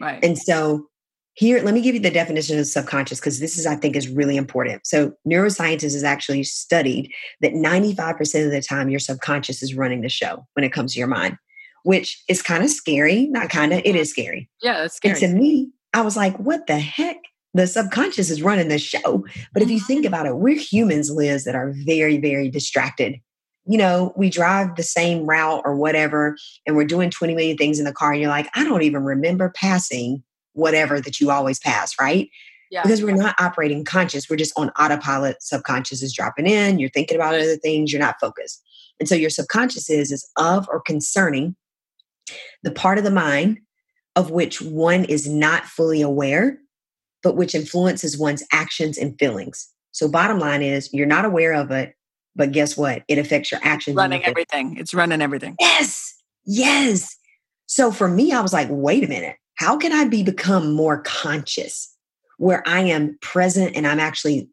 Right. 0.00 0.22
And 0.22 0.38
so 0.38 0.86
here, 1.34 1.62
let 1.62 1.72
me 1.72 1.80
give 1.80 1.94
you 1.94 2.00
the 2.00 2.10
definition 2.10 2.58
of 2.58 2.66
subconscious 2.66 3.18
because 3.18 3.40
this 3.40 3.56
is, 3.56 3.64
I 3.66 3.74
think, 3.74 3.96
is 3.96 4.06
really 4.06 4.36
important. 4.36 4.86
So 4.86 5.14
neuroscientists 5.26 5.94
has 5.94 6.04
actually 6.04 6.42
studied 6.42 7.10
that 7.40 7.54
95% 7.54 8.44
of 8.44 8.50
the 8.50 8.60
time 8.60 8.90
your 8.90 9.00
subconscious 9.00 9.62
is 9.62 9.74
running 9.74 10.02
the 10.02 10.10
show 10.10 10.46
when 10.52 10.64
it 10.64 10.74
comes 10.74 10.92
to 10.92 10.98
your 10.98 11.08
mind, 11.08 11.38
which 11.84 12.22
is 12.28 12.42
kind 12.42 12.62
of 12.62 12.68
scary. 12.68 13.28
Not 13.28 13.48
kind 13.48 13.72
of, 13.72 13.80
it 13.82 13.96
is 13.96 14.10
scary. 14.10 14.50
Yeah, 14.60 14.84
it's 14.84 14.96
scary. 14.96 15.12
And 15.12 15.20
to 15.20 15.28
me, 15.28 15.70
I 15.94 16.02
was 16.02 16.16
like, 16.16 16.36
what 16.38 16.66
the 16.66 16.78
heck? 16.78 17.16
The 17.54 17.66
subconscious 17.66 18.30
is 18.30 18.42
running 18.42 18.68
the 18.68 18.78
show. 18.78 19.24
But 19.52 19.62
if 19.62 19.70
you 19.70 19.76
mm-hmm. 19.76 19.86
think 19.86 20.06
about 20.06 20.26
it, 20.26 20.36
we're 20.36 20.56
humans, 20.56 21.10
Liz, 21.10 21.44
that 21.44 21.54
are 21.54 21.72
very, 21.84 22.18
very 22.18 22.48
distracted. 22.48 23.16
You 23.64 23.78
know, 23.78 24.12
we 24.16 24.30
drive 24.30 24.74
the 24.76 24.82
same 24.82 25.24
route 25.24 25.62
or 25.64 25.76
whatever, 25.76 26.36
and 26.66 26.76
we're 26.76 26.84
doing 26.84 27.10
20 27.10 27.34
million 27.34 27.56
things 27.56 27.78
in 27.78 27.84
the 27.84 27.92
car, 27.92 28.12
and 28.12 28.20
you're 28.20 28.30
like, 28.30 28.48
I 28.54 28.64
don't 28.64 28.82
even 28.82 29.04
remember 29.04 29.52
passing 29.54 30.22
whatever 30.54 31.00
that 31.00 31.20
you 31.20 31.30
always 31.30 31.58
pass, 31.60 31.94
right? 32.00 32.28
Yeah. 32.70 32.82
Because 32.82 33.02
we're 33.02 33.14
not 33.14 33.34
operating 33.38 33.84
conscious. 33.84 34.28
We're 34.30 34.36
just 34.36 34.58
on 34.58 34.70
autopilot. 34.70 35.42
Subconscious 35.42 36.02
is 36.02 36.12
dropping 36.12 36.46
in. 36.46 36.78
You're 36.78 36.90
thinking 36.90 37.16
about 37.16 37.34
other 37.34 37.56
things. 37.56 37.92
You're 37.92 38.00
not 38.00 38.16
focused. 38.20 38.62
And 38.98 39.08
so 39.08 39.14
your 39.14 39.30
subconscious 39.30 39.90
is, 39.90 40.10
is 40.10 40.28
of 40.38 40.66
or 40.70 40.80
concerning 40.80 41.54
the 42.62 42.70
part 42.70 42.98
of 42.98 43.04
the 43.04 43.10
mind 43.10 43.58
of 44.16 44.30
which 44.30 44.62
one 44.62 45.04
is 45.04 45.28
not 45.28 45.66
fully 45.66 46.00
aware 46.00 46.58
but 47.22 47.36
which 47.36 47.54
influences 47.54 48.18
one's 48.18 48.42
actions 48.52 48.98
and 48.98 49.18
feelings. 49.18 49.68
So, 49.92 50.08
bottom 50.08 50.38
line 50.38 50.62
is 50.62 50.92
you're 50.92 51.06
not 51.06 51.24
aware 51.24 51.52
of 51.52 51.70
it, 51.70 51.94
but 52.34 52.52
guess 52.52 52.76
what? 52.76 53.02
It 53.08 53.18
affects 53.18 53.50
your 53.50 53.60
actions. 53.62 53.96
Running 53.96 54.24
everything. 54.24 54.76
It's 54.76 54.94
running 54.94 55.20
everything. 55.20 55.56
Yes. 55.60 56.14
Yes. 56.44 57.16
So, 57.66 57.92
for 57.92 58.08
me, 58.08 58.32
I 58.32 58.40
was 58.40 58.52
like, 58.52 58.68
wait 58.70 59.04
a 59.04 59.08
minute. 59.08 59.36
How 59.56 59.76
can 59.76 59.92
I 59.92 60.06
be 60.06 60.22
become 60.22 60.72
more 60.72 61.02
conscious 61.02 61.94
where 62.38 62.66
I 62.66 62.80
am 62.80 63.18
present 63.20 63.76
and 63.76 63.86
I'm 63.86 64.00
actually 64.00 64.48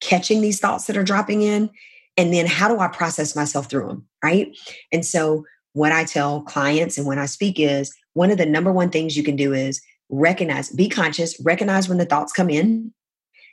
catching 0.00 0.40
these 0.40 0.60
thoughts 0.60 0.86
that 0.86 0.96
are 0.96 1.04
dropping 1.04 1.42
in? 1.42 1.70
And 2.16 2.32
then 2.32 2.46
how 2.46 2.68
do 2.68 2.78
I 2.78 2.88
process 2.88 3.36
myself 3.36 3.68
through 3.68 3.88
them? 3.88 4.06
Right. 4.22 4.56
And 4.92 5.04
so, 5.04 5.44
what 5.72 5.92
I 5.92 6.04
tell 6.04 6.40
clients 6.42 6.96
and 6.96 7.06
when 7.06 7.18
I 7.18 7.26
speak 7.26 7.60
is 7.60 7.94
one 8.14 8.30
of 8.30 8.38
the 8.38 8.46
number 8.46 8.72
one 8.72 8.88
things 8.88 9.14
you 9.14 9.22
can 9.22 9.36
do 9.36 9.52
is 9.52 9.78
recognize, 10.08 10.70
be 10.70 10.88
conscious, 10.88 11.38
recognize 11.40 11.88
when 11.88 11.98
the 11.98 12.06
thoughts 12.06 12.32
come 12.32 12.50
in, 12.50 12.92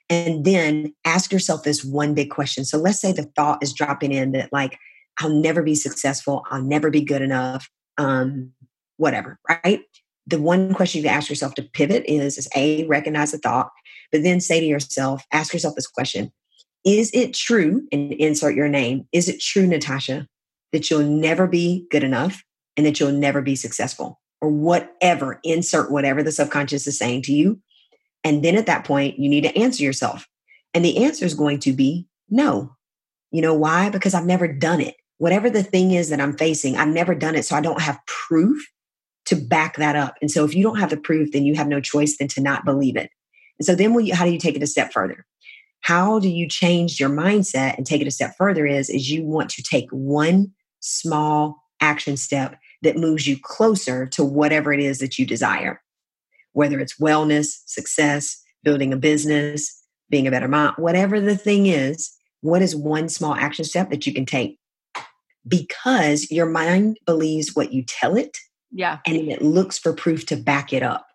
and 0.10 0.46
then 0.46 0.94
ask 1.06 1.32
yourself 1.32 1.64
this 1.64 1.84
one 1.84 2.14
big 2.14 2.30
question. 2.30 2.66
So 2.66 2.78
let's 2.78 3.00
say 3.00 3.12
the 3.12 3.32
thought 3.36 3.64
is 3.64 3.74
dropping 3.74 4.12
in 4.12 4.32
that, 4.34 4.52
like, 4.52 4.78
I'll 5.20 5.30
never 5.30 5.64
be 5.64 5.76
successful. 5.76 6.44
I'll 6.50 6.62
never 6.62 6.90
be 6.90 7.02
good 7.02 7.22
enough. 7.22 7.70
Um, 7.98 8.52
whatever, 8.98 9.40
right? 9.50 9.82
The 10.28 10.40
one 10.40 10.74
question 10.74 11.04
you 11.04 11.10
ask 11.10 11.30
yourself 11.30 11.54
to 11.56 11.64
pivot 11.64 12.04
is, 12.08 12.38
is 12.38 12.48
A, 12.56 12.86
recognize 12.86 13.32
the 13.32 13.38
thought, 13.38 13.70
but 14.12 14.24
then 14.24 14.40
say 14.40 14.60
to 14.60 14.66
yourself, 14.66 15.24
ask 15.32 15.54
yourself 15.54 15.76
this 15.76 15.88
question 15.88 16.32
Is 16.86 17.12
it 17.14 17.34
true, 17.34 17.88
and 17.92 18.14
insert 18.14 18.56
your 18.56 18.70
name, 18.70 19.08
is 19.12 19.28
it 19.28 19.42
true, 19.42 19.68
Natasha, 19.68 20.28
that 20.72 20.90
you'll 20.90 21.04
never 21.04 21.48
be 21.48 21.86
good 21.92 22.04
enough 22.04 22.44
and 22.78 22.86
that 22.86 23.00
you'll 23.00 23.12
never 23.12 23.42
be 23.42 23.56
successful? 23.56 24.20
Or 24.44 24.50
whatever, 24.50 25.40
insert 25.46 25.90
whatever 25.90 26.22
the 26.22 26.32
subconscious 26.34 26.86
is 26.86 26.98
saying 26.98 27.22
to 27.24 27.32
you. 27.32 27.62
And 28.26 28.44
then 28.44 28.58
at 28.58 28.66
that 28.66 28.84
point, 28.84 29.18
you 29.18 29.30
need 29.30 29.46
to 29.46 29.58
answer 29.58 29.82
yourself. 29.82 30.28
And 30.74 30.84
the 30.84 31.06
answer 31.06 31.24
is 31.24 31.34
going 31.34 31.60
to 31.60 31.72
be 31.72 32.08
no. 32.30 32.76
You 33.32 33.42
know 33.42 33.54
why? 33.54 33.90
Because 33.90 34.14
I've 34.14 34.26
never 34.26 34.50
done 34.50 34.82
it. 34.82 34.96
Whatever 35.18 35.50
the 35.50 35.64
thing 35.64 35.92
is 35.92 36.10
that 36.10 36.20
I'm 36.20 36.38
facing, 36.38 36.76
I've 36.76 36.90
never 36.90 37.16
done 37.16 37.36
it. 37.36 37.46
So 37.46 37.56
I 37.56 37.62
don't 37.62 37.80
have 37.80 38.06
proof 38.06 38.62
to 39.28 39.38
back 39.38 39.78
that 39.78 39.96
up. 39.96 40.16
And 40.22 40.30
so 40.30 40.44
if 40.44 40.54
you 40.54 40.62
don't 40.62 40.80
have 40.80 40.90
the 40.90 40.98
proof, 40.98 41.32
then 41.32 41.46
you 41.46 41.56
have 41.56 41.70
no 41.70 41.80
choice 41.80 42.18
than 42.18 42.28
to 42.28 42.42
not 42.42 42.66
believe 42.66 42.98
it. 42.98 43.10
And 43.60 43.66
so 43.66 43.76
then 43.76 43.98
you, 44.06 44.14
how 44.14 44.26
do 44.26 44.32
you 44.32 44.40
take 44.40 44.58
it 44.58 44.64
a 44.64 44.68
step 44.68 44.92
further? 44.92 45.26
How 45.80 46.20
do 46.20 46.28
you 46.28 46.50
change 46.50 47.00
your 47.00 47.10
mindset 47.10 47.78
and 47.78 47.86
take 47.86 48.02
it 48.02 48.08
a 48.08 48.12
step 48.12 48.36
further 48.38 48.66
is, 48.66 48.90
is 48.90 49.10
you 49.10 49.24
want 49.24 49.50
to 49.52 49.64
take 49.64 49.90
one 49.92 50.52
small 50.82 51.64
action 51.80 52.18
step 52.18 52.58
that 52.84 52.98
moves 52.98 53.28
you 53.28 53.38
closer 53.42 54.06
to 54.08 54.24
whatever 54.24 54.72
it 54.72 54.80
is 54.80 55.00
that 55.00 55.18
you 55.18 55.26
desire, 55.26 55.82
whether 56.52 56.80
it's 56.80 57.00
wellness, 57.00 57.62
success, 57.66 58.42
building 58.64 58.94
a 58.94 58.98
business, 58.98 59.84
being 60.10 60.28
a 60.28 60.32
better 60.32 60.48
mom, 60.48 60.74
whatever 60.78 61.20
the 61.20 61.38
thing 61.38 61.66
is, 61.66 62.12
what 62.42 62.62
is 62.62 62.76
one 62.76 63.10
small 63.10 63.34
action 63.34 63.66
step 63.66 63.90
that 63.90 64.06
you 64.06 64.14
can 64.14 64.26
take? 64.26 64.60
Because 65.48 66.30
your 66.30 66.46
mind 66.46 66.98
believes 67.06 67.56
what 67.56 67.74
you 67.74 67.84
tell 67.84 68.16
it. 68.16 68.38
Yeah. 68.72 69.00
And 69.06 69.16
it 69.16 69.42
looks 69.42 69.78
for 69.78 69.94
proof 69.94 70.26
to 70.28 70.36
back 70.36 70.74
it 70.74 70.84
up. 70.84 71.06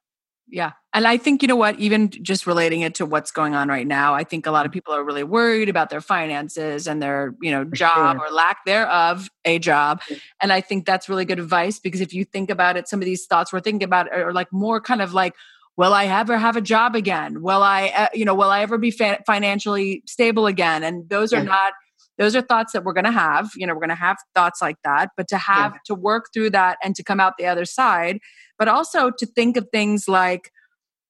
Yeah. 0.51 0.73
And 0.95 1.07
I 1.07 1.19
think, 1.19 1.43
you 1.43 1.49
know 1.49 1.57
what, 1.57 1.79
even 1.79 2.11
just 2.11 2.47
relating 2.47 2.81
it 2.81 2.95
to 2.97 3.07
what's 3.07 3.31
going 3.31 3.55
on 3.55 3.69
right 3.69 3.87
now, 3.87 4.15
I 4.15 4.25
think 4.25 4.47
a 4.47 4.51
lot 4.51 4.67
of 4.67 4.73
people 4.73 4.95
are 4.95 5.05
really 5.05 5.23
worried 5.23 5.69
about 5.69 5.91
their 5.91 6.01
finances 6.01 6.87
and 6.87 7.03
their, 7.03 7.35
you 7.43 7.51
know, 7.51 7.65
job 7.65 8.17
sure. 8.17 8.27
or 8.27 8.31
lack 8.33 8.65
thereof 8.65 9.29
a 9.45 9.59
job. 9.59 10.01
And 10.41 10.53
I 10.53 10.61
think 10.61 10.87
that's 10.87 11.09
really 11.09 11.27
good 11.27 11.39
advice 11.39 11.79
because 11.79 12.01
if 12.01 12.15
you 12.15 12.25
think 12.25 12.51
about 12.51 12.77
it, 12.77 12.89
some 12.89 13.01
of 13.01 13.05
these 13.05 13.27
thoughts 13.27 13.53
we're 13.53 13.61
thinking 13.61 13.85
about 13.85 14.11
are 14.13 14.33
like 14.33 14.53
more 14.53 14.81
kind 14.81 15.03
of 15.03 15.13
like, 15.13 15.35
will 15.77 15.93
I 15.93 16.07
ever 16.07 16.37
have 16.39 16.57
a 16.57 16.61
job 16.61 16.97
again? 16.97 17.43
Will 17.43 17.63
I, 17.63 17.93
uh, 17.95 18.09
you 18.15 18.25
know, 18.25 18.35
will 18.35 18.51
I 18.51 18.63
ever 18.63 18.79
be 18.79 18.91
fa- 18.91 19.21
financially 19.27 20.03
stable 20.07 20.47
again? 20.47 20.83
And 20.83 21.09
those 21.09 21.33
are 21.33 21.39
yeah. 21.39 21.45
not, 21.45 21.73
those 22.19 22.37
are 22.37 22.43
thoughts 22.43 22.73
that 22.73 22.85
we're 22.85 22.93
going 22.93 23.05
to 23.05 23.11
have. 23.11 23.51
You 23.57 23.67
know, 23.67 23.75
we're 23.75 23.81
going 23.81 23.89
to 23.89 23.95
have 23.95 24.19
thoughts 24.35 24.61
like 24.61 24.77
that, 24.85 25.11
but 25.17 25.29
to 25.29 25.39
have 25.39 25.73
yeah. 25.73 25.79
to 25.87 25.95
work 25.95 26.27
through 26.35 26.51
that 26.51 26.79
and 26.83 26.95
to 26.97 27.03
come 27.03 27.21
out 27.21 27.35
the 27.39 27.47
other 27.47 27.65
side, 27.65 28.19
but 28.59 28.69
also 28.69 29.11
to 29.11 29.25
think 29.27 29.57
of 29.57 29.69
things 29.73 30.09
like, 30.09 30.51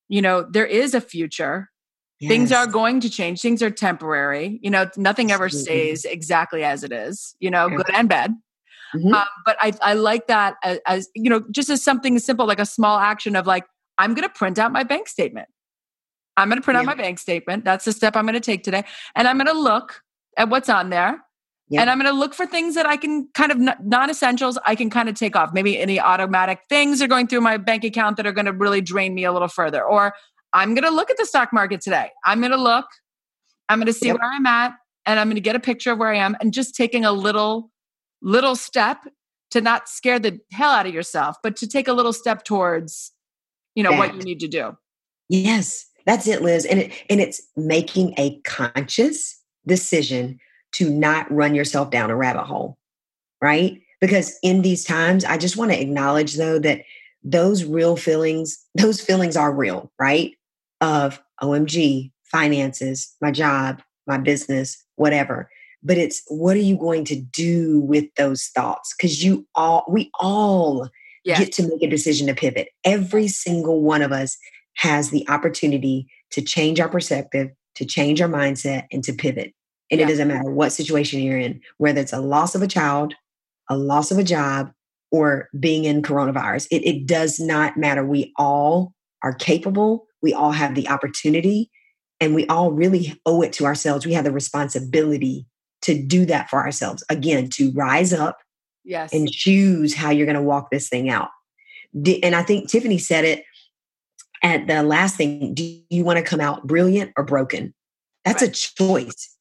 you 0.09 0.23
know, 0.23 0.47
there 0.49 0.67
is 0.67 0.95
a 0.95 1.01
future. 1.01 1.71
Yes. 2.21 2.31
Things 2.31 2.53
are 2.53 2.67
going 2.67 3.01
to 3.01 3.11
change. 3.11 3.41
Things 3.41 3.63
are 3.63 3.71
temporary. 3.71 4.59
You 4.63 4.71
know, 4.71 4.91
nothing 4.97 5.31
ever 5.31 5.49
stays 5.49 6.05
exactly 6.05 6.65
as 6.65 6.83
it 6.83 6.93
is, 6.93 7.37
you 7.39 7.51
know, 7.51 7.69
good 7.69 7.91
and 7.95 8.09
bad. 8.09 8.35
Mm-hmm. 8.95 9.15
Um, 9.15 9.25
but 9.45 9.57
I, 9.61 9.73
I 9.83 9.95
like 9.95 10.27
that 10.27 10.57
as, 10.65 10.81
as, 10.87 11.09
you 11.15 11.31
know, 11.31 11.45
just 11.51 11.71
as 11.71 11.83
something 11.83 12.19
simple, 12.19 12.47
like 12.47 12.59
a 12.59 12.67
small 12.67 12.99
action 12.99 13.37
of 13.37 13.47
like, 13.47 13.65
I'm 13.99 14.15
going 14.15 14.27
to 14.27 14.35
print 14.35 14.59
out 14.59 14.73
my 14.73 14.83
bank 14.83 15.09
statement. 15.09 15.49
I'm 16.37 16.49
going 16.49 16.61
to 16.61 16.65
print 16.65 16.77
yeah. 16.77 16.81
out 16.81 16.87
my 16.87 16.95
bank 16.95 17.19
statement. 17.19 17.65
That's 17.65 17.85
the 17.85 17.93
step 17.93 18.17
I'm 18.17 18.25
going 18.25 18.35
to 18.35 18.41
take 18.41 18.65
today. 18.65 18.85
And 19.15 19.29
I'm 19.29 19.37
going 19.37 19.47
to 19.47 19.61
look 19.61 20.03
at 20.39 20.49
what's 20.49 20.69
on 20.69 20.91
there. 20.91 21.21
And 21.71 21.91
I'm 21.91 21.99
going 21.99 22.11
to 22.11 22.19
look 22.19 22.33
for 22.33 22.47
things 22.47 22.77
that 22.77 22.87
I 22.87 22.97
can 22.97 23.29
kind 23.35 23.53
of 23.53 23.59
non 23.85 24.09
essentials, 24.09 24.57
I 24.65 24.75
can 24.75 24.89
kind 24.89 25.11
of 25.11 25.17
take 25.17 25.37
off. 25.37 25.51
Maybe 25.53 25.79
any 25.79 26.01
automatic 26.01 26.61
things 26.71 27.03
are 27.03 27.07
going 27.07 27.27
through 27.27 27.43
my 27.43 27.59
bank 27.59 27.85
account 27.85 28.17
that 28.17 28.27
are 28.27 28.33
going 28.33 28.47
to 28.47 28.55
really 28.55 28.81
drain 28.81 29.15
me 29.15 29.25
a 29.25 29.33
little 29.33 29.49
further. 29.49 29.85
Or 29.85 30.15
I'm 30.55 30.75
going 30.75 30.85
to 30.85 30.91
look 30.91 31.11
at 31.11 31.19
the 31.19 31.27
stock 31.27 31.53
market 31.53 31.83
today. 31.83 32.11
I'm 32.25 32.41
going 32.41 32.53
to 32.53 32.61
look, 32.61 32.87
I'm 33.69 33.79
going 33.79 33.87
to 33.87 33.93
see 33.93 34.07
yep. 34.07 34.17
where 34.19 34.31
I'm 34.31 34.47
at, 34.47 34.73
and 35.05 35.21
I'm 35.21 35.27
going 35.27 35.35
to 35.35 35.43
get 35.43 35.57
a 35.57 35.61
picture 35.61 35.93
of 35.93 35.99
where 35.99 36.09
I 36.09 36.17
am 36.17 36.39
and 36.41 36.55
just 36.55 36.75
taking 36.75 37.05
a 37.05 37.13
little, 37.13 37.71
little 38.23 38.57
step 38.57 39.05
to 39.51 39.61
not 39.61 39.91
scare 39.91 40.19
the 40.19 40.41
hell 40.53 40.71
out 40.71 40.87
of 40.87 40.95
yourself, 40.95 41.37
but 41.43 41.55
to 41.57 41.67
take 41.67 41.87
a 41.87 41.93
little 41.93 42.15
step 42.15 42.45
towards 42.45 43.13
you 43.79 43.85
know 43.85 43.93
that. 43.93 43.99
what 43.99 44.15
you 44.17 44.23
need 44.23 44.41
to 44.41 44.49
do 44.49 44.77
yes 45.29 45.87
that's 46.05 46.27
it 46.27 46.43
liz 46.43 46.65
and 46.65 46.81
it 46.81 46.93
and 47.09 47.21
it's 47.21 47.41
making 47.57 48.13
a 48.19 48.41
conscious 48.41 49.38
decision 49.69 50.39
to 50.73 50.91
not 50.91 51.31
run 51.31 51.55
yourself 51.55 51.91
down 51.91 52.11
a 52.11 52.17
rabbit 52.17 52.45
hole 52.45 52.77
right 53.41 53.81
because 54.01 54.37
in 54.43 54.63
these 54.63 54.85
times 54.85 55.25
i 55.25 55.37
just 55.39 55.57
want 55.57 55.71
to 55.71 55.81
acknowledge 55.81 56.35
though 56.35 56.59
that 56.59 56.83
those 57.23 57.65
real 57.65 57.97
feelings 57.97 58.65
those 58.75 59.01
feelings 59.01 59.37
are 59.37 59.55
real 59.55 59.93
right 59.99 60.33
of 60.81 61.21
omg 61.43 62.11
finances 62.25 63.15
my 63.21 63.31
job 63.31 63.81
my 64.07 64.19
business 64.19 64.85
whatever 64.97 65.49
but 65.83 65.97
it's 65.97 66.23
what 66.29 66.57
are 66.57 66.61
you 66.61 66.77
going 66.77 67.05
to 67.05 67.17
do 67.17 67.81
with 67.81 68.13
those 68.17 68.49
thoughts 68.49 68.95
because 68.97 69.23
you 69.25 69.47
all 69.55 69.85
we 69.89 70.11
all 70.19 70.89
yes. 71.29 71.39
get 71.39 71.53
to 71.53 71.69
make 71.69 71.83
a 71.83 71.89
decision 71.89 72.27
to 72.27 72.35
pivot. 72.35 72.69
Every 72.85 73.29
single 73.29 73.83
one 73.83 74.03
of 74.03 74.13
us 74.13 74.37
has 74.77 75.11
the 75.11 75.29
opportunity 75.29 76.09
to 76.31 76.43
change 76.43 76.81
our 76.81 76.89
perspective, 76.89 77.51
to 77.77 77.85
change 77.85 78.21
our 78.21 78.29
mindset, 78.29 78.87
and 78.91 79.05
to 79.05 79.13
pivot. 79.13 79.53
And 79.91 80.01
yeah. 80.01 80.07
it 80.07 80.11
doesn't 80.11 80.29
matter 80.29 80.51
what 80.51 80.73
situation 80.73 81.21
you're 81.21 81.39
in, 81.39 81.61
whether 81.79 82.01
it's 82.01 82.13
a 82.13 82.21
loss 82.21 82.55
of 82.55 82.63
a 82.63 82.67
child, 82.67 83.15
a 83.71 83.77
loss 83.77 84.11
of 84.11 84.19
a 84.19 84.25
job, 84.25 84.71
or 85.11 85.49
being 85.59 85.85
in 85.85 86.03
coronavirus. 86.03 86.67
It, 86.71 86.87
it 86.87 87.07
does 87.07 87.41
not 87.41 87.77
matter. 87.77 88.05
We 88.05 88.33
all 88.37 88.93
are 89.23 89.33
capable. 89.33 90.07
We 90.21 90.35
all 90.35 90.53
have 90.53 90.75
the 90.75 90.89
opportunity, 90.89 91.71
and 92.21 92.35
we 92.35 92.47
all 92.49 92.73
really 92.73 93.19
owe 93.25 93.43
it 93.43 93.53
to 93.55 93.65
ourselves. 93.65 94.05
We 94.05 94.13
have 94.13 94.25
the 94.25 94.33
responsibility 94.33 95.47
to 95.83 96.01
do 96.01 96.27
that 96.27 96.51
for 96.51 96.59
ourselves. 96.59 97.05
Again, 97.09 97.49
to 97.51 97.71
rise 97.71 98.13
up, 98.13 98.39
Yes. 98.89 99.13
And 99.13 99.31
choose 99.31 99.95
how 99.95 100.09
you're 100.09 100.25
going 100.25 100.35
to 100.35 100.43
walk 100.43 100.71
this 100.71 100.89
thing 100.89 101.11
out. 101.11 101.29
And 101.95 102.35
I 102.35 102.43
think 102.43 102.71
Tiffany 102.71 102.97
said 102.97 103.27
it 103.27 103.45
at 104.43 104.67
the 104.67 104.83
last 104.83 105.17
thing. 105.17 105.53
Do 105.53 105.79
you 105.91 106.05
want 106.05 106.19
to 106.19 106.25
come 106.25 106.41
out 106.41 106.67
brilliant 106.67 107.13
or 107.19 107.25
broken? 107.25 107.75
That's 108.25 108.41
right. 108.41 108.51
a 108.51 108.75
choice. 108.75 109.37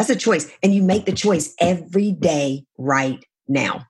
That's 0.00 0.08
a 0.08 0.16
choice. 0.16 0.50
And 0.62 0.74
you 0.74 0.82
make 0.82 1.04
the 1.04 1.12
choice 1.12 1.54
every 1.60 2.12
day 2.12 2.64
right 2.78 3.22
now. 3.48 3.84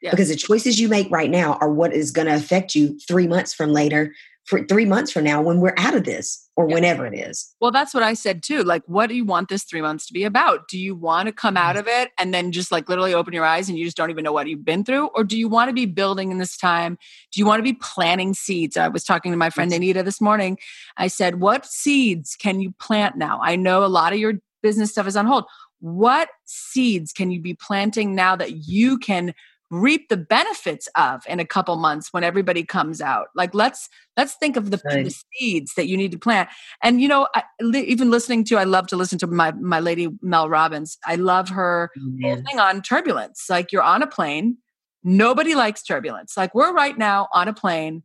Yes. 0.00 0.12
Because 0.12 0.28
the 0.28 0.36
choices 0.36 0.78
you 0.78 0.88
make 0.88 1.10
right 1.10 1.28
now 1.28 1.54
are 1.54 1.72
what 1.72 1.92
is 1.92 2.12
going 2.12 2.28
to 2.28 2.36
affect 2.36 2.76
you 2.76 2.96
three 3.08 3.26
months 3.26 3.52
from 3.52 3.72
later, 3.72 4.12
for 4.44 4.62
three 4.62 4.84
months 4.84 5.10
from 5.10 5.24
now 5.24 5.42
when 5.42 5.58
we're 5.58 5.74
out 5.76 5.96
of 5.96 6.04
this 6.04 6.48
or 6.54 6.68
yeah. 6.68 6.74
whenever 6.76 7.04
it 7.04 7.18
is. 7.18 7.52
Well, 7.60 7.72
that's 7.72 7.92
what 7.92 8.04
I 8.04 8.14
said 8.14 8.44
too. 8.44 8.62
Like, 8.62 8.82
what 8.86 9.08
do 9.08 9.16
you 9.16 9.24
want 9.24 9.48
this 9.48 9.64
three 9.64 9.80
months 9.80 10.06
to 10.06 10.12
be 10.12 10.22
about? 10.22 10.68
Do 10.68 10.78
you 10.78 10.94
want 10.94 11.26
to 11.26 11.32
come 11.32 11.56
out 11.56 11.70
mm-hmm. 11.70 11.80
of 11.80 11.88
it 11.88 12.12
and 12.16 12.32
then 12.32 12.52
just 12.52 12.70
like 12.70 12.88
literally 12.88 13.12
open 13.12 13.34
your 13.34 13.44
eyes 13.44 13.68
and 13.68 13.76
you 13.76 13.84
just 13.84 13.96
don't 13.96 14.10
even 14.10 14.22
know 14.22 14.30
what 14.30 14.46
you've 14.46 14.64
been 14.64 14.84
through? 14.84 15.08
Or 15.16 15.24
do 15.24 15.36
you 15.36 15.48
want 15.48 15.68
to 15.68 15.74
be 15.74 15.86
building 15.86 16.30
in 16.30 16.38
this 16.38 16.56
time? 16.56 16.96
Do 17.32 17.40
you 17.40 17.46
want 17.46 17.58
to 17.58 17.64
be 17.64 17.72
planting 17.72 18.34
seeds? 18.34 18.76
I 18.76 18.86
was 18.86 19.02
talking 19.02 19.32
to 19.32 19.36
my 19.36 19.50
friend 19.50 19.72
Anita 19.72 20.04
this 20.04 20.20
morning. 20.20 20.58
I 20.96 21.08
said, 21.08 21.40
What 21.40 21.66
seeds 21.66 22.36
can 22.36 22.60
you 22.60 22.72
plant 22.78 23.16
now? 23.16 23.40
I 23.42 23.56
know 23.56 23.84
a 23.84 23.88
lot 23.88 24.12
of 24.12 24.20
your 24.20 24.34
business 24.66 24.90
stuff 24.90 25.06
is 25.06 25.16
on 25.16 25.26
hold. 25.26 25.44
What 25.78 26.28
seeds 26.44 27.12
can 27.12 27.30
you 27.30 27.40
be 27.40 27.54
planting 27.54 28.16
now 28.16 28.34
that 28.34 28.66
you 28.66 28.98
can 28.98 29.32
reap 29.70 30.08
the 30.08 30.16
benefits 30.16 30.88
of 30.96 31.22
in 31.28 31.38
a 31.38 31.44
couple 31.44 31.76
months 31.76 32.12
when 32.12 32.24
everybody 32.24 32.64
comes 32.64 33.00
out? 33.00 33.28
Like 33.36 33.54
let's 33.54 33.88
let's 34.16 34.34
think 34.34 34.56
of 34.56 34.72
the, 34.72 34.80
right. 34.84 35.04
the 35.04 35.14
seeds 35.38 35.74
that 35.76 35.86
you 35.86 35.96
need 35.96 36.10
to 36.10 36.18
plant. 36.18 36.48
And 36.82 37.00
you 37.00 37.06
know 37.06 37.28
I, 37.36 37.44
even 37.60 38.10
listening 38.10 38.42
to 38.46 38.56
i 38.56 38.64
love 38.64 38.88
to 38.88 38.96
listen 38.96 39.20
to 39.20 39.28
my 39.28 39.52
my 39.52 39.78
lady 39.78 40.08
mel 40.20 40.48
robbins. 40.48 40.98
I 41.04 41.14
love 41.14 41.48
her 41.50 41.92
oh, 41.96 42.36
thing 42.36 42.58
on 42.58 42.82
turbulence. 42.82 43.46
Like 43.48 43.70
you're 43.70 43.82
on 43.82 44.02
a 44.02 44.08
plane. 44.08 44.58
Nobody 45.04 45.54
likes 45.54 45.84
turbulence. 45.84 46.36
Like 46.36 46.56
we're 46.56 46.74
right 46.74 46.98
now 46.98 47.28
on 47.32 47.46
a 47.46 47.54
plane. 47.54 48.02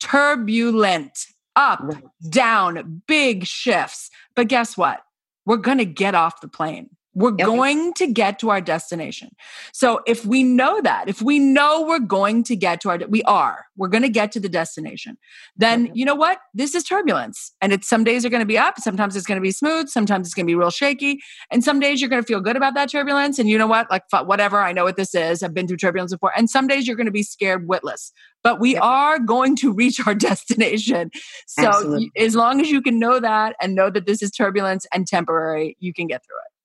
Turbulent. 0.00 1.26
Up 1.56 1.80
right. 1.82 2.04
down 2.30 3.02
big 3.08 3.44
shifts. 3.44 4.10
But 4.36 4.46
guess 4.46 4.76
what 4.76 5.00
we're 5.48 5.56
going 5.56 5.78
to 5.78 5.86
get 5.86 6.14
off 6.14 6.42
the 6.42 6.48
plane 6.48 6.90
we're 7.18 7.32
going 7.32 7.92
to 7.94 8.06
get 8.06 8.38
to 8.38 8.50
our 8.50 8.60
destination. 8.60 9.34
So 9.72 10.00
if 10.06 10.24
we 10.24 10.44
know 10.44 10.80
that, 10.82 11.08
if 11.08 11.20
we 11.20 11.40
know 11.40 11.82
we're 11.82 11.98
going 11.98 12.44
to 12.44 12.54
get 12.54 12.80
to 12.82 12.90
our, 12.90 12.98
we 13.08 13.24
are, 13.24 13.66
we're 13.76 13.88
going 13.88 14.04
to 14.04 14.08
get 14.08 14.30
to 14.32 14.40
the 14.40 14.48
destination, 14.48 15.18
then 15.56 15.86
yep. 15.86 15.96
you 15.96 16.04
know 16.04 16.14
what? 16.14 16.38
This 16.54 16.76
is 16.76 16.84
turbulence. 16.84 17.52
And 17.60 17.72
it's 17.72 17.88
some 17.88 18.04
days 18.04 18.24
are 18.24 18.28
going 18.28 18.40
to 18.40 18.46
be 18.46 18.56
up. 18.56 18.78
Sometimes 18.78 19.16
it's 19.16 19.26
going 19.26 19.36
to 19.36 19.42
be 19.42 19.50
smooth. 19.50 19.88
Sometimes 19.88 20.28
it's 20.28 20.34
going 20.34 20.46
to 20.46 20.50
be 20.50 20.54
real 20.54 20.70
shaky. 20.70 21.18
And 21.50 21.64
some 21.64 21.80
days 21.80 22.00
you're 22.00 22.08
going 22.08 22.22
to 22.22 22.26
feel 22.26 22.40
good 22.40 22.56
about 22.56 22.74
that 22.74 22.88
turbulence. 22.88 23.40
And 23.40 23.48
you 23.48 23.58
know 23.58 23.66
what? 23.66 23.90
Like 23.90 24.04
whatever, 24.12 24.60
I 24.60 24.72
know 24.72 24.84
what 24.84 24.96
this 24.96 25.12
is. 25.12 25.42
I've 25.42 25.54
been 25.54 25.66
through 25.66 25.78
turbulence 25.78 26.12
before. 26.12 26.32
And 26.36 26.48
some 26.48 26.68
days 26.68 26.86
you're 26.86 26.96
going 26.96 27.06
to 27.06 27.12
be 27.12 27.24
scared 27.24 27.66
witless, 27.66 28.12
but 28.44 28.60
we 28.60 28.76
are 28.76 29.18
going 29.18 29.56
to 29.56 29.72
reach 29.72 30.06
our 30.06 30.14
destination. 30.28 31.10
So 31.48 31.66
Absolutely. 31.66 32.12
as 32.16 32.36
long 32.36 32.60
as 32.60 32.70
you 32.70 32.80
can 32.80 33.00
know 33.00 33.18
that 33.18 33.56
and 33.60 33.74
know 33.74 33.90
that 33.90 34.06
this 34.06 34.22
is 34.22 34.30
turbulence 34.30 34.86
and 34.92 35.04
temporary, 35.04 35.76
you 35.80 35.92
can 35.92 36.06
get 36.06 36.24
through 36.24 36.36
it. 36.36 36.57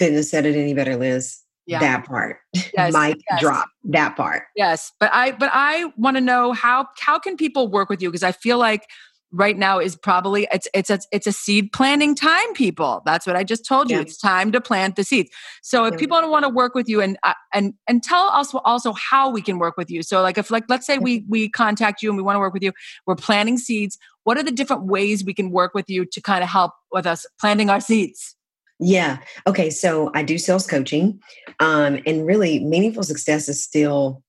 Couldn't 0.00 0.14
have 0.14 0.24
said 0.24 0.46
it 0.46 0.56
any 0.56 0.72
better, 0.72 0.96
Liz. 0.96 1.40
yeah. 1.66 1.78
that 1.78 2.06
part. 2.06 2.38
Yes, 2.74 2.94
Mic 2.94 3.18
yes. 3.30 3.40
drop 3.40 3.68
that 3.84 4.16
part. 4.16 4.44
Yes, 4.56 4.92
but 4.98 5.10
I 5.12 5.32
but 5.32 5.50
I 5.52 5.92
want 5.98 6.16
to 6.16 6.22
know 6.22 6.52
how 6.52 6.86
how 6.98 7.18
can 7.18 7.36
people 7.36 7.68
work 7.68 7.90
with 7.90 8.00
you 8.00 8.08
because 8.08 8.22
I 8.22 8.32
feel 8.32 8.56
like 8.56 8.86
right 9.30 9.58
now 9.58 9.78
is 9.78 9.94
probably 9.94 10.48
it's 10.50 10.66
it's 10.74 10.88
a, 10.88 10.98
it's 11.12 11.26
a 11.26 11.32
seed 11.32 11.70
planting 11.72 12.14
time 12.16 12.52
people 12.54 13.00
that's 13.06 13.28
what 13.28 13.36
i 13.36 13.44
just 13.44 13.64
told 13.64 13.88
you 13.88 13.96
yeah. 13.96 14.02
it's 14.02 14.18
time 14.18 14.50
to 14.50 14.60
plant 14.60 14.96
the 14.96 15.04
seeds 15.04 15.30
so 15.62 15.84
if 15.84 15.92
yeah. 15.92 15.98
people 15.98 16.20
don't 16.20 16.32
want 16.32 16.44
to 16.44 16.48
work 16.48 16.74
with 16.74 16.88
you 16.88 17.00
and 17.00 17.16
uh, 17.22 17.34
and 17.54 17.72
and 17.86 18.02
tell 18.02 18.28
us 18.30 18.52
also 18.64 18.92
how 18.94 19.30
we 19.30 19.40
can 19.40 19.60
work 19.60 19.76
with 19.76 19.88
you 19.88 20.02
so 20.02 20.20
like 20.20 20.36
if 20.36 20.50
like 20.50 20.64
let's 20.68 20.84
say 20.84 20.98
we 20.98 21.24
we 21.28 21.48
contact 21.48 22.02
you 22.02 22.10
and 22.10 22.16
we 22.16 22.24
want 22.24 22.34
to 22.34 22.40
work 22.40 22.52
with 22.52 22.62
you 22.62 22.72
we're 23.06 23.14
planting 23.14 23.56
seeds 23.56 23.98
what 24.24 24.36
are 24.36 24.42
the 24.42 24.50
different 24.50 24.86
ways 24.86 25.24
we 25.24 25.32
can 25.32 25.52
work 25.52 25.74
with 25.74 25.88
you 25.88 26.04
to 26.04 26.20
kind 26.20 26.42
of 26.42 26.50
help 26.50 26.72
with 26.90 27.06
us 27.06 27.24
planting 27.40 27.70
our 27.70 27.80
seeds 27.80 28.34
yeah. 28.80 29.18
Okay. 29.46 29.70
So 29.70 30.10
I 30.14 30.22
do 30.22 30.38
sales 30.38 30.66
coaching. 30.66 31.20
Um, 31.60 32.00
and 32.06 32.26
really 32.26 32.64
meaningful 32.64 33.02
success 33.02 33.48
is 33.48 33.62
still 33.62 34.22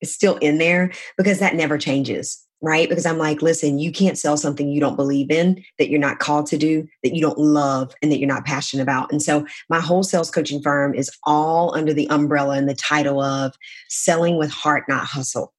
is 0.00 0.12
still 0.12 0.36
in 0.38 0.58
there 0.58 0.92
because 1.16 1.38
that 1.38 1.54
never 1.54 1.78
changes. 1.78 2.42
Right. 2.62 2.88
Because 2.88 3.04
I'm 3.04 3.18
like, 3.18 3.42
listen, 3.42 3.78
you 3.78 3.92
can't 3.92 4.16
sell 4.18 4.38
something 4.38 4.68
you 4.70 4.80
don't 4.80 4.96
believe 4.96 5.30
in, 5.30 5.62
that 5.78 5.90
you're 5.90 6.00
not 6.00 6.20
called 6.20 6.46
to 6.46 6.56
do, 6.56 6.88
that 7.02 7.14
you 7.14 7.20
don't 7.20 7.38
love, 7.38 7.94
and 8.00 8.10
that 8.10 8.18
you're 8.18 8.26
not 8.26 8.46
passionate 8.46 8.82
about. 8.82 9.12
And 9.12 9.22
so 9.22 9.46
my 9.68 9.78
whole 9.78 10.02
sales 10.02 10.30
coaching 10.30 10.62
firm 10.62 10.94
is 10.94 11.10
all 11.24 11.74
under 11.76 11.92
the 11.92 12.08
umbrella 12.08 12.56
and 12.56 12.66
the 12.66 12.74
title 12.74 13.20
of 13.20 13.54
selling 13.90 14.38
with 14.38 14.50
heart, 14.50 14.84
not 14.88 15.04
hustle. 15.04 15.52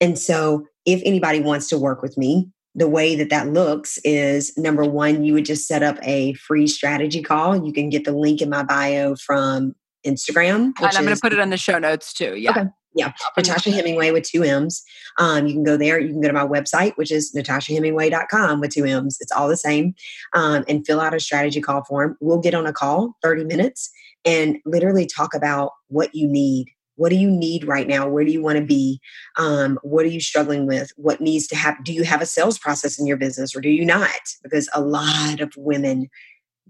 And 0.00 0.18
so 0.18 0.66
if 0.84 1.00
anybody 1.04 1.40
wants 1.40 1.68
to 1.68 1.78
work 1.78 2.02
with 2.02 2.18
me, 2.18 2.50
the 2.76 2.88
way 2.88 3.16
that 3.16 3.30
that 3.30 3.48
looks 3.48 3.98
is 4.04 4.56
number 4.58 4.84
one, 4.84 5.24
you 5.24 5.32
would 5.32 5.46
just 5.46 5.66
set 5.66 5.82
up 5.82 5.96
a 6.02 6.34
free 6.34 6.66
strategy 6.66 7.22
call. 7.22 7.64
You 7.64 7.72
can 7.72 7.88
get 7.88 8.04
the 8.04 8.12
link 8.12 8.42
in 8.42 8.50
my 8.50 8.62
bio 8.62 9.16
from 9.16 9.74
Instagram. 10.06 10.72
And 10.78 10.86
I'm 10.96 11.04
going 11.04 11.16
to 11.16 11.20
put 11.20 11.32
it 11.32 11.38
in 11.38 11.48
the 11.48 11.56
show 11.56 11.78
notes 11.78 12.12
too. 12.12 12.36
Yeah. 12.36 12.50
Okay. 12.50 12.64
Yeah. 12.94 13.12
Natasha 13.36 13.70
Hemingway 13.70 14.10
with 14.10 14.24
two 14.24 14.42
M's. 14.42 14.82
Um, 15.18 15.46
you 15.46 15.54
can 15.54 15.64
go 15.64 15.78
there. 15.78 15.98
You 15.98 16.08
can 16.08 16.20
go 16.20 16.28
to 16.28 16.34
my 16.34 16.46
website, 16.46 16.92
which 16.96 17.10
is 17.10 17.34
natashahemingway.com 17.34 18.60
with 18.60 18.72
two 18.72 18.84
M's. 18.84 19.18
It's 19.20 19.32
all 19.32 19.48
the 19.48 19.56
same. 19.56 19.94
Um, 20.34 20.64
and 20.68 20.86
fill 20.86 21.00
out 21.00 21.14
a 21.14 21.20
strategy 21.20 21.60
call 21.60 21.82
form. 21.84 22.16
We'll 22.20 22.40
get 22.40 22.54
on 22.54 22.66
a 22.66 22.72
call, 22.72 23.16
30 23.22 23.44
minutes, 23.44 23.90
and 24.24 24.58
literally 24.66 25.06
talk 25.06 25.34
about 25.34 25.72
what 25.88 26.14
you 26.14 26.26
need 26.28 26.68
what 26.96 27.10
do 27.10 27.16
you 27.16 27.30
need 27.30 27.64
right 27.64 27.86
now? 27.86 28.08
Where 28.08 28.24
do 28.24 28.32
you 28.32 28.42
want 28.42 28.58
to 28.58 28.64
be? 28.64 29.00
Um, 29.36 29.78
what 29.82 30.04
are 30.04 30.10
you 30.10 30.20
struggling 30.20 30.66
with? 30.66 30.90
What 30.96 31.20
needs 31.20 31.46
to 31.48 31.56
happen? 31.56 31.84
Do 31.84 31.92
you 31.92 32.02
have 32.04 32.20
a 32.20 32.26
sales 32.26 32.58
process 32.58 32.98
in 32.98 33.06
your 33.06 33.16
business 33.16 33.54
or 33.54 33.60
do 33.60 33.68
you 33.68 33.84
not? 33.84 34.10
Because 34.42 34.68
a 34.74 34.80
lot 34.80 35.40
of 35.40 35.52
women 35.56 36.08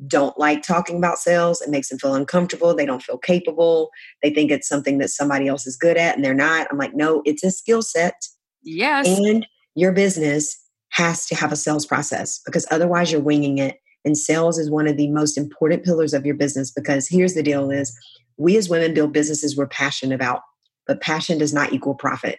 don't 0.07 0.39
like 0.39 0.63
talking 0.63 0.99
about 0.99 1.19
sales. 1.19 1.63
It 1.63 1.71
makes 1.71 1.89
them 1.89 1.99
feel 1.99 2.15
uncomfortable. 2.15 2.75
They 2.75 2.85
don't 2.85 3.03
feel 3.03 3.19
capable. 3.19 3.91
They 4.23 4.31
think 4.31 4.51
it's 4.51 4.69
something 4.69 4.99
that 4.99 5.09
somebody 5.09 5.49
else 5.49 5.67
is 5.67 5.77
good 5.77 5.97
at 5.97 6.17
and 6.17 6.25
they're 6.25 6.35
not. 6.35 6.67
I'm 6.71 6.77
like, 6.77 6.95
no, 6.95 7.23
it's 7.25 7.43
a 7.43 7.51
skill 7.51 7.83
set. 7.83 8.27
Yes. 8.63 9.07
And 9.07 9.47
your 9.75 9.93
business 9.93 10.61
has 10.91 11.27
to 11.27 11.35
have 11.35 11.53
a 11.53 11.57
sales 11.57 11.87
process 11.87 12.41
because 12.45 12.67
otherwise 12.71 13.11
you're 13.11 13.21
winging 13.21 13.59
it. 13.59 13.79
And 14.05 14.17
sales 14.17 14.59
is 14.59 14.71
one 14.71 14.87
of 14.87 14.97
the 14.97 15.11
most 15.11 15.37
important 15.37 15.85
pillars 15.85 16.15
of 16.15 16.25
your 16.25 16.37
business 16.37 16.71
because 16.71 17.09
here's 17.09 17.35
the 17.35 17.43
deal 17.43 17.71
is 17.71 17.97
we 18.37 18.57
as 18.57 18.69
women 18.69 18.95
build 18.95 19.13
businesses 19.13 19.57
we're 19.57 19.67
passionate 19.67 20.15
about, 20.15 20.43
but 20.87 21.01
passion 21.01 21.39
does 21.39 21.53
not 21.53 21.73
equal 21.73 21.95
profit. 21.95 22.39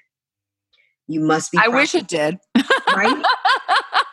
You 1.08 1.22
must 1.22 1.52
be. 1.52 1.58
I 1.58 1.68
wish 1.70 1.95
it 1.95 2.08
did. 2.08 2.38
right? 2.93 3.26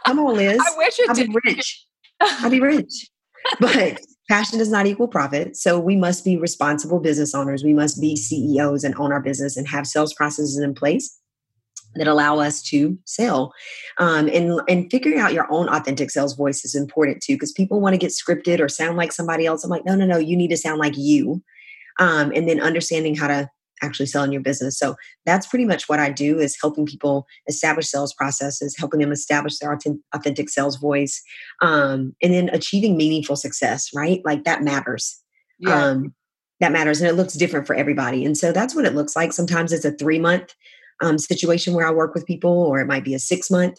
Come 0.07 0.19
on, 0.19 0.35
Liz. 0.37 0.61
I 0.61 0.77
wish 0.79 0.99
it 0.99 1.09
I'll 1.09 1.15
did. 1.15 1.31
Be 1.31 1.39
rich. 1.45 1.85
I'll 2.21 2.51
be 2.51 2.61
rich. 2.61 3.11
But 3.61 4.01
passion 4.31 4.59
does 4.59 4.71
not 4.71 4.87
equal 4.87 5.07
profit. 5.07 5.55
So 5.55 5.79
we 5.79 5.97
must 5.97 6.25
be 6.25 6.39
responsible 6.39 6.99
business 6.99 7.35
owners. 7.35 7.63
We 7.63 7.75
must 7.75 8.01
be 8.01 8.17
CEOs 8.17 8.85
and 8.85 8.95
own 8.99 9.13
our 9.13 9.21
business 9.21 9.55
and 9.55 9.69
have 9.69 9.87
sales 9.87 10.15
processes 10.15 10.59
in 10.59 10.75
place 10.75 11.21
that 11.97 12.09
allow 12.09 12.39
us 12.39 12.63
to 12.71 12.99
sell. 13.05 13.53
Um, 13.99 14.29
and, 14.29 14.63
and 14.67 14.91
figuring 14.91 15.19
out 15.19 15.35
your 15.35 15.47
own 15.53 15.69
authentic 15.69 16.11
sales 16.11 16.35
voice 16.35 16.65
is 16.65 16.75
important 16.75 17.23
too, 17.23 17.35
because 17.35 17.53
people 17.53 17.83
want 17.83 17.93
to 17.93 17.99
get 17.99 18.13
scripted 18.13 18.61
or 18.61 18.69
sound 18.71 18.97
like 18.97 19.13
somebody 19.13 19.45
else. 19.45 19.63
I'm 19.63 19.69
like, 19.69 19.85
no, 19.85 19.95
no, 19.95 20.07
no, 20.07 20.17
you 20.17 20.39
need 20.39 20.49
to 20.49 20.57
sound 20.57 20.79
like 20.79 20.95
you 20.97 21.43
um, 21.99 22.33
and 22.35 22.49
then 22.49 22.61
understanding 22.61 23.15
how 23.15 23.29
to 23.29 23.49
actually 23.83 24.07
sell 24.07 24.25
in 24.25 24.33
your 24.33 24.41
business. 24.41 24.79
So 24.79 24.97
that's 25.27 25.47
pretty 25.47 25.65
much 25.65 25.89
what 25.89 25.99
I 25.99 26.11
do 26.11 26.39
is 26.39 26.57
helping 26.61 26.87
people 26.87 27.27
establish 27.49 27.89
sales 27.89 28.15
processes, 28.15 28.77
helping 28.79 29.01
them 29.01 29.13
establish 29.13 29.59
their 29.59 29.77
authentic 30.15 30.49
sales 30.49 30.77
voice, 30.77 31.23
um, 31.61 32.15
and 32.23 32.33
then 32.33 32.49
achieving 32.51 32.97
meaningful 32.97 33.37
success, 33.37 33.91
right? 33.95 34.23
Like 34.25 34.45
that 34.45 34.63
matters. 34.63 35.21
Yeah. 35.59 35.85
Um, 35.85 36.15
that 36.61 36.73
matters. 36.73 37.01
And 37.01 37.11
it 37.11 37.15
looks 37.15 37.35
different 37.35 37.67
for 37.67 37.75
everybody. 37.75 38.25
And 38.25 38.39
so 38.39 38.53
that's 38.53 38.75
what 38.75 38.87
it 38.87 38.95
looks 38.95 39.17
like. 39.17 39.33
Sometimes 39.33 39.73
it's 39.73 39.85
a 39.85 39.93
three 39.93 40.19
month 40.19 40.55
um, 41.03 41.19
situation 41.19 41.75
where 41.75 41.87
I 41.87 41.91
work 41.91 42.15
with 42.15 42.27
people, 42.27 42.51
or 42.51 42.81
it 42.81 42.87
might 42.87 43.05
be 43.05 43.15
a 43.15 43.19
six 43.19 43.51
month. 43.51 43.77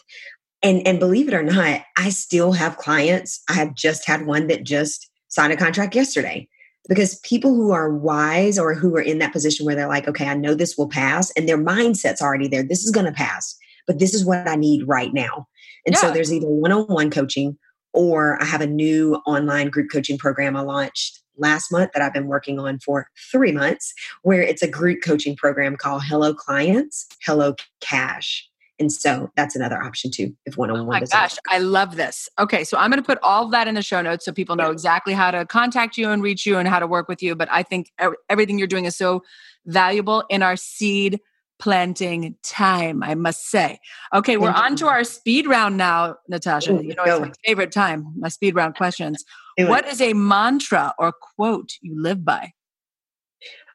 And, 0.62 0.86
and 0.86 1.00
believe 1.00 1.28
it 1.28 1.34
or 1.34 1.42
not, 1.42 1.82
I 1.96 2.10
still 2.10 2.52
have 2.52 2.76
clients. 2.76 3.42
I 3.48 3.54
have 3.54 3.74
just 3.74 4.06
had 4.06 4.26
one 4.26 4.46
that 4.48 4.64
just 4.64 5.10
signed 5.28 5.52
a 5.52 5.56
contract 5.56 5.94
yesterday 5.94 6.48
because 6.88 7.18
people 7.20 7.54
who 7.54 7.72
are 7.72 7.92
wise 7.92 8.58
or 8.58 8.74
who 8.74 8.94
are 8.96 9.02
in 9.02 9.18
that 9.18 9.32
position 9.32 9.66
where 9.66 9.74
they're 9.74 9.88
like, 9.88 10.08
okay, 10.08 10.28
I 10.28 10.34
know 10.34 10.54
this 10.54 10.76
will 10.76 10.88
pass, 10.88 11.30
and 11.32 11.48
their 11.48 11.62
mindset's 11.62 12.22
already 12.22 12.48
there. 12.48 12.62
This 12.62 12.84
is 12.84 12.90
going 12.90 13.06
to 13.06 13.12
pass, 13.12 13.56
but 13.86 13.98
this 13.98 14.14
is 14.14 14.24
what 14.24 14.48
I 14.48 14.56
need 14.56 14.86
right 14.86 15.12
now. 15.12 15.46
And 15.84 15.94
yeah. 15.94 16.00
so 16.00 16.10
there's 16.10 16.32
either 16.32 16.48
one 16.48 16.72
on 16.72 16.84
one 16.84 17.10
coaching 17.10 17.56
or 17.92 18.40
I 18.42 18.44
have 18.44 18.60
a 18.60 18.66
new 18.66 19.16
online 19.26 19.70
group 19.70 19.90
coaching 19.90 20.18
program 20.18 20.56
I 20.56 20.60
launched 20.60 21.22
last 21.38 21.70
month 21.72 21.92
that 21.92 22.02
I've 22.02 22.12
been 22.12 22.26
working 22.26 22.58
on 22.58 22.78
for 22.78 23.08
three 23.30 23.52
months, 23.52 23.92
where 24.22 24.42
it's 24.42 24.62
a 24.62 24.68
group 24.68 25.02
coaching 25.02 25.36
program 25.36 25.76
called 25.76 26.02
Hello 26.04 26.34
Clients, 26.34 27.06
Hello 27.24 27.54
Cash. 27.80 28.48
And 28.78 28.92
so 28.92 29.30
that's 29.36 29.56
another 29.56 29.82
option 29.82 30.10
too, 30.10 30.34
if 30.44 30.56
one 30.56 30.70
on 30.70 30.80
oh 30.80 30.84
one. 30.84 31.02
Is. 31.02 31.10
Oh 31.12 31.16
my 31.16 31.22
gosh, 31.22 31.34
work. 31.34 31.44
I 31.48 31.58
love 31.58 31.96
this. 31.96 32.28
Okay, 32.38 32.62
so 32.62 32.76
I'm 32.76 32.90
going 32.90 33.02
to 33.02 33.06
put 33.06 33.18
all 33.22 33.46
of 33.46 33.50
that 33.52 33.68
in 33.68 33.74
the 33.74 33.82
show 33.82 34.02
notes 34.02 34.24
so 34.24 34.32
people 34.32 34.54
know 34.56 34.70
exactly 34.70 35.14
how 35.14 35.30
to 35.30 35.46
contact 35.46 35.96
you 35.96 36.10
and 36.10 36.22
reach 36.22 36.44
you 36.44 36.58
and 36.58 36.68
how 36.68 36.78
to 36.78 36.86
work 36.86 37.08
with 37.08 37.22
you. 37.22 37.34
But 37.34 37.48
I 37.50 37.62
think 37.62 37.90
everything 38.28 38.58
you're 38.58 38.68
doing 38.68 38.84
is 38.84 38.96
so 38.96 39.22
valuable 39.64 40.24
in 40.28 40.42
our 40.42 40.56
seed 40.56 41.20
planting 41.58 42.36
time, 42.42 43.02
I 43.02 43.14
must 43.14 43.48
say. 43.48 43.78
Okay, 44.14 44.36
we're 44.36 44.50
on 44.50 44.76
to 44.76 44.86
our 44.88 45.04
speed 45.04 45.46
round 45.46 45.76
now, 45.76 46.16
Natasha. 46.28 46.74
Ooh, 46.74 46.82
you 46.82 46.94
know, 46.94 47.04
it's 47.04 47.20
my 47.20 47.32
favorite 47.44 47.72
time, 47.72 48.12
my 48.18 48.28
speed 48.28 48.54
round 48.54 48.74
questions. 48.76 49.24
What 49.58 49.86
is 49.86 50.02
a 50.02 50.12
mantra 50.12 50.94
or 50.98 51.12
quote 51.12 51.70
you 51.80 52.00
live 52.00 52.24
by? 52.24 52.52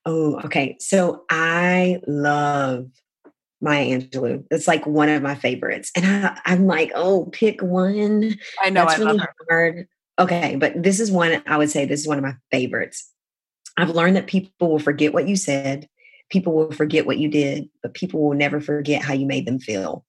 Oh, 0.05 0.39
okay. 0.45 0.77
So 0.79 1.23
I 1.29 1.99
love 2.07 2.87
Maya 3.61 3.99
Angelou. 3.99 4.43
It's 4.51 4.67
like 4.67 4.85
one 4.85 5.09
of 5.09 5.21
my 5.21 5.35
favorites. 5.35 5.91
And 5.95 6.05
I, 6.05 6.39
am 6.45 6.65
like, 6.65 6.91
oh, 6.95 7.25
pick 7.31 7.61
one. 7.61 8.35
I 8.61 8.69
know. 8.69 8.85
That's 8.85 8.99
I 8.99 9.03
really 9.03 9.21
hard. 9.49 9.87
Okay, 10.19 10.55
but 10.55 10.81
this 10.81 10.99
is 10.99 11.11
one 11.11 11.41
I 11.47 11.57
would 11.57 11.69
say 11.69 11.85
this 11.85 12.01
is 12.01 12.07
one 12.07 12.17
of 12.17 12.23
my 12.23 12.35
favorites. 12.51 13.09
I've 13.77 13.91
learned 13.91 14.17
that 14.17 14.27
people 14.27 14.69
will 14.69 14.79
forget 14.79 15.13
what 15.13 15.27
you 15.27 15.35
said, 15.35 15.87
people 16.29 16.53
will 16.53 16.71
forget 16.71 17.05
what 17.05 17.17
you 17.17 17.27
did, 17.29 17.69
but 17.81 17.93
people 17.93 18.21
will 18.21 18.35
never 18.35 18.59
forget 18.59 19.01
how 19.01 19.13
you 19.13 19.25
made 19.25 19.45
them 19.45 19.59
feel. 19.59 20.05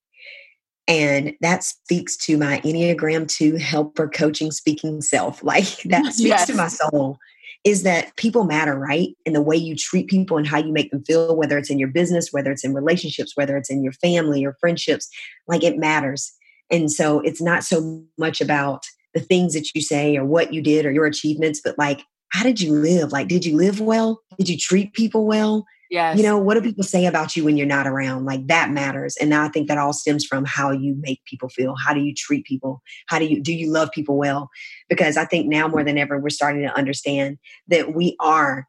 And 0.89 1.35
that 1.41 1.63
speaks 1.63 2.17
to 2.19 2.37
my 2.37 2.61
Enneagram 2.61 3.29
2 3.29 3.57
helper 3.57 4.09
coaching 4.09 4.51
speaking 4.51 5.01
self. 5.01 5.43
Like 5.53 5.83
that 5.85 6.13
speaks 6.13 6.21
yes. 6.29 6.47
to 6.49 6.55
my 6.55 6.69
soul 6.69 7.19
is 7.65 7.85
that 7.85 8.17
people 8.17 8.45
matter, 8.45 8.77
right? 8.77 9.11
And 9.25 9.35
the 9.35 9.43
way 9.43 9.57
you 9.57 9.77
treat 9.77 10.09
people 10.09 10.37
and 10.37 10.47
how 10.47 10.59
you 10.59 10.73
make 10.73 10.91
them 10.91 11.05
feel, 11.05 11.37
whether 11.37 11.57
it's 11.59 11.71
in 11.71 11.79
your 11.79 11.89
business, 11.89 12.33
whether 12.33 12.51
it's 12.51 12.65
in 12.65 12.75
relationships, 12.75 13.33
whether 13.37 13.57
it's 13.57 13.71
in 13.71 13.85
your 13.85 13.93
family 13.93 14.45
or 14.45 14.57
friendships, 14.61 15.09
like 15.47 15.63
it 15.63 15.79
matters. 15.79 16.33
And 16.71 16.91
so 16.91 17.21
it's 17.21 17.41
not 17.41 17.63
so 17.63 18.03
much 18.19 18.41
about 18.41 18.85
the 19.15 19.21
things 19.21 19.55
that 19.55 19.75
you 19.75 19.81
say 19.81 20.17
or 20.17 20.25
what 20.25 20.53
you 20.53 20.63
did 20.63 20.87
or 20.87 20.91
your 20.91 21.07
achievements, 21.07 21.61
but 21.63 21.79
like, 21.79 22.03
how 22.31 22.43
did 22.43 22.61
you 22.61 22.73
live? 22.73 23.13
Like, 23.13 23.29
did 23.29 23.45
you 23.45 23.57
live 23.57 23.81
well? 23.81 24.21
Did 24.39 24.49
you 24.49 24.57
treat 24.57 24.95
people 24.95 25.27
well? 25.27 25.67
Yes. 25.93 26.17
You 26.17 26.23
know, 26.23 26.39
what 26.39 26.55
do 26.55 26.63
people 26.63 26.85
say 26.85 27.05
about 27.05 27.37
you 27.37 27.45
when 27.45 27.59
you're 27.59 27.67
not 27.67 27.87
around? 27.87 28.25
Like 28.25 28.47
that 28.47 28.71
matters. 28.71 29.15
And 29.19 29.29
now 29.29 29.45
I 29.45 29.49
think 29.49 29.69
that 29.69 29.77
all 29.77 29.93
stems 29.93 30.25
from 30.25 30.47
how 30.47 30.71
you 30.71 30.97
make 30.99 31.23
people 31.27 31.51
feel. 31.51 31.75
How 31.85 31.93
do 31.93 32.01
you 32.01 32.15
treat 32.15 32.47
people? 32.47 32.81
How 33.09 33.19
do 33.19 33.27
you 33.27 33.43
do 33.43 33.53
you 33.53 33.71
love 33.71 33.91
people 33.93 34.17
well? 34.17 34.49
Because 34.89 35.19
I 35.19 35.27
think 35.27 35.49
now 35.49 35.69
more 35.69 35.85
than 35.85 35.99
ever 35.99 36.19
we're 36.19 36.31
starting 36.31 36.63
to 36.63 36.75
understand 36.75 37.37
that 37.69 37.95
we 37.95 38.17
are 38.21 38.67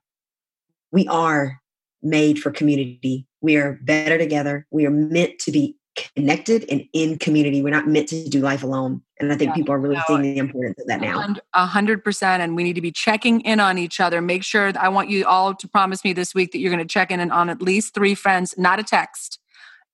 we 0.92 1.08
are 1.08 1.62
made 2.02 2.40
for 2.40 2.52
community. 2.52 3.26
We 3.40 3.56
are 3.56 3.80
better 3.82 4.18
together. 4.18 4.68
We 4.70 4.86
are 4.86 4.92
meant 4.92 5.40
to 5.40 5.52
be 5.54 5.78
connected 5.96 6.66
and 6.70 6.88
in 6.94 7.18
community. 7.20 7.62
We're 7.62 7.70
not 7.70 7.88
meant 7.88 8.10
to 8.10 8.28
do 8.28 8.42
life 8.42 8.64
alone. 8.64 9.02
And 9.20 9.32
I 9.32 9.38
think 9.38 9.50
yeah, 9.50 9.56
people 9.56 9.74
are 9.74 9.80
really 9.80 9.96
no, 9.96 10.04
seeing 10.08 10.22
the 10.22 10.38
importance 10.38 10.80
of 10.80 10.88
that 10.88 11.02
now. 11.02 11.36
A 11.54 11.66
hundred 11.66 12.04
percent. 12.04 12.42
And 12.42 12.56
we 12.56 12.64
need 12.64 12.74
to 12.74 12.82
be 12.82 12.92
checking 12.92 13.42
in 13.42 13.60
on 13.60 13.78
each 13.78 14.00
other. 14.00 14.22
Make 14.22 14.44
sure 14.44 14.72
I 14.78 14.90
want 14.90 15.10
you 15.10 15.26
all 15.26 15.54
to 15.56 15.68
promise 15.68 16.04
me 16.04 16.14
this 16.14 16.34
week 16.34 16.52
that 16.52 16.60
you're 16.60 16.72
going 16.72 16.86
to 16.86 16.92
check 16.92 17.12
in 17.12 17.32
on 17.32 17.50
at 17.50 17.62
least 17.62 17.94
three 17.94 18.16
friends, 18.16 18.56
not 18.58 18.80
a 18.80 18.84
text, 18.84 19.40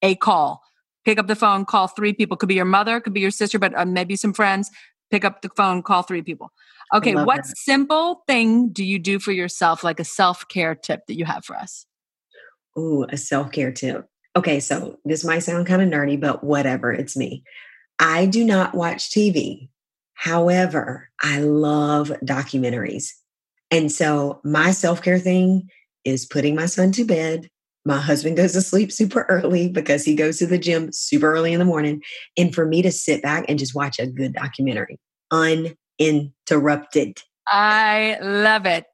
a 0.01 0.15
call. 0.15 0.63
Pick 1.05 1.17
up 1.17 1.27
the 1.27 1.35
phone, 1.35 1.65
call 1.65 1.87
three 1.87 2.13
people. 2.13 2.37
Could 2.37 2.49
be 2.49 2.55
your 2.55 2.65
mother, 2.65 2.99
could 2.99 3.13
be 3.13 3.21
your 3.21 3.31
sister, 3.31 3.59
but 3.59 3.77
uh, 3.77 3.85
maybe 3.85 4.15
some 4.15 4.33
friends. 4.33 4.69
Pick 5.11 5.25
up 5.25 5.41
the 5.41 5.49
phone, 5.49 5.81
call 5.81 6.03
three 6.03 6.21
people. 6.21 6.51
Okay, 6.93 7.15
what 7.15 7.37
that. 7.37 7.57
simple 7.57 8.23
thing 8.27 8.69
do 8.69 8.83
you 8.83 8.99
do 8.99 9.19
for 9.19 9.31
yourself, 9.31 9.83
like 9.83 9.99
a 9.99 10.03
self 10.03 10.47
care 10.47 10.75
tip 10.75 11.05
that 11.07 11.17
you 11.17 11.25
have 11.25 11.45
for 11.45 11.55
us? 11.55 11.85
Ooh, 12.77 13.05
a 13.09 13.17
self 13.17 13.51
care 13.51 13.71
tip. 13.71 14.07
Okay, 14.39 14.61
so 14.61 14.97
this 15.03 15.25
might 15.25 15.39
sound 15.39 15.67
kind 15.67 15.81
of 15.81 15.89
nerdy, 15.89 16.17
but 16.17 16.45
whatever, 16.45 16.93
it's 16.93 17.17
me. 17.17 17.43
I 17.99 18.25
do 18.25 18.45
not 18.45 18.73
watch 18.73 19.09
TV. 19.09 19.67
However, 20.13 21.09
I 21.21 21.41
love 21.41 22.07
documentaries. 22.23 23.09
And 23.69 23.91
so 23.91 24.39
my 24.45 24.71
self 24.71 25.01
care 25.01 25.19
thing 25.19 25.67
is 26.05 26.25
putting 26.25 26.55
my 26.55 26.67
son 26.67 26.93
to 26.93 27.03
bed. 27.03 27.49
My 27.83 27.97
husband 27.97 28.37
goes 28.37 28.53
to 28.53 28.61
sleep 28.61 28.93
super 28.93 29.25
early 29.27 29.67
because 29.67 30.05
he 30.05 30.15
goes 30.15 30.37
to 30.37 30.47
the 30.47 30.57
gym 30.57 30.93
super 30.93 31.33
early 31.33 31.51
in 31.51 31.59
the 31.59 31.65
morning. 31.65 32.01
And 32.37 32.55
for 32.55 32.65
me 32.65 32.81
to 32.81 32.93
sit 32.93 33.21
back 33.21 33.43
and 33.49 33.59
just 33.59 33.75
watch 33.75 33.99
a 33.99 34.07
good 34.07 34.31
documentary 34.31 34.97
uninterrupted. 35.31 37.21
I 37.45 38.17
love 38.21 38.65
it. 38.65 38.87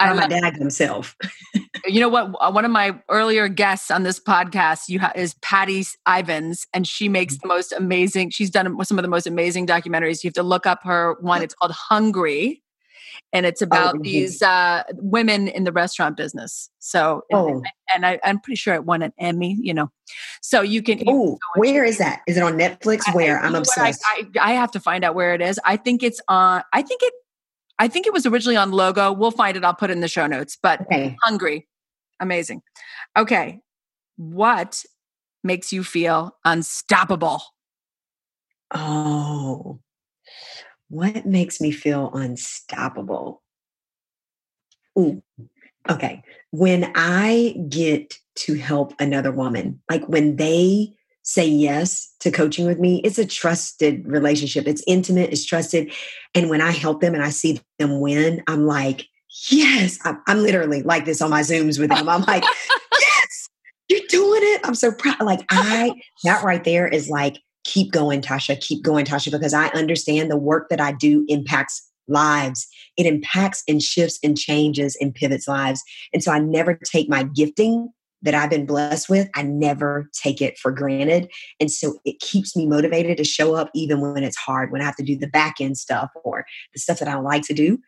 I 0.00 0.14
my 0.14 0.26
dad 0.26 0.56
himself. 0.56 1.14
you 1.86 2.00
know 2.00 2.08
what? 2.08 2.34
Uh, 2.40 2.50
one 2.50 2.64
of 2.64 2.70
my 2.70 2.98
earlier 3.08 3.48
guests 3.48 3.90
on 3.90 4.02
this 4.02 4.18
podcast 4.20 4.88
you 4.88 5.00
ha- 5.00 5.12
is 5.14 5.34
Patty 5.42 5.84
Ivins, 6.06 6.66
and 6.72 6.86
she 6.86 7.08
makes 7.08 7.34
mm-hmm. 7.34 7.48
the 7.48 7.54
most 7.54 7.72
amazing. 7.72 8.30
She's 8.30 8.50
done 8.50 8.84
some 8.84 8.98
of 8.98 9.02
the 9.02 9.08
most 9.08 9.26
amazing 9.26 9.66
documentaries. 9.66 10.22
You 10.22 10.28
have 10.28 10.34
to 10.34 10.42
look 10.42 10.66
up 10.66 10.80
her 10.84 11.16
one. 11.20 11.42
It's 11.42 11.54
called 11.54 11.72
Hungry, 11.72 12.62
and 13.32 13.46
it's 13.46 13.62
oh, 13.62 13.66
about 13.66 13.96
oh, 13.96 14.02
these 14.02 14.42
uh, 14.42 14.82
women 14.94 15.48
in 15.48 15.64
the 15.64 15.72
restaurant 15.72 16.16
business. 16.16 16.70
So, 16.78 17.22
oh. 17.32 17.48
and, 17.48 17.66
and 17.94 18.06
I, 18.06 18.18
am 18.24 18.40
pretty 18.40 18.56
sure 18.56 18.74
it 18.74 18.84
won 18.84 19.02
an 19.02 19.12
Emmy. 19.18 19.56
You 19.60 19.74
know, 19.74 19.90
so 20.42 20.62
you 20.62 20.82
can. 20.82 21.02
Oh, 21.06 21.38
where 21.56 21.84
is 21.84 21.98
that? 21.98 22.20
Is 22.26 22.36
it 22.36 22.42
on 22.42 22.54
Netflix? 22.54 23.14
Where 23.14 23.40
I, 23.40 23.46
am 23.46 23.54
obsessed. 23.54 24.02
I, 24.06 24.24
I, 24.38 24.50
I 24.50 24.54
have 24.54 24.70
to 24.72 24.80
find 24.80 25.04
out 25.04 25.14
where 25.14 25.34
it 25.34 25.40
is. 25.40 25.60
I 25.64 25.76
think 25.76 26.02
it's 26.02 26.20
on. 26.28 26.62
I 26.72 26.82
think 26.82 27.02
it 27.02 27.12
I 27.78 27.88
think 27.88 28.06
it 28.06 28.12
was 28.12 28.26
originally 28.26 28.56
on 28.56 28.70
Logo. 28.70 29.12
We'll 29.12 29.30
find 29.30 29.56
it. 29.56 29.64
I'll 29.64 29.74
put 29.74 29.90
it 29.90 29.94
in 29.94 30.00
the 30.00 30.08
show 30.08 30.26
notes. 30.26 30.56
But 30.60 30.82
okay. 30.82 31.16
hungry, 31.22 31.66
amazing. 32.20 32.62
Okay, 33.16 33.60
what 34.16 34.84
makes 35.42 35.72
you 35.72 35.84
feel 35.84 36.36
unstoppable? 36.44 37.42
Oh, 38.74 39.80
what 40.88 41.26
makes 41.26 41.60
me 41.60 41.70
feel 41.70 42.10
unstoppable? 42.12 43.42
Ooh, 44.98 45.22
okay. 45.88 46.22
When 46.50 46.90
I 46.94 47.56
get 47.68 48.14
to 48.36 48.54
help 48.54 48.94
another 48.98 49.30
woman, 49.30 49.80
like 49.90 50.04
when 50.08 50.36
they 50.36 50.94
say 51.22 51.46
yes 51.46 52.14
to 52.20 52.30
coaching 52.30 52.66
with 52.66 52.78
me, 52.78 53.00
it's 53.02 53.18
a 53.18 53.26
trusted 53.26 54.06
relationship. 54.06 54.66
It's 54.66 54.82
intimate, 54.86 55.32
it's 55.32 55.44
trusted. 55.44 55.92
And 56.34 56.48
when 56.48 56.60
I 56.60 56.70
help 56.70 57.00
them 57.00 57.14
and 57.14 57.22
I 57.22 57.30
see 57.30 57.60
them 57.78 58.00
win, 58.00 58.42
I'm 58.46 58.64
like, 58.64 59.08
yes, 59.50 59.98
I'm, 60.04 60.20
I'm 60.26 60.38
literally 60.38 60.82
like 60.82 61.04
this 61.04 61.22
on 61.22 61.30
my 61.30 61.40
Zooms 61.40 61.78
with 61.78 61.90
them. 61.90 62.08
I'm 62.08 62.22
like, 62.22 62.42
yes, 63.00 63.48
you're 63.88 64.06
doing 64.08 64.40
it. 64.42 64.60
I'm 64.64 64.74
so 64.74 64.92
proud. 64.92 65.20
Like, 65.20 65.44
I, 65.50 65.94
that 66.24 66.44
right 66.44 66.64
there 66.64 66.86
is 66.86 67.08
like, 67.08 67.38
keep 67.64 67.92
going, 67.92 68.20
Tasha, 68.20 68.60
keep 68.60 68.82
going, 68.84 69.04
Tasha, 69.04 69.30
because 69.30 69.54
I 69.54 69.66
understand 69.68 70.30
the 70.30 70.36
work 70.36 70.68
that 70.70 70.80
I 70.80 70.92
do 70.92 71.24
impacts 71.28 71.90
lives. 72.08 72.66
It 72.96 73.06
impacts 73.06 73.64
and 73.66 73.82
shifts 73.82 74.18
and 74.22 74.38
changes 74.38 74.96
and 75.00 75.14
pivots 75.14 75.48
lives. 75.48 75.82
And 76.12 76.22
so 76.22 76.32
I 76.32 76.38
never 76.38 76.74
take 76.74 77.08
my 77.08 77.24
gifting 77.24 77.88
that 78.22 78.34
I've 78.34 78.50
been 78.50 78.66
blessed 78.66 79.08
with, 79.08 79.28
I 79.34 79.42
never 79.42 80.08
take 80.12 80.40
it 80.40 80.58
for 80.58 80.72
granted. 80.72 81.30
And 81.60 81.70
so 81.70 81.98
it 82.04 82.18
keeps 82.20 82.56
me 82.56 82.66
motivated 82.66 83.18
to 83.18 83.24
show 83.24 83.54
up 83.54 83.70
even 83.74 84.00
when 84.00 84.22
it's 84.22 84.36
hard, 84.36 84.72
when 84.72 84.80
I 84.80 84.84
have 84.84 84.96
to 84.96 85.04
do 85.04 85.16
the 85.16 85.28
back 85.28 85.56
end 85.60 85.76
stuff 85.76 86.10
or 86.24 86.44
the 86.72 86.80
stuff 86.80 86.98
that 86.98 87.08
I 87.08 87.18
like 87.18 87.42
to 87.42 87.54
do. 87.54 87.78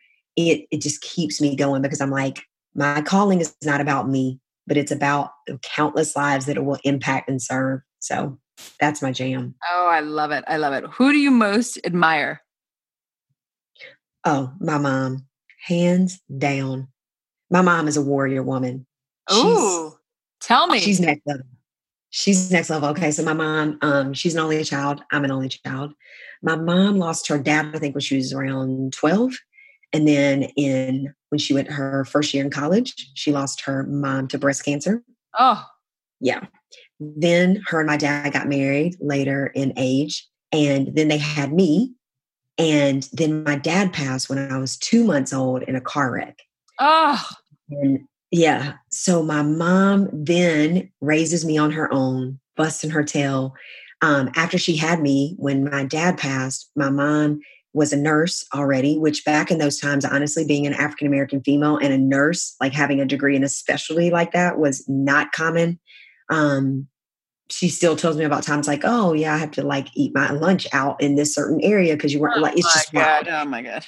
It, 0.47 0.67
it 0.71 0.81
just 0.81 1.01
keeps 1.01 1.41
me 1.41 1.55
going 1.55 1.81
because 1.81 1.99
I'm 1.99 2.11
like, 2.11 2.43
my 2.75 3.01
calling 3.01 3.41
is 3.41 3.55
not 3.63 3.81
about 3.81 4.07
me, 4.07 4.39
but 4.67 4.77
it's 4.77 4.91
about 4.91 5.31
the 5.47 5.59
countless 5.61 6.15
lives 6.15 6.45
that 6.45 6.55
it 6.55 6.63
will 6.63 6.79
impact 6.83 7.29
and 7.29 7.41
serve. 7.41 7.81
So 7.99 8.39
that's 8.79 9.01
my 9.01 9.11
jam. 9.11 9.55
Oh, 9.69 9.87
I 9.89 9.99
love 9.99 10.31
it. 10.31 10.45
I 10.47 10.57
love 10.57 10.73
it. 10.73 10.85
Who 10.91 11.11
do 11.11 11.17
you 11.17 11.31
most 11.31 11.77
admire? 11.83 12.41
Oh, 14.23 14.53
my 14.59 14.77
mom. 14.77 15.25
Hands 15.65 16.19
down. 16.37 16.87
My 17.49 17.61
mom 17.61 17.87
is 17.87 17.97
a 17.97 18.01
warrior 18.01 18.43
woman. 18.43 18.85
Oh, 19.29 19.97
Tell 20.39 20.67
me. 20.67 20.79
She's 20.79 20.99
next 20.99 21.21
level. 21.25 21.45
She's 22.11 22.51
next 22.51 22.69
level. 22.69 22.89
Okay. 22.89 23.11
So 23.11 23.23
my 23.23 23.33
mom, 23.33 23.77
um, 23.81 24.13
she's 24.13 24.33
an 24.33 24.39
only 24.39 24.63
child. 24.63 25.03
I'm 25.11 25.25
an 25.25 25.31
only 25.31 25.49
child. 25.49 25.93
My 26.41 26.55
mom 26.55 26.97
lost 26.97 27.27
her 27.27 27.37
dad, 27.37 27.71
I 27.75 27.79
think, 27.79 27.93
when 27.93 28.01
she 28.01 28.15
was 28.15 28.33
around 28.33 28.93
12. 28.93 29.33
And 29.93 30.07
then 30.07 30.43
in 30.55 31.13
when 31.29 31.39
she 31.39 31.53
went 31.53 31.71
her 31.71 32.05
first 32.05 32.33
year 32.33 32.43
in 32.43 32.49
college, 32.49 32.93
she 33.13 33.31
lost 33.31 33.61
her 33.61 33.83
mom 33.83 34.27
to 34.29 34.37
breast 34.37 34.65
cancer. 34.65 35.03
Oh. 35.37 35.63
Yeah. 36.19 36.45
Then 36.99 37.63
her 37.67 37.79
and 37.79 37.87
my 37.87 37.97
dad 37.97 38.33
got 38.33 38.47
married 38.47 38.95
later 38.99 39.47
in 39.47 39.73
age. 39.77 40.27
And 40.51 40.95
then 40.95 41.07
they 41.07 41.17
had 41.17 41.53
me. 41.53 41.93
And 42.57 43.07
then 43.13 43.43
my 43.43 43.55
dad 43.55 43.93
passed 43.93 44.29
when 44.29 44.51
I 44.51 44.57
was 44.57 44.77
two 44.77 45.03
months 45.03 45.31
old 45.31 45.63
in 45.63 45.75
a 45.75 45.81
car 45.81 46.11
wreck. 46.11 46.39
Oh. 46.79 47.23
And 47.69 47.99
yeah. 48.31 48.73
So 48.91 49.23
my 49.23 49.41
mom 49.41 50.09
then 50.11 50.91
raises 51.01 51.45
me 51.45 51.57
on 51.57 51.71
her 51.71 51.91
own, 51.93 52.39
busting 52.57 52.89
her 52.89 53.03
tail. 53.03 53.53
Um, 54.01 54.29
after 54.35 54.57
she 54.57 54.75
had 54.75 55.01
me, 55.01 55.35
when 55.37 55.69
my 55.69 55.83
dad 55.83 56.17
passed, 56.17 56.69
my 56.75 56.89
mom 56.89 57.41
was 57.73 57.93
a 57.93 57.97
nurse 57.97 58.45
already, 58.53 58.97
which 58.97 59.23
back 59.25 59.51
in 59.51 59.59
those 59.59 59.79
times, 59.79 60.05
honestly, 60.05 60.45
being 60.45 60.65
an 60.65 60.73
African 60.73 61.07
American 61.07 61.41
female 61.41 61.77
and 61.77 61.93
a 61.93 61.97
nurse, 61.97 62.55
like 62.59 62.73
having 62.73 62.99
a 62.99 63.05
degree 63.05 63.35
in 63.35 63.43
a 63.43 63.49
specialty 63.49 64.09
like 64.09 64.31
that 64.31 64.57
was 64.57 64.83
not 64.87 65.31
common. 65.31 65.79
Um, 66.29 66.87
she 67.51 67.69
still 67.69 67.95
tells 67.95 68.17
me 68.17 68.23
about 68.23 68.43
times 68.43 68.67
like, 68.67 68.81
oh 68.83 69.13
yeah, 69.13 69.33
I 69.33 69.37
have 69.37 69.51
to 69.51 69.63
like 69.63 69.87
eat 69.95 70.13
my 70.13 70.31
lunch 70.31 70.67
out 70.73 71.01
in 71.01 71.15
this 71.15 71.33
certain 71.33 71.59
area 71.61 71.95
because 71.95 72.13
you 72.13 72.19
weren't 72.19 72.37
oh 72.37 72.41
like 72.41 72.57
it's 72.57 72.73
just 72.73 72.91
God. 72.91 73.27
Wild. 73.27 73.27
Oh 73.27 73.49
my 73.49 73.61
god. 73.61 73.85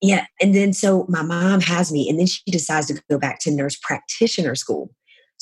Yeah. 0.00 0.26
And 0.40 0.54
then 0.54 0.72
so 0.72 1.06
my 1.08 1.22
mom 1.22 1.60
has 1.60 1.92
me, 1.92 2.08
and 2.08 2.18
then 2.18 2.26
she 2.26 2.42
decides 2.50 2.86
to 2.88 3.00
go 3.08 3.18
back 3.18 3.40
to 3.40 3.50
nurse 3.50 3.76
practitioner 3.76 4.54
school. 4.54 4.90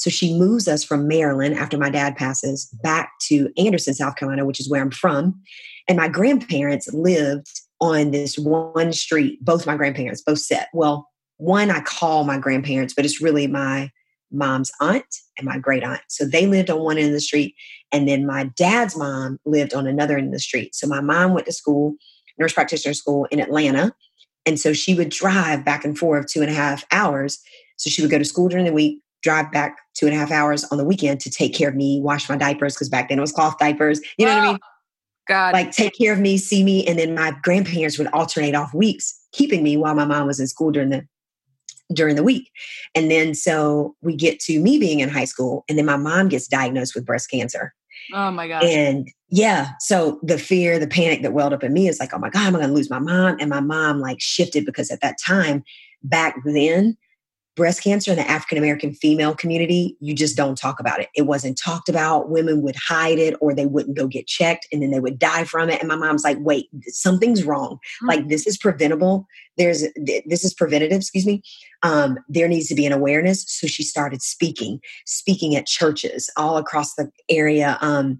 So 0.02 0.10
she 0.10 0.36
moves 0.36 0.66
us 0.66 0.82
from 0.82 1.06
Maryland 1.06 1.54
after 1.54 1.78
my 1.78 1.88
dad 1.88 2.16
passes 2.16 2.66
back 2.82 3.12
to 3.28 3.52
Anderson, 3.56 3.94
South 3.94 4.16
Carolina, 4.16 4.44
which 4.44 4.58
is 4.58 4.68
where 4.68 4.82
I'm 4.82 4.90
from. 4.90 5.40
And 5.86 5.96
my 5.96 6.08
grandparents 6.08 6.92
lived 6.92 7.60
on 7.80 8.10
this 8.10 8.36
one 8.36 8.92
street, 8.92 9.38
both 9.44 9.64
my 9.64 9.76
grandparents, 9.76 10.20
both 10.20 10.40
set. 10.40 10.70
Well, 10.72 11.08
one 11.36 11.70
I 11.70 11.82
call 11.82 12.24
my 12.24 12.36
grandparents, 12.36 12.94
but 12.94 13.04
it's 13.04 13.22
really 13.22 13.46
my 13.46 13.92
mom's 14.32 14.72
aunt 14.80 15.04
and 15.38 15.46
my 15.46 15.56
great 15.56 15.84
aunt. 15.84 16.00
So 16.08 16.24
they 16.24 16.46
lived 16.46 16.68
on 16.68 16.80
one 16.80 16.98
end 16.98 17.06
of 17.06 17.12
the 17.12 17.20
street. 17.20 17.54
And 17.92 18.08
then 18.08 18.26
my 18.26 18.50
dad's 18.56 18.96
mom 18.96 19.38
lived 19.44 19.72
on 19.72 19.86
another 19.86 20.18
end 20.18 20.26
of 20.26 20.32
the 20.32 20.40
street. 20.40 20.74
So 20.74 20.88
my 20.88 21.00
mom 21.00 21.32
went 21.32 21.46
to 21.46 21.52
school, 21.52 21.94
nurse 22.40 22.54
practitioner 22.54 22.94
school 22.94 23.26
in 23.26 23.38
Atlanta. 23.38 23.94
And 24.46 24.58
so 24.58 24.72
she 24.72 24.96
would 24.96 25.10
drive 25.10 25.64
back 25.64 25.84
and 25.84 25.96
forth 25.96 26.26
two 26.26 26.40
and 26.40 26.50
a 26.50 26.54
half 26.54 26.84
hours. 26.90 27.38
So 27.76 27.88
she 27.88 28.02
would 28.02 28.10
go 28.10 28.18
to 28.18 28.24
school 28.24 28.48
during 28.48 28.64
the 28.64 28.72
week, 28.72 29.01
drive 29.22 29.50
back 29.52 29.78
two 29.94 30.06
and 30.06 30.14
a 30.14 30.18
half 30.18 30.30
hours 30.30 30.64
on 30.64 30.78
the 30.78 30.84
weekend 30.84 31.20
to 31.20 31.30
take 31.30 31.54
care 31.54 31.68
of 31.68 31.74
me, 31.74 32.00
wash 32.02 32.28
my 32.28 32.36
diapers, 32.36 32.74
because 32.74 32.88
back 32.88 33.08
then 33.08 33.18
it 33.18 33.20
was 33.20 33.32
cloth 33.32 33.58
diapers. 33.58 34.00
You 34.18 34.26
know 34.26 34.32
oh, 34.32 34.36
what 34.36 34.44
I 34.44 34.48
mean? 34.48 34.58
God. 35.28 35.52
Like 35.52 35.70
take 35.70 35.96
care 35.96 36.12
of 36.12 36.18
me, 36.18 36.36
see 36.36 36.64
me. 36.64 36.84
And 36.86 36.98
then 36.98 37.14
my 37.14 37.32
grandparents 37.42 37.96
would 37.96 38.08
alternate 38.08 38.56
off 38.56 38.74
weeks, 38.74 39.18
keeping 39.32 39.62
me 39.62 39.76
while 39.76 39.94
my 39.94 40.04
mom 40.04 40.26
was 40.26 40.40
in 40.40 40.48
school 40.48 40.72
during 40.72 40.90
the 40.90 41.06
during 41.94 42.16
the 42.16 42.22
week. 42.22 42.50
And 42.94 43.10
then 43.10 43.34
so 43.34 43.94
we 44.02 44.16
get 44.16 44.40
to 44.40 44.58
me 44.58 44.78
being 44.78 45.00
in 45.00 45.08
high 45.08 45.24
school, 45.24 45.64
and 45.68 45.78
then 45.78 45.86
my 45.86 45.96
mom 45.96 46.28
gets 46.28 46.48
diagnosed 46.48 46.94
with 46.94 47.06
breast 47.06 47.30
cancer. 47.30 47.72
Oh 48.12 48.30
my 48.30 48.48
God. 48.48 48.64
And 48.64 49.08
yeah, 49.28 49.72
so 49.78 50.18
the 50.22 50.38
fear, 50.38 50.78
the 50.78 50.86
panic 50.86 51.22
that 51.22 51.32
welled 51.32 51.52
up 51.52 51.62
in 51.62 51.72
me 51.72 51.88
is 51.88 52.00
like, 52.00 52.12
oh 52.12 52.18
my 52.18 52.30
God, 52.30 52.46
I'm 52.46 52.52
going 52.52 52.66
to 52.66 52.72
lose 52.72 52.90
my 52.90 52.98
mom? 52.98 53.36
And 53.38 53.48
my 53.48 53.60
mom 53.60 54.00
like 54.00 54.20
shifted 54.20 54.66
because 54.66 54.90
at 54.90 55.00
that 55.00 55.16
time, 55.24 55.62
back 56.02 56.36
then, 56.44 56.96
breast 57.54 57.82
cancer 57.82 58.10
in 58.10 58.16
the 58.16 58.30
African 58.30 58.58
American 58.58 58.94
female 58.94 59.34
community, 59.34 59.96
you 60.00 60.14
just 60.14 60.36
don't 60.36 60.56
talk 60.56 60.80
about 60.80 61.00
it. 61.00 61.08
It 61.14 61.22
wasn't 61.22 61.58
talked 61.58 61.88
about. 61.88 62.30
Women 62.30 62.62
would 62.62 62.76
hide 62.76 63.18
it 63.18 63.36
or 63.40 63.54
they 63.54 63.66
wouldn't 63.66 63.96
go 63.96 64.06
get 64.06 64.26
checked 64.26 64.66
and 64.72 64.82
then 64.82 64.90
they 64.90 65.00
would 65.00 65.18
die 65.18 65.44
from 65.44 65.68
it. 65.68 65.80
And 65.80 65.88
my 65.88 65.96
mom's 65.96 66.24
like, 66.24 66.38
wait, 66.40 66.68
something's 66.88 67.44
wrong. 67.44 67.74
Mm-hmm. 67.74 68.08
Like 68.08 68.28
this 68.28 68.46
is 68.46 68.56
preventable. 68.56 69.26
There's 69.58 69.84
this 69.96 70.44
is 70.44 70.54
preventative, 70.54 70.98
excuse 70.98 71.26
me. 71.26 71.42
Um, 71.82 72.18
there 72.28 72.48
needs 72.48 72.68
to 72.68 72.74
be 72.74 72.86
an 72.86 72.92
awareness. 72.92 73.44
So 73.46 73.66
she 73.66 73.82
started 73.82 74.22
speaking, 74.22 74.80
speaking 75.04 75.54
at 75.56 75.66
churches 75.66 76.30
all 76.36 76.56
across 76.56 76.94
the 76.94 77.10
area. 77.28 77.76
Um, 77.80 78.18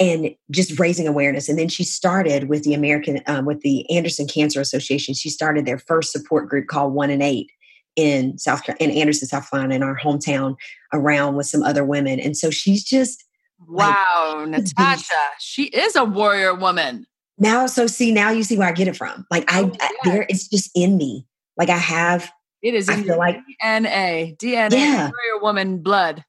and 0.00 0.34
just 0.50 0.78
raising 0.78 1.06
awareness. 1.06 1.48
And 1.48 1.56
then 1.56 1.68
she 1.68 1.84
started 1.84 2.48
with 2.48 2.64
the 2.64 2.74
American, 2.74 3.20
um, 3.26 3.44
with 3.44 3.60
the 3.60 3.88
Anderson 3.90 4.26
Cancer 4.26 4.60
Association. 4.60 5.14
She 5.14 5.30
started 5.30 5.66
their 5.66 5.78
first 5.78 6.10
support 6.10 6.48
group 6.48 6.66
called 6.66 6.94
One 6.94 7.10
in 7.10 7.22
Eight, 7.22 7.48
in 7.96 8.38
South 8.38 8.62
in 8.80 8.90
Anderson, 8.90 9.28
South 9.28 9.50
Carolina, 9.50 9.74
in 9.74 9.82
our 9.82 9.96
hometown, 9.98 10.56
around 10.92 11.36
with 11.36 11.46
some 11.46 11.62
other 11.62 11.84
women. 11.84 12.18
And 12.20 12.36
so 12.36 12.50
she's 12.50 12.84
just 12.84 13.24
wow, 13.66 14.34
like, 14.38 14.48
Natasha, 14.48 15.14
she 15.40 15.64
is 15.64 15.96
a 15.96 16.04
warrior 16.04 16.54
woman. 16.54 17.06
now 17.38 17.66
so 17.66 17.86
see 17.86 18.12
now 18.12 18.30
you 18.30 18.42
see 18.42 18.56
where 18.56 18.68
i 18.68 18.72
get 18.72 18.88
it 18.88 18.96
from 18.96 19.26
like 19.30 19.44
i, 19.52 19.62
oh, 19.62 19.72
yes. 19.72 19.76
I 19.80 20.08
there 20.08 20.26
it's 20.28 20.48
just 20.48 20.70
in 20.74 20.96
me 20.96 21.26
like 21.56 21.68
i 21.68 21.76
have 21.76 22.30
it 22.62 22.74
is 22.74 22.88
I 22.88 22.94
in 22.94 23.04
feel 23.04 23.18
like 23.18 23.38
dna 23.62 24.36
dna 24.38 24.72
yeah. 24.72 25.10
warrior 25.10 25.42
woman 25.42 25.78
blood 25.78 26.24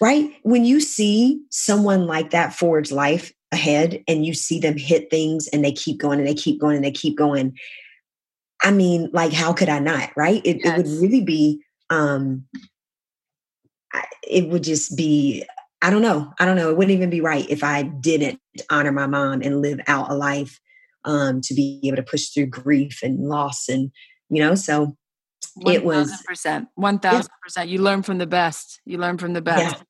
right 0.00 0.32
when 0.42 0.64
you 0.64 0.80
see 0.80 1.40
someone 1.50 2.06
like 2.06 2.30
that 2.30 2.52
forge 2.52 2.90
life 2.90 3.32
ahead 3.52 4.02
and 4.08 4.26
you 4.26 4.34
see 4.34 4.58
them 4.58 4.76
hit 4.76 5.10
things 5.10 5.48
and 5.48 5.64
they 5.64 5.72
keep 5.72 5.98
going 5.98 6.18
and 6.18 6.26
they 6.26 6.34
keep 6.34 6.60
going 6.60 6.76
and 6.76 6.84
they 6.84 6.90
keep 6.90 7.16
going 7.16 7.56
i 8.62 8.70
mean 8.70 9.08
like 9.12 9.32
how 9.32 9.52
could 9.52 9.68
i 9.68 9.78
not 9.78 10.10
right 10.16 10.42
it, 10.44 10.58
yes. 10.64 10.66
it 10.66 10.76
would 10.76 11.02
really 11.02 11.22
be 11.22 11.62
um 11.90 12.44
it 14.22 14.48
would 14.48 14.62
just 14.62 14.96
be 14.96 15.44
I 15.80 15.90
don't 15.90 16.02
know. 16.02 16.32
I 16.40 16.44
don't 16.44 16.56
know. 16.56 16.70
It 16.70 16.76
wouldn't 16.76 16.96
even 16.96 17.10
be 17.10 17.20
right 17.20 17.48
if 17.48 17.62
I 17.62 17.82
didn't 17.82 18.40
honor 18.68 18.90
my 18.90 19.06
mom 19.06 19.42
and 19.42 19.62
live 19.62 19.80
out 19.86 20.10
a 20.10 20.14
life 20.14 20.58
um, 21.04 21.40
to 21.42 21.54
be 21.54 21.80
able 21.84 21.96
to 21.96 22.02
push 22.02 22.28
through 22.28 22.46
grief 22.46 23.00
and 23.02 23.28
loss 23.28 23.68
and 23.68 23.92
you 24.28 24.42
know. 24.42 24.54
So 24.54 24.96
1, 25.54 25.74
it 25.74 25.84
was 25.84 26.10
percent, 26.26 26.68
one 26.74 26.98
thousand 26.98 27.30
percent. 27.42 27.68
You 27.68 27.80
learn 27.80 28.02
from 28.02 28.18
the 28.18 28.26
best. 28.26 28.80
You 28.84 28.98
learn 28.98 29.18
from 29.18 29.34
the 29.34 29.42
best. 29.42 29.76
Yeah. 29.76 29.82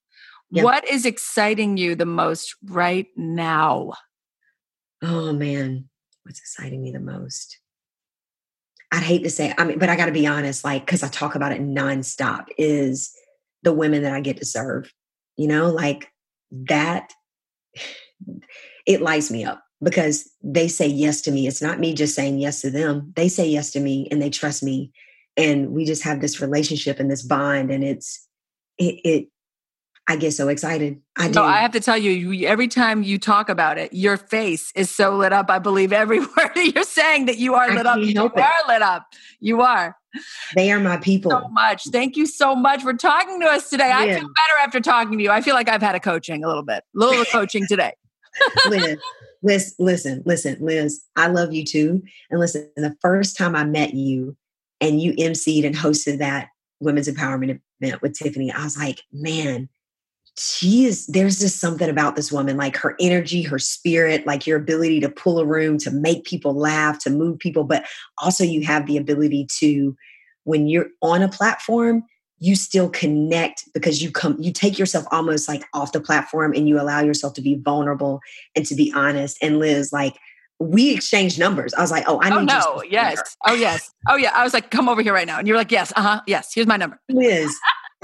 Yeah. 0.50 0.62
What 0.62 0.88
is 0.88 1.04
exciting 1.04 1.76
you 1.76 1.94
the 1.94 2.06
most 2.06 2.56
right 2.64 3.06
now? 3.16 3.92
Oh 5.02 5.32
man, 5.32 5.88
what's 6.22 6.38
exciting 6.38 6.82
me 6.82 6.90
the 6.90 7.00
most? 7.00 7.58
I'd 8.90 9.02
hate 9.02 9.24
to 9.24 9.30
say, 9.30 9.54
I 9.58 9.64
mean, 9.64 9.78
but 9.78 9.88
I 9.88 9.96
got 9.96 10.06
to 10.06 10.12
be 10.12 10.26
honest, 10.26 10.64
like, 10.64 10.86
because 10.86 11.02
I 11.02 11.08
talk 11.08 11.34
about 11.34 11.52
it 11.52 11.60
nonstop, 11.60 12.46
is 12.56 13.12
the 13.62 13.72
women 13.72 14.02
that 14.02 14.12
I 14.12 14.20
get 14.20 14.38
to 14.38 14.44
serve 14.44 14.92
you 15.38 15.46
know, 15.46 15.70
like 15.70 16.12
that, 16.66 17.14
it 18.86 19.00
lights 19.00 19.30
me 19.30 19.44
up 19.44 19.62
because 19.82 20.30
they 20.42 20.68
say 20.68 20.86
yes 20.86 21.22
to 21.22 21.30
me. 21.30 21.46
It's 21.46 21.62
not 21.62 21.78
me 21.78 21.94
just 21.94 22.14
saying 22.14 22.38
yes 22.38 22.60
to 22.60 22.70
them. 22.70 23.12
They 23.16 23.28
say 23.28 23.48
yes 23.48 23.70
to 23.70 23.80
me 23.80 24.08
and 24.10 24.20
they 24.20 24.28
trust 24.28 24.62
me. 24.62 24.92
And 25.36 25.70
we 25.70 25.84
just 25.84 26.02
have 26.02 26.20
this 26.20 26.40
relationship 26.40 26.98
and 26.98 27.10
this 27.10 27.22
bond. 27.22 27.70
And 27.70 27.84
it's, 27.84 28.26
it, 28.76 29.00
it 29.04 29.28
I 30.10 30.16
get 30.16 30.32
so 30.32 30.48
excited. 30.48 31.02
I 31.18 31.26
do. 31.28 31.34
No, 31.34 31.44
I 31.44 31.58
have 31.58 31.72
to 31.72 31.80
tell 31.80 31.98
you, 31.98 32.46
every 32.46 32.66
time 32.66 33.02
you 33.02 33.18
talk 33.18 33.50
about 33.50 33.76
it, 33.76 33.92
your 33.92 34.16
face 34.16 34.72
is 34.74 34.90
so 34.90 35.14
lit 35.14 35.34
up. 35.34 35.50
I 35.50 35.58
believe 35.58 35.92
every 35.92 36.20
word 36.36 36.52
you're 36.56 36.82
saying 36.84 37.26
that 37.26 37.36
you 37.36 37.54
are 37.54 37.74
lit 37.74 37.84
up. 37.84 37.98
You 37.98 38.24
it. 38.24 38.38
are 38.38 38.68
lit 38.68 38.80
up. 38.80 39.06
You 39.38 39.60
are. 39.60 39.94
They 40.56 40.72
are 40.72 40.80
my 40.80 40.96
people. 40.96 41.30
So 41.30 41.48
much. 41.48 41.84
Thank 41.92 42.16
you 42.16 42.24
so 42.24 42.56
much 42.56 42.82
for 42.82 42.94
talking 42.94 43.38
to 43.40 43.46
us 43.46 43.68
today. 43.68 43.88
Yeah. 43.88 43.98
I 43.98 44.06
feel 44.06 44.28
better 44.28 44.62
after 44.62 44.80
talking 44.80 45.18
to 45.18 45.22
you. 45.22 45.30
I 45.30 45.42
feel 45.42 45.54
like 45.54 45.68
I've 45.68 45.82
had 45.82 45.94
a 45.94 46.00
coaching 46.00 46.42
a 46.42 46.48
little 46.48 46.62
bit, 46.62 46.84
a 46.96 46.98
little 46.98 47.26
coaching 47.26 47.66
today. 47.68 47.92
Liz, 48.66 48.98
Liz, 49.42 49.74
listen, 49.78 50.22
listen, 50.24 50.56
Liz, 50.58 51.02
I 51.16 51.26
love 51.26 51.52
you 51.52 51.66
too. 51.66 52.02
And 52.30 52.40
listen, 52.40 52.70
the 52.76 52.96
first 53.02 53.36
time 53.36 53.54
I 53.54 53.64
met 53.64 53.92
you 53.92 54.38
and 54.80 55.02
you 55.02 55.12
emceed 55.14 55.66
and 55.66 55.74
hosted 55.74 56.18
that 56.18 56.48
women's 56.80 57.08
empowerment 57.08 57.60
event 57.82 58.00
with 58.00 58.18
Tiffany, 58.18 58.50
I 58.50 58.64
was 58.64 58.78
like, 58.78 59.02
man, 59.12 59.68
she 60.38 60.84
is 60.84 61.06
there's 61.06 61.40
just 61.40 61.60
something 61.60 61.88
about 61.88 62.16
this 62.16 62.30
woman 62.30 62.56
like 62.56 62.76
her 62.76 62.94
energy 63.00 63.42
her 63.42 63.58
spirit 63.58 64.26
like 64.26 64.46
your 64.46 64.56
ability 64.56 65.00
to 65.00 65.08
pull 65.08 65.38
a 65.38 65.44
room 65.44 65.78
to 65.78 65.90
make 65.90 66.24
people 66.24 66.54
laugh 66.54 66.98
to 66.98 67.10
move 67.10 67.38
people 67.38 67.64
but 67.64 67.84
also 68.18 68.44
you 68.44 68.64
have 68.64 68.86
the 68.86 68.96
ability 68.96 69.46
to 69.58 69.96
when 70.44 70.66
you're 70.66 70.88
on 71.02 71.22
a 71.22 71.28
platform 71.28 72.04
you 72.38 72.54
still 72.54 72.88
connect 72.88 73.64
because 73.74 74.02
you 74.02 74.10
come 74.10 74.36
you 74.40 74.52
take 74.52 74.78
yourself 74.78 75.04
almost 75.10 75.48
like 75.48 75.64
off 75.74 75.92
the 75.92 76.00
platform 76.00 76.52
and 76.54 76.68
you 76.68 76.80
allow 76.80 77.00
yourself 77.00 77.34
to 77.34 77.42
be 77.42 77.56
vulnerable 77.56 78.20
and 78.54 78.64
to 78.64 78.74
be 78.74 78.92
honest 78.94 79.36
and 79.42 79.58
liz 79.58 79.92
like 79.92 80.16
we 80.60 80.92
exchanged 80.92 81.38
numbers. 81.38 81.72
I 81.74 81.80
was 81.80 81.92
like, 81.92 82.02
"Oh, 82.08 82.18
I 82.20 82.30
oh, 82.30 82.40
need." 82.40 82.50
Oh 82.50 82.76
no! 82.76 82.82
Yes. 82.82 83.36
Oh 83.46 83.54
yes. 83.54 83.94
Oh 84.08 84.16
yeah. 84.16 84.32
I 84.34 84.42
was 84.42 84.52
like, 84.52 84.72
"Come 84.72 84.88
over 84.88 85.02
here 85.02 85.12
right 85.12 85.24
now," 85.24 85.38
and 85.38 85.46
you're 85.46 85.56
like, 85.56 85.70
"Yes. 85.70 85.92
Uh 85.94 86.02
huh. 86.02 86.20
Yes. 86.26 86.52
Here's 86.52 86.66
my 86.66 86.76
number." 86.76 87.00
Liz, 87.08 87.54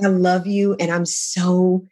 I 0.01 0.07
love 0.07 0.47
you, 0.47 0.74
and 0.78 0.93
I'm 0.93 1.05
so 1.05 1.85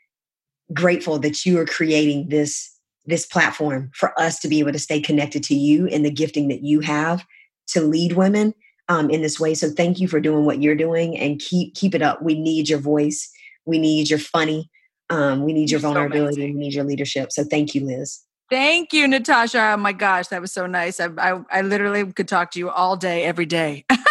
grateful 0.72 1.18
that 1.20 1.44
you 1.44 1.58
are 1.58 1.66
creating 1.66 2.28
this 2.28 2.68
this 3.04 3.26
platform 3.26 3.90
for 3.94 4.18
us 4.20 4.38
to 4.38 4.48
be 4.48 4.60
able 4.60 4.72
to 4.72 4.78
stay 4.78 5.00
connected 5.00 5.42
to 5.42 5.56
you 5.56 5.88
and 5.88 6.04
the 6.04 6.10
gifting 6.10 6.46
that 6.46 6.62
you 6.62 6.78
have 6.78 7.24
to 7.66 7.80
lead 7.80 8.12
women 8.12 8.54
um, 8.88 9.10
in 9.10 9.22
this 9.22 9.40
way. 9.40 9.54
So 9.54 9.70
thank 9.70 9.98
you 9.98 10.06
for 10.06 10.20
doing 10.20 10.44
what 10.44 10.62
you're 10.62 10.76
doing 10.76 11.18
and 11.18 11.40
keep 11.40 11.74
keep 11.74 11.94
it 11.94 12.02
up. 12.02 12.22
We 12.22 12.38
need 12.38 12.68
your 12.68 12.78
voice. 12.78 13.30
We 13.64 13.78
need 13.78 14.08
your 14.10 14.18
funny. 14.18 14.70
Um, 15.10 15.42
we 15.44 15.52
need 15.52 15.70
your 15.70 15.80
vulnerability. 15.80 16.42
So 16.42 16.46
we 16.46 16.52
need 16.52 16.74
your 16.74 16.84
leadership. 16.84 17.32
So 17.32 17.44
thank 17.44 17.74
you, 17.74 17.84
Liz. 17.84 18.20
Thank 18.50 18.92
you, 18.92 19.08
Natasha. 19.08 19.72
Oh 19.74 19.76
my 19.78 19.92
gosh, 19.92 20.28
that 20.28 20.40
was 20.40 20.52
so 20.52 20.66
nice. 20.66 21.00
I, 21.00 21.08
I, 21.18 21.40
I 21.50 21.62
literally 21.62 22.12
could 22.12 22.28
talk 22.28 22.50
to 22.52 22.58
you 22.58 22.70
all 22.70 22.96
day, 22.96 23.24
every 23.24 23.46
day. 23.46 23.86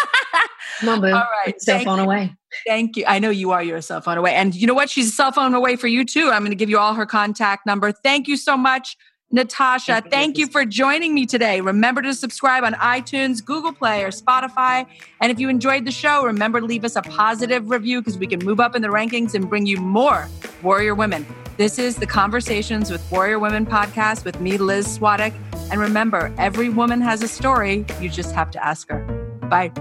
Come 0.82 0.90
on, 0.90 1.02
boo. 1.02 1.08
All 1.08 1.28
right. 1.46 1.62
Cell 1.62 1.84
phone 1.84 2.00
you. 2.00 2.06
away. 2.06 2.36
Thank 2.66 2.98
you. 2.98 3.06
I 3.08 3.20
know 3.20 3.30
you 3.30 3.52
are 3.52 3.64
your 3.64 3.82
cell 3.82 4.02
phone 4.02 4.18
away. 4.18 4.34
And 4.34 4.56
you 4.56 4.66
know 4.66 4.74
what? 4.74 4.90
She's 4.90 5.10
a 5.10 5.12
cell 5.12 5.32
phone 5.32 5.54
away 5.54 5.76
for 5.76 5.88
you 5.88 6.04
too. 6.04 6.32
I'm 6.32 6.42
going 6.42 6.52
to 6.52 6.56
give 6.56 6.70
you 6.70 6.80
all 6.80 6.96
her 6.96 7.06
contact 7.06 7.66
number. 7.68 7.92
Thank 7.92 8.28
you 8.28 8.36
so 8.36 8.58
much, 8.58 8.98
Natasha. 9.32 10.02
Thank, 10.02 10.12
thank 10.12 10.38
you 10.40 10.48
for 10.48 10.66
joining 10.66 11.14
me 11.14 11.28
today. 11.28 11.62
Remember 11.62 12.02
to 12.02 12.16
subscribe 12.16 12.64
on 12.64 12.74
iTunes, 12.74 13.46
Google 13.46 13.74
Play, 13.74 14.04
or 14.04 14.10
Spotify. 14.10 14.88
And 15.22 15.32
if 15.32 15.40
you 15.40 15.50
enjoyed 15.50 15.86
the 15.86 15.92
show, 15.92 16.26
remember 16.26 16.60
to 16.60 16.66
leave 16.66 16.84
us 16.84 16.96
a 16.96 17.04
positive 17.04 17.70
review 17.70 18.02
because 18.02 18.18
we 18.18 18.26
can 18.26 18.40
move 18.40 18.60
up 18.60 18.76
in 18.76 18.82
the 18.82 18.90
rankings 18.90 19.36
and 19.36 19.48
bring 19.48 19.68
you 19.68 19.78
more 19.78 20.28
Warrior 20.64 20.96
Women. 20.96 21.26
This 21.58 21.78
is 21.78 21.98
the 21.98 22.08
Conversations 22.08 22.90
with 22.90 23.10
Warrior 23.12 23.38
Women 23.38 23.68
podcast 23.68 24.26
with 24.26 24.42
me, 24.42 24.58
Liz 24.58 24.98
Swadek. 24.98 25.34
And 25.70 25.80
remember, 25.80 26.34
every 26.40 26.70
woman 26.70 27.02
has 27.02 27.22
a 27.22 27.28
story. 27.28 27.86
You 28.02 28.10
just 28.10 28.34
have 28.34 28.50
to 28.52 28.66
ask 28.66 28.90
her. 28.90 29.04
Bye. 29.50 29.72